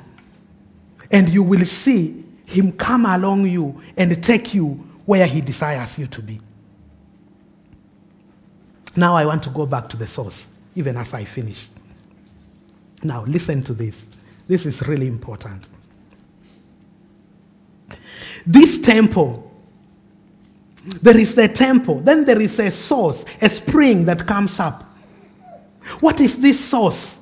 And 1.11 1.29
you 1.29 1.43
will 1.43 1.65
see 1.65 2.23
Him 2.45 2.71
come 2.73 3.05
along 3.05 3.47
you 3.47 3.81
and 3.95 4.23
take 4.23 4.53
you 4.53 4.83
where 5.05 5.25
He 5.25 5.41
desires 5.41 5.97
you 5.97 6.07
to 6.07 6.21
be. 6.21 6.39
Now 8.95 9.15
I 9.15 9.25
want 9.25 9.43
to 9.43 9.49
go 9.49 9.65
back 9.65 9.89
to 9.89 9.97
the 9.97 10.07
source, 10.07 10.47
even 10.75 10.97
as 10.97 11.13
I 11.13 11.23
finish. 11.23 11.67
Now, 13.03 13.23
listen 13.25 13.63
to 13.63 13.73
this. 13.73 14.05
This 14.47 14.65
is 14.65 14.81
really 14.87 15.07
important. 15.07 15.69
This 18.45 18.79
temple, 18.79 19.46
there 20.87 21.17
is 21.17 21.37
a 21.37 21.47
temple, 21.47 21.99
then 21.99 22.23
there 22.23 22.39
is 22.41 22.57
a 22.59 22.71
source, 22.71 23.25
a 23.41 23.49
spring 23.49 24.05
that 24.05 24.25
comes 24.25 24.59
up. 24.59 24.83
What 25.99 26.19
is 26.21 26.37
this 26.37 26.59
source? 26.59 27.15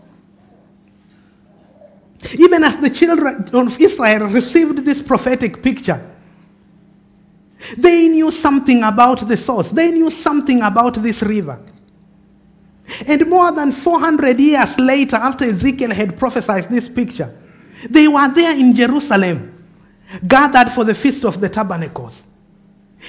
Even 2.34 2.64
as 2.64 2.78
the 2.78 2.90
children 2.90 3.50
of 3.54 3.80
Israel 3.82 4.28
received 4.28 4.86
this 4.86 5.02
prophetic 5.02 5.62
picture, 5.62 6.12
they 7.78 8.08
knew 8.08 8.32
something 8.32 8.84
about 8.84 9.28
the 9.28 9.38
source. 9.38 9.70
They 9.70 9.92
knew 9.92 10.12
something 10.12 10.62
about 10.62 11.02
this 11.02 11.22
river. 11.24 11.60
And 13.08 13.28
more 13.28 13.52
than 13.52 13.72
400 13.72 14.40
years 14.40 14.78
later, 14.78 15.16
after 15.16 15.46
Ezekiel 15.46 15.92
had 15.92 16.18
prophesied 16.18 16.70
this 16.70 16.88
picture, 16.88 17.36
they 17.90 18.08
were 18.08 18.28
there 18.30 18.56
in 18.56 18.76
Jerusalem, 18.76 19.66
gathered 20.28 20.72
for 20.72 20.84
the 20.84 20.94
Feast 20.94 21.26
of 21.26 21.42
the 21.42 21.50
Tabernacles. 21.50 22.22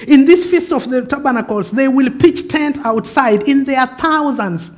In 0.05 0.25
this 0.25 0.45
Feast 0.45 0.71
of 0.71 0.89
the 0.89 1.01
Tabernacles, 1.01 1.71
they 1.71 1.87
will 1.87 2.11
pitch 2.11 2.47
tents 2.47 2.79
outside 2.83 3.43
in 3.43 3.63
their 3.63 3.87
thousands 3.87 4.71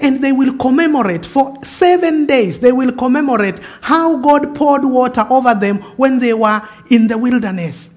and 0.00 0.22
they 0.22 0.32
will 0.32 0.56
commemorate 0.56 1.24
for 1.24 1.56
seven 1.64 2.26
days. 2.26 2.58
They 2.58 2.72
will 2.72 2.92
commemorate 2.92 3.60
how 3.80 4.16
God 4.16 4.54
poured 4.54 4.84
water 4.84 5.26
over 5.28 5.54
them 5.54 5.78
when 5.96 6.18
they 6.18 6.32
were 6.32 6.66
in 6.90 7.06
the 7.06 7.18
wilderness. 7.18 7.88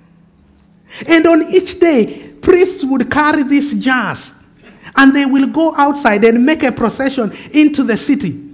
And 1.08 1.26
on 1.26 1.54
each 1.54 1.80
day, 1.80 2.34
priests 2.42 2.84
would 2.84 3.10
carry 3.10 3.44
these 3.44 3.74
jars 3.74 4.32
and 4.96 5.16
they 5.16 5.26
will 5.26 5.48
go 5.48 5.76
outside 5.76 6.26
and 6.26 6.46
make 6.46 6.64
a 6.64 6.72
procession 6.72 7.32
into 7.52 7.84
the 7.84 7.96
city. 7.96 8.49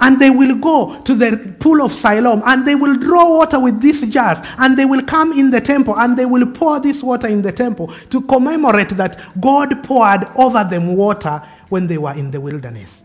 And 0.00 0.18
they 0.20 0.30
will 0.30 0.56
go 0.56 1.00
to 1.02 1.14
the 1.14 1.54
pool 1.60 1.82
of 1.82 1.92
Siloam 1.92 2.42
and 2.46 2.66
they 2.66 2.74
will 2.74 2.96
draw 2.96 3.36
water 3.36 3.60
with 3.60 3.80
these 3.80 4.00
jars 4.06 4.38
and 4.58 4.78
they 4.78 4.84
will 4.84 5.02
come 5.02 5.32
in 5.32 5.50
the 5.50 5.60
temple 5.60 5.98
and 5.98 6.16
they 6.16 6.24
will 6.26 6.46
pour 6.46 6.80
this 6.80 7.02
water 7.02 7.26
in 7.26 7.42
the 7.42 7.52
temple 7.52 7.92
to 8.10 8.22
commemorate 8.22 8.90
that 8.96 9.20
God 9.40 9.84
poured 9.84 10.26
over 10.36 10.64
them 10.64 10.96
water 10.96 11.42
when 11.68 11.86
they 11.86 11.98
were 11.98 12.14
in 12.14 12.30
the 12.30 12.40
wilderness. 12.40 13.02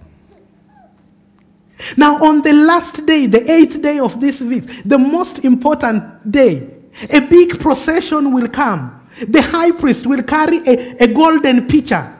Now, 1.97 2.23
on 2.23 2.41
the 2.41 2.53
last 2.53 3.05
day, 3.05 3.27
the 3.27 3.49
eighth 3.51 3.81
day 3.81 3.99
of 3.99 4.19
this 4.21 4.39
week, 4.39 4.63
the 4.85 4.97
most 4.97 5.39
important 5.39 6.31
day, 6.31 6.71
a 7.09 7.19
big 7.19 7.59
procession 7.59 8.31
will 8.33 8.47
come. 8.47 9.07
The 9.27 9.41
high 9.41 9.71
priest 9.71 10.07
will 10.07 10.23
carry 10.23 10.59
a, 10.65 11.03
a 11.03 11.07
golden 11.07 11.67
pitcher 11.67 12.14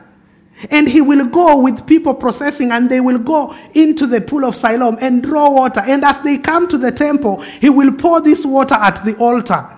and 0.70 0.88
he 0.88 1.02
will 1.02 1.26
go 1.26 1.58
with 1.58 1.86
people 1.86 2.14
processing, 2.14 2.72
and 2.72 2.90
they 2.90 3.02
will 3.02 3.18
go 3.18 3.56
into 3.74 4.08
the 4.08 4.22
pool 4.22 4.46
of 4.46 4.56
Siloam 4.56 4.98
and 5.02 5.22
draw 5.22 5.50
water. 5.50 5.82
And 5.82 6.04
as 6.04 6.22
they 6.22 6.38
come 6.38 6.68
to 6.70 6.78
the 6.78 6.92
temple, 6.92 7.42
he 7.42 7.70
will 7.70 7.92
pour 7.92 8.22
this 8.22 8.46
water 8.46 8.76
at 8.76 9.04
the 9.04 9.16
altar. 9.18 9.70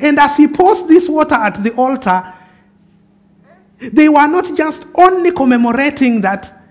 And 0.00 0.18
as 0.18 0.36
he 0.36 0.48
pours 0.48 0.82
this 0.84 1.08
water 1.08 1.34
at 1.34 1.62
the 1.62 1.72
altar, 1.74 2.32
they 3.78 4.08
were 4.08 4.26
not 4.26 4.56
just 4.56 4.84
only 4.94 5.32
commemorating 5.32 6.20
that 6.22 6.62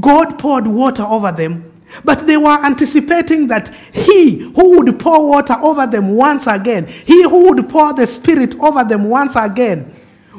God 0.00 0.38
poured 0.38 0.66
water 0.66 1.02
over 1.02 1.32
them, 1.32 1.70
but 2.04 2.26
they 2.26 2.36
were 2.36 2.64
anticipating 2.64 3.46
that 3.48 3.74
he 3.92 4.38
who 4.38 4.78
would 4.78 4.98
pour 4.98 5.28
water 5.28 5.56
over 5.60 5.86
them 5.86 6.14
once 6.14 6.46
again, 6.46 6.86
he 6.86 7.22
who 7.24 7.48
would 7.48 7.68
pour 7.68 7.92
the 7.94 8.06
Spirit 8.06 8.54
over 8.60 8.84
them 8.84 9.04
once 9.04 9.34
again, 9.34 9.94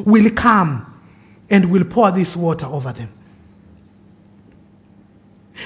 will 0.05 0.29
come 0.31 0.92
and 1.49 1.69
will 1.69 1.83
pour 1.83 2.11
this 2.11 2.35
water 2.35 2.65
over 2.65 2.93
them. 2.93 3.09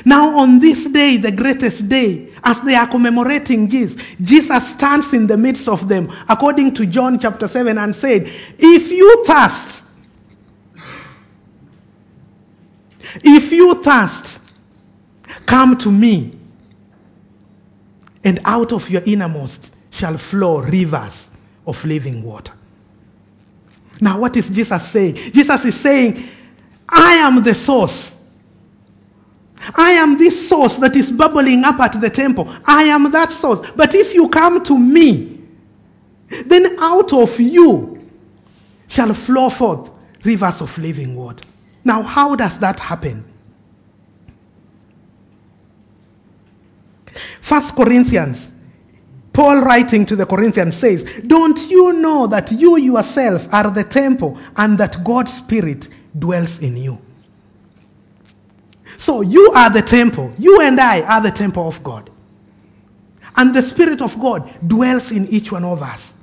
Now, 0.05 0.37
on 0.37 0.59
this 0.59 0.85
day, 0.87 1.17
the 1.17 1.31
greatest 1.31 1.87
day, 1.87 2.33
as 2.43 2.61
they 2.61 2.75
are 2.75 2.87
commemorating 2.87 3.69
Jesus, 3.69 4.01
Jesus 4.21 4.69
stands 4.69 5.13
in 5.13 5.27
the 5.27 5.37
midst 5.37 5.67
of 5.67 5.87
them, 5.87 6.13
according 6.29 6.73
to 6.75 6.85
John 6.85 7.17
chapter 7.17 7.47
7, 7.47 7.77
and 7.77 7.95
said, 7.95 8.31
If 8.57 8.91
you 8.91 9.25
thirst, 9.25 9.83
if 13.23 13.51
you 13.51 13.81
thirst, 13.81 14.39
come 15.45 15.77
to 15.77 15.91
me, 15.91 16.31
and 18.23 18.39
out 18.43 18.73
of 18.73 18.89
your 18.89 19.03
innermost 19.05 19.71
shall 19.89 20.17
flow 20.17 20.59
rivers 20.59 21.29
of 21.65 21.83
living 21.85 22.23
water. 22.23 22.53
Now, 23.99 24.19
what 24.19 24.35
is 24.37 24.49
Jesus 24.49 24.87
saying? 24.89 25.15
Jesus 25.15 25.65
is 25.65 25.75
saying, 25.75 26.27
I 26.87 27.15
am 27.15 27.43
the 27.43 27.55
source. 27.55 28.15
I 29.75 29.91
am 29.91 30.17
this 30.17 30.47
source 30.47 30.77
that 30.77 30.95
is 30.95 31.11
bubbling 31.11 31.63
up 31.63 31.79
at 31.79 31.99
the 31.99 32.09
temple. 32.09 32.47
I 32.65 32.83
am 32.83 33.11
that 33.11 33.31
source. 33.31 33.67
But 33.75 33.95
if 33.95 34.13
you 34.13 34.29
come 34.29 34.63
to 34.63 34.77
me, 34.77 35.41
then 36.45 36.77
out 36.79 37.11
of 37.13 37.39
you 37.39 38.07
shall 38.87 39.13
flow 39.13 39.49
forth 39.49 39.91
rivers 40.23 40.61
of 40.61 40.77
living 40.77 41.15
water. 41.15 41.47
Now, 41.83 42.01
how 42.01 42.35
does 42.35 42.57
that 42.59 42.79
happen? 42.79 43.23
First 47.41 47.75
Corinthians 47.75 48.51
Paul, 49.37 49.61
writing 49.61 50.03
to 50.07 50.15
the 50.15 50.25
Corinthians, 50.25 50.75
says, 50.75 51.03
Don't 51.27 51.59
you 51.69 51.93
know 51.93 52.25
that 52.25 52.51
you 52.51 52.75
yourself 52.77 53.47
are 53.53 53.69
the 53.69 53.83
temple 53.83 54.35
and 54.55 54.79
that 54.79 55.03
God's 55.03 55.31
Spirit 55.31 55.89
dwells 56.17 56.57
in 56.57 56.75
you? 56.75 56.99
So 58.97 59.21
you 59.21 59.51
are 59.53 59.69
the 59.69 59.83
temple. 59.83 60.33
You 60.39 60.61
and 60.61 60.81
I 60.81 61.01
are 61.01 61.21
the 61.21 61.29
temple 61.29 61.67
of 61.67 61.83
God. 61.83 62.09
And 63.35 63.53
the 63.53 63.61
Spirit 63.61 64.01
of 64.01 64.19
God 64.19 64.51
dwells 64.67 65.11
in 65.11 65.27
each 65.27 65.51
one 65.51 65.65
of 65.65 65.83
us. 65.83 66.15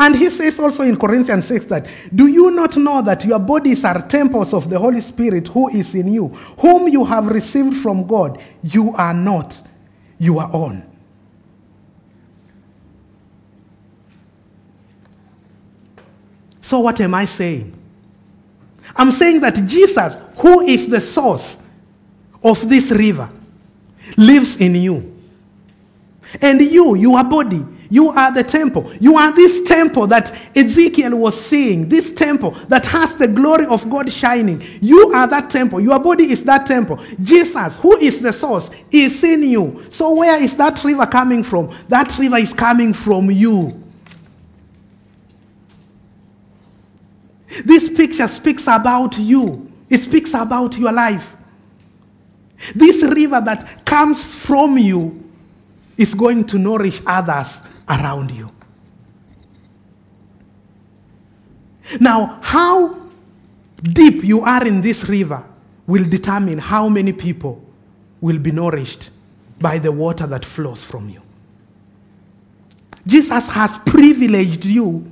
And 0.00 0.16
he 0.16 0.28
says 0.28 0.58
also 0.58 0.82
in 0.82 0.96
Corinthians 0.96 1.46
6 1.46 1.66
that, 1.66 1.86
Do 2.12 2.26
you 2.26 2.50
not 2.50 2.76
know 2.76 3.00
that 3.00 3.24
your 3.24 3.38
bodies 3.38 3.84
are 3.84 4.04
temples 4.08 4.52
of 4.52 4.68
the 4.68 4.76
Holy 4.76 5.00
Spirit 5.00 5.46
who 5.46 5.68
is 5.68 5.94
in 5.94 6.12
you, 6.12 6.26
whom 6.58 6.88
you 6.88 7.04
have 7.04 7.28
received 7.28 7.76
from 7.76 8.08
God? 8.08 8.42
You 8.64 8.92
are 8.96 9.14
not 9.14 9.62
your 10.18 10.52
own. 10.52 10.88
So, 16.72 16.80
what 16.80 16.98
am 17.02 17.14
I 17.14 17.26
saying? 17.26 17.70
I'm 18.96 19.12
saying 19.12 19.40
that 19.40 19.56
Jesus, 19.66 20.14
who 20.38 20.62
is 20.62 20.86
the 20.86 21.02
source 21.02 21.58
of 22.42 22.66
this 22.66 22.90
river, 22.90 23.28
lives 24.16 24.56
in 24.56 24.76
you. 24.76 25.14
And 26.40 26.62
you, 26.62 26.94
your 26.94 27.22
body, 27.24 27.62
you 27.90 28.08
are 28.08 28.32
the 28.32 28.42
temple. 28.42 28.90
You 29.02 29.18
are 29.18 29.34
this 29.36 29.68
temple 29.68 30.06
that 30.06 30.34
Ezekiel 30.56 31.14
was 31.14 31.38
seeing, 31.38 31.90
this 31.90 32.10
temple 32.10 32.52
that 32.68 32.86
has 32.86 33.16
the 33.16 33.28
glory 33.28 33.66
of 33.66 33.90
God 33.90 34.10
shining. 34.10 34.62
You 34.80 35.12
are 35.12 35.26
that 35.26 35.50
temple. 35.50 35.78
Your 35.78 35.98
body 35.98 36.32
is 36.32 36.42
that 36.44 36.64
temple. 36.64 36.98
Jesus, 37.22 37.76
who 37.76 37.98
is 37.98 38.18
the 38.20 38.32
source, 38.32 38.70
is 38.90 39.22
in 39.22 39.42
you. 39.42 39.84
So, 39.90 40.14
where 40.14 40.42
is 40.42 40.56
that 40.56 40.82
river 40.82 41.04
coming 41.04 41.44
from? 41.44 41.76
That 41.90 42.18
river 42.18 42.38
is 42.38 42.54
coming 42.54 42.94
from 42.94 43.30
you. 43.30 43.81
This 47.64 47.88
picture 47.88 48.28
speaks 48.28 48.62
about 48.66 49.18
you, 49.18 49.70
it 49.88 49.98
speaks 49.98 50.34
about 50.34 50.78
your 50.78 50.92
life. 50.92 51.36
This 52.74 53.02
river 53.02 53.40
that 53.44 53.84
comes 53.84 54.22
from 54.22 54.78
you 54.78 55.22
is 55.96 56.14
going 56.14 56.44
to 56.46 56.58
nourish 56.58 57.00
others 57.06 57.58
around 57.88 58.30
you. 58.30 58.48
Now, 62.00 62.38
how 62.42 62.98
deep 63.82 64.24
you 64.24 64.42
are 64.42 64.66
in 64.66 64.80
this 64.80 65.04
river 65.04 65.44
will 65.86 66.04
determine 66.04 66.58
how 66.58 66.88
many 66.88 67.12
people 67.12 67.62
will 68.20 68.38
be 68.38 68.52
nourished 68.52 69.10
by 69.60 69.78
the 69.78 69.92
water 69.92 70.26
that 70.26 70.44
flows 70.44 70.82
from 70.82 71.08
you. 71.08 71.20
Jesus 73.06 73.48
has 73.48 73.76
privileged 73.78 74.64
you 74.64 75.10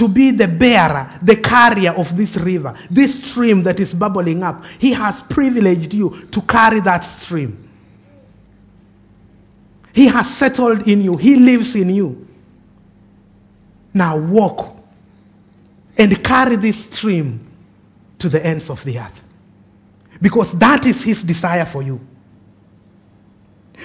to 0.00 0.08
be 0.08 0.30
the 0.30 0.48
bearer, 0.48 1.10
the 1.20 1.36
carrier 1.36 1.90
of 1.90 2.16
this 2.16 2.34
river, 2.38 2.74
this 2.90 3.22
stream 3.22 3.62
that 3.62 3.78
is 3.80 3.92
bubbling 3.92 4.42
up. 4.42 4.64
He 4.78 4.92
has 4.92 5.20
privileged 5.20 5.92
you 5.92 6.26
to 6.30 6.40
carry 6.40 6.80
that 6.80 7.00
stream. 7.00 7.68
He 9.92 10.06
has 10.06 10.34
settled 10.34 10.88
in 10.88 11.02
you, 11.02 11.18
He 11.18 11.36
lives 11.36 11.74
in 11.74 11.90
you. 11.90 12.26
Now 13.92 14.16
walk 14.16 14.74
and 15.98 16.24
carry 16.24 16.56
this 16.56 16.86
stream 16.86 17.46
to 18.20 18.30
the 18.30 18.42
ends 18.42 18.70
of 18.70 18.82
the 18.84 19.00
earth. 19.00 19.22
Because 20.22 20.52
that 20.52 20.86
is 20.86 21.02
His 21.02 21.22
desire 21.22 21.66
for 21.66 21.82
you. 21.82 22.00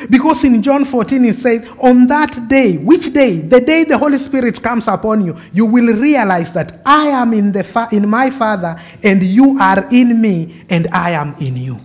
Because 0.10 0.44
in 0.44 0.62
John 0.62 0.86
14 0.86 1.26
it 1.26 1.36
says, 1.36 1.68
On 1.80 2.06
that 2.08 2.48
day, 2.48 2.78
which 2.78 3.14
day? 3.14 3.42
The 3.42 3.62
day 3.62 3.84
the 3.84 3.98
Holy 3.98 4.20
Spirit 4.20 4.62
comes 4.62 4.88
upon 4.88 5.26
you, 5.26 5.36
you 5.54 5.66
will 5.66 5.94
realize 5.96 6.52
that 6.54 6.82
I 6.86 7.08
am 7.08 7.34
in, 7.34 7.52
the 7.52 7.64
fa- 7.64 7.88
in 7.92 8.08
my 8.10 8.30
Father, 8.30 8.80
and 9.04 9.24
you 9.24 9.58
are 9.60 9.88
in 9.92 10.22
me, 10.22 10.66
and 10.70 10.88
I 10.92 11.12
am 11.12 11.36
in 11.40 11.56
you. 11.56 11.80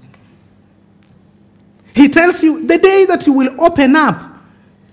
He 1.94 2.08
tells 2.08 2.42
you 2.42 2.66
the 2.66 2.78
day 2.78 3.04
that 3.06 3.26
you 3.26 3.32
will 3.32 3.60
open 3.60 3.96
up 3.96 4.38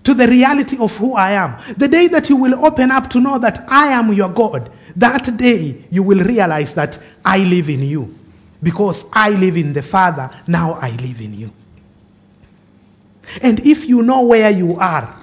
to 0.03 0.13
the 0.13 0.27
reality 0.27 0.77
of 0.77 0.95
who 0.97 1.15
I 1.15 1.31
am, 1.31 1.57
the 1.75 1.87
day 1.87 2.07
that 2.07 2.29
you 2.29 2.35
will 2.35 2.65
open 2.65 2.91
up 2.91 3.09
to 3.11 3.19
know 3.19 3.37
that 3.39 3.65
I 3.67 3.87
am 3.87 4.13
your 4.13 4.29
God, 4.29 4.71
that 4.95 5.35
day 5.37 5.85
you 5.89 6.03
will 6.03 6.19
realize 6.23 6.73
that 6.75 6.99
I 7.25 7.39
live 7.39 7.69
in 7.69 7.81
you. 7.83 8.13
Because 8.63 9.05
I 9.13 9.29
live 9.31 9.57
in 9.57 9.73
the 9.73 9.81
Father, 9.81 10.29
now 10.47 10.73
I 10.73 10.91
live 10.91 11.21
in 11.21 11.33
you. 11.37 11.51
And 13.41 13.65
if 13.65 13.85
you 13.85 14.01
know 14.01 14.21
where 14.21 14.49
you 14.49 14.77
are, 14.77 15.17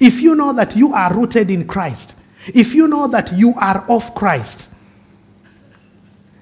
if 0.00 0.20
you 0.20 0.34
know 0.34 0.52
that 0.52 0.76
you 0.76 0.92
are 0.94 1.12
rooted 1.14 1.50
in 1.50 1.66
Christ, 1.66 2.14
if 2.48 2.74
you 2.74 2.88
know 2.88 3.06
that 3.08 3.32
you 3.32 3.54
are 3.54 3.84
of 3.88 4.14
Christ, 4.14 4.68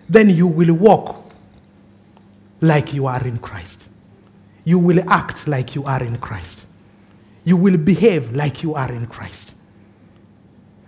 then 0.08 0.28
you 0.30 0.46
will 0.46 0.74
walk 0.74 1.32
like 2.60 2.92
you 2.92 3.06
are 3.06 3.26
in 3.26 3.38
Christ. 3.38 3.80
You 4.64 4.78
will 4.78 5.08
act 5.10 5.46
like 5.46 5.74
you 5.74 5.84
are 5.84 6.02
in 6.02 6.18
Christ. 6.18 6.66
You 7.44 7.56
will 7.56 7.76
behave 7.76 8.32
like 8.34 8.62
you 8.62 8.74
are 8.74 8.92
in 8.92 9.06
Christ. 9.06 9.52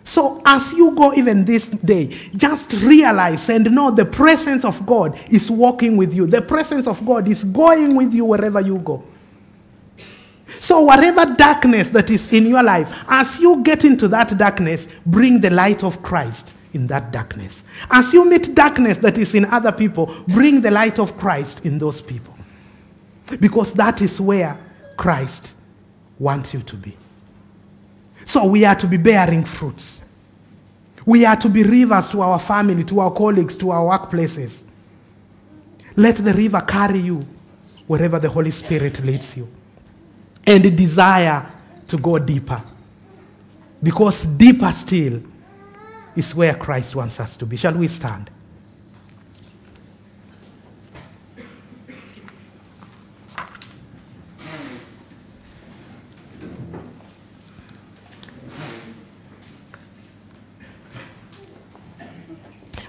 So, 0.05 0.43
as 0.45 0.73
you 0.73 0.91
go 0.95 1.15
even 1.15 1.45
this 1.45 1.67
day, 1.69 2.09
just 2.37 2.73
realize 2.75 3.49
and 3.49 3.71
know 3.71 3.91
the 3.91 4.05
presence 4.05 4.65
of 4.65 4.85
God 4.85 5.19
is 5.31 5.51
walking 5.51 5.97
with 5.97 6.13
you. 6.13 6.27
The 6.27 6.43
presence 6.43 6.87
of 6.87 7.05
God 7.07 7.29
is 7.29 7.45
going 7.45 7.95
with 7.97 8.13
you 8.13 8.27
wherever 8.27 8.61
you 8.61 8.79
go. 8.79 9.03
So 10.73 10.81
whatever 10.81 11.27
darkness 11.27 11.89
that 11.89 12.09
is 12.09 12.33
in 12.33 12.47
your 12.47 12.63
life, 12.63 12.89
as 13.07 13.39
you 13.39 13.63
get 13.63 13.85
into 13.85 14.09
that 14.09 14.39
darkness, 14.39 14.89
bring 15.05 15.39
the 15.39 15.51
light 15.51 15.85
of 15.85 16.03
Christ 16.03 16.55
in 16.73 16.87
that 16.87 17.13
darkness. 17.13 17.63
As 17.91 18.15
you 18.15 18.25
meet 18.25 18.55
darkness 18.55 18.97
that 18.97 19.19
is 19.19 19.35
in 19.35 19.45
other 19.45 19.71
people, 19.71 20.25
bring 20.29 20.63
the 20.63 20.71
light 20.71 20.99
of 20.99 21.19
Christ 21.19 21.61
in 21.67 21.79
those 21.79 22.01
people. 22.01 22.35
Because 23.39 23.75
that 23.75 24.01
is 24.01 24.19
where 24.19 24.59
Christ 24.97 25.53
wants 26.19 26.55
you 26.55 26.63
to 26.63 26.77
be. 26.77 26.97
So, 28.25 28.47
we 28.47 28.65
are 28.65 28.77
to 28.77 28.87
be 28.87 28.97
bearing 28.97 29.45
fruits. 29.45 30.01
We 31.05 31.27
are 31.27 31.37
to 31.37 31.51
be 31.51 31.65
rivers 31.65 32.09
to 32.13 32.23
our 32.23 32.39
family, 32.39 32.83
to 32.85 33.01
our 33.01 33.13
colleagues, 33.13 33.59
to 33.59 33.73
our 33.73 33.99
workplaces. 33.99 34.57
Let 35.97 36.17
the 36.17 36.33
river 36.33 36.63
carry 36.67 37.01
you 37.01 37.27
wherever 37.87 38.19
the 38.19 38.31
Holy 38.31 38.53
Spirit 38.53 39.05
leads 39.05 39.37
you. 39.37 39.47
And 40.47 40.65
the 40.65 40.71
desire 40.71 41.51
to 41.89 41.97
go 41.99 42.19
deeper. 42.19 42.63
Because 43.83 44.25
deeper 44.25 44.73
still 44.73 45.23
is 46.17 46.35
where 46.35 46.55
Christ 46.55 46.95
wants 46.95 47.21
us 47.21 47.37
to 47.37 47.47
be. 47.47 47.57
Shall 47.57 47.75
we 47.75 47.89
stand? 47.89 48.31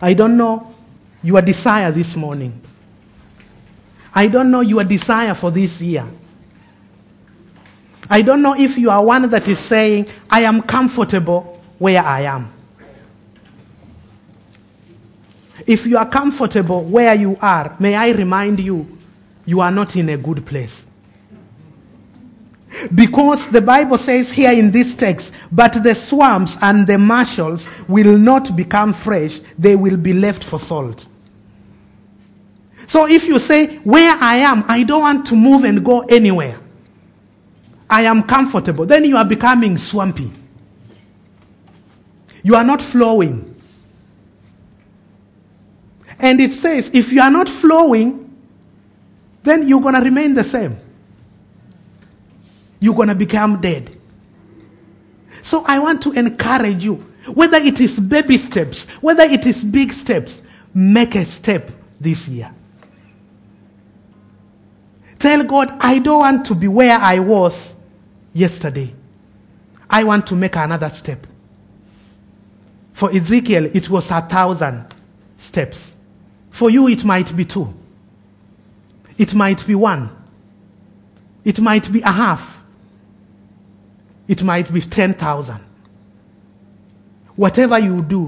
I 0.01 0.13
don't 0.13 0.35
know 0.35 0.75
your 1.23 1.41
desire 1.41 1.89
this 1.89 2.13
morning. 2.17 2.59
I 4.13 4.27
don't 4.27 4.51
know 4.51 4.59
your 4.59 4.83
desire 4.83 5.33
for 5.33 5.49
this 5.49 5.79
year. 5.79 6.05
I 8.09 8.21
don't 8.21 8.41
know 8.41 8.53
if 8.53 8.77
you 8.77 8.89
are 8.89 9.03
one 9.03 9.29
that 9.29 9.47
is 9.47 9.59
saying, 9.59 10.07
I 10.29 10.41
am 10.41 10.61
comfortable 10.61 11.61
where 11.79 12.03
I 12.03 12.21
am. 12.21 12.49
If 15.65 15.85
you 15.85 15.97
are 15.97 16.09
comfortable 16.09 16.83
where 16.83 17.13
you 17.15 17.37
are, 17.41 17.75
may 17.79 17.95
I 17.95 18.09
remind 18.11 18.59
you, 18.59 18.97
you 19.45 19.61
are 19.61 19.71
not 19.71 19.95
in 19.95 20.09
a 20.09 20.17
good 20.17 20.45
place. 20.45 20.85
Because 22.93 23.47
the 23.49 23.61
Bible 23.61 23.97
says 23.97 24.31
here 24.31 24.51
in 24.51 24.71
this 24.71 24.93
text, 24.93 25.31
but 25.51 25.83
the 25.83 25.93
swamps 25.93 26.57
and 26.61 26.87
the 26.87 26.97
marshes 26.97 27.67
will 27.87 28.17
not 28.17 28.55
become 28.55 28.93
fresh, 28.93 29.39
they 29.57 29.75
will 29.75 29.97
be 29.97 30.13
left 30.13 30.43
for 30.43 30.59
salt. 30.59 31.07
So 32.87 33.07
if 33.07 33.27
you 33.27 33.39
say, 33.39 33.77
Where 33.77 34.15
I 34.19 34.37
am, 34.37 34.65
I 34.67 34.83
don't 34.83 35.01
want 35.01 35.27
to 35.27 35.35
move 35.35 35.63
and 35.63 35.85
go 35.85 36.01
anywhere, 36.01 36.59
I 37.93 38.01
am 38.01 38.23
comfortable, 38.23 38.87
then 38.87 39.05
you 39.05 39.17
are 39.17 39.23
becoming 39.23 39.77
swampy. 39.77 40.31
You 42.41 42.55
are 42.55 42.63
not 42.63 42.81
flowing. 42.81 43.61
And 46.17 46.41
it 46.41 46.53
says, 46.53 46.89
if 46.91 47.13
you 47.13 47.21
are 47.21 47.29
not 47.29 47.47
flowing, 47.47 48.35
then 49.43 49.67
you're 49.67 49.79
going 49.79 49.93
to 49.93 50.01
remain 50.01 50.33
the 50.33 50.43
same. 50.43 50.75
You're 52.79 52.95
going 52.95 53.09
to 53.09 53.15
become 53.15 53.61
dead. 53.61 53.95
So 55.43 55.63
I 55.63 55.77
want 55.77 56.01
to 56.01 56.13
encourage 56.13 56.83
you, 56.83 56.95
whether 57.31 57.57
it 57.57 57.79
is 57.79 57.99
baby 57.99 58.39
steps, 58.39 58.85
whether 59.01 59.23
it 59.23 59.45
is 59.45 59.63
big 59.63 59.93
steps, 59.93 60.41
make 60.73 61.13
a 61.13 61.25
step 61.25 61.69
this 62.01 62.27
year. 62.27 62.51
Tell 65.19 65.43
God, 65.43 65.77
I 65.79 65.99
don't 65.99 66.21
want 66.21 66.47
to 66.47 66.55
be 66.55 66.67
where 66.67 66.97
I 66.97 67.19
was 67.19 67.72
yesterday. 68.33 68.93
I 69.89 70.03
want 70.03 70.27
to 70.27 70.35
make 70.35 70.55
another 70.55 70.89
step. 70.89 71.27
For 72.93 73.11
Ezekiel, 73.11 73.65
it 73.73 73.89
was 73.89 74.09
a 74.11 74.21
thousand 74.21 74.93
steps. 75.37 75.93
For 76.51 76.69
you, 76.69 76.87
it 76.87 77.03
might 77.03 77.35
be 77.35 77.45
two. 77.45 77.73
It 79.17 79.33
might 79.33 79.65
be 79.65 79.75
one. 79.75 80.09
It 81.43 81.59
might 81.59 81.91
be 81.91 82.01
a 82.01 82.11
half. 82.11 82.63
It 84.27 84.43
might 84.43 84.73
be 84.73 84.81
10,000. 84.81 85.59
Whatever 87.35 87.79
you 87.79 88.01
do, 88.01 88.25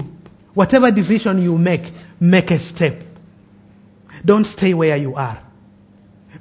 whatever 0.54 0.90
decision 0.90 1.40
you 1.40 1.56
make, 1.56 1.92
make 2.20 2.50
a 2.50 2.58
step. 2.58 3.02
Don't 4.24 4.44
stay 4.44 4.74
where 4.74 4.96
you 4.96 5.14
are. 5.14 5.40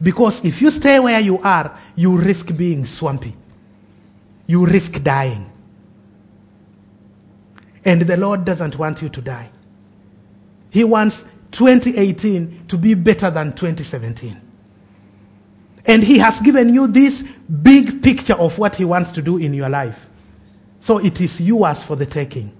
Because 0.01 0.43
if 0.43 0.61
you 0.61 0.71
stay 0.71 0.99
where 0.99 1.19
you 1.19 1.39
are, 1.39 1.79
you 1.95 2.17
risk 2.17 2.55
being 2.55 2.85
swampy. 2.85 3.33
You 4.47 4.65
risk 4.65 5.01
dying. 5.03 5.51
And 7.83 8.01
the 8.01 8.17
Lord 8.17 8.45
doesn't 8.45 8.77
want 8.77 9.01
you 9.01 9.09
to 9.09 9.21
die. 9.21 9.49
He 10.69 10.83
wants 10.83 11.23
2018 11.51 12.65
to 12.67 12.77
be 12.77 12.95
better 12.95 13.29
than 13.29 13.53
2017. 13.53 14.41
And 15.85 16.03
He 16.03 16.17
has 16.17 16.39
given 16.39 16.73
you 16.73 16.87
this 16.87 17.23
big 17.61 18.01
picture 18.01 18.33
of 18.33 18.57
what 18.57 18.75
He 18.75 18.85
wants 18.85 19.11
to 19.13 19.21
do 19.21 19.37
in 19.37 19.53
your 19.53 19.69
life. 19.69 20.07
So 20.81 20.97
it 20.97 21.21
is 21.21 21.39
yours 21.39 21.81
for 21.83 21.95
the 21.95 22.05
taking. 22.05 22.51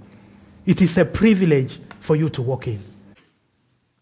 It 0.66 0.82
is 0.82 0.98
a 0.98 1.06
privilege 1.06 1.80
for 2.00 2.16
you 2.16 2.30
to 2.30 2.42
walk 2.42 2.68
in. 2.68 2.82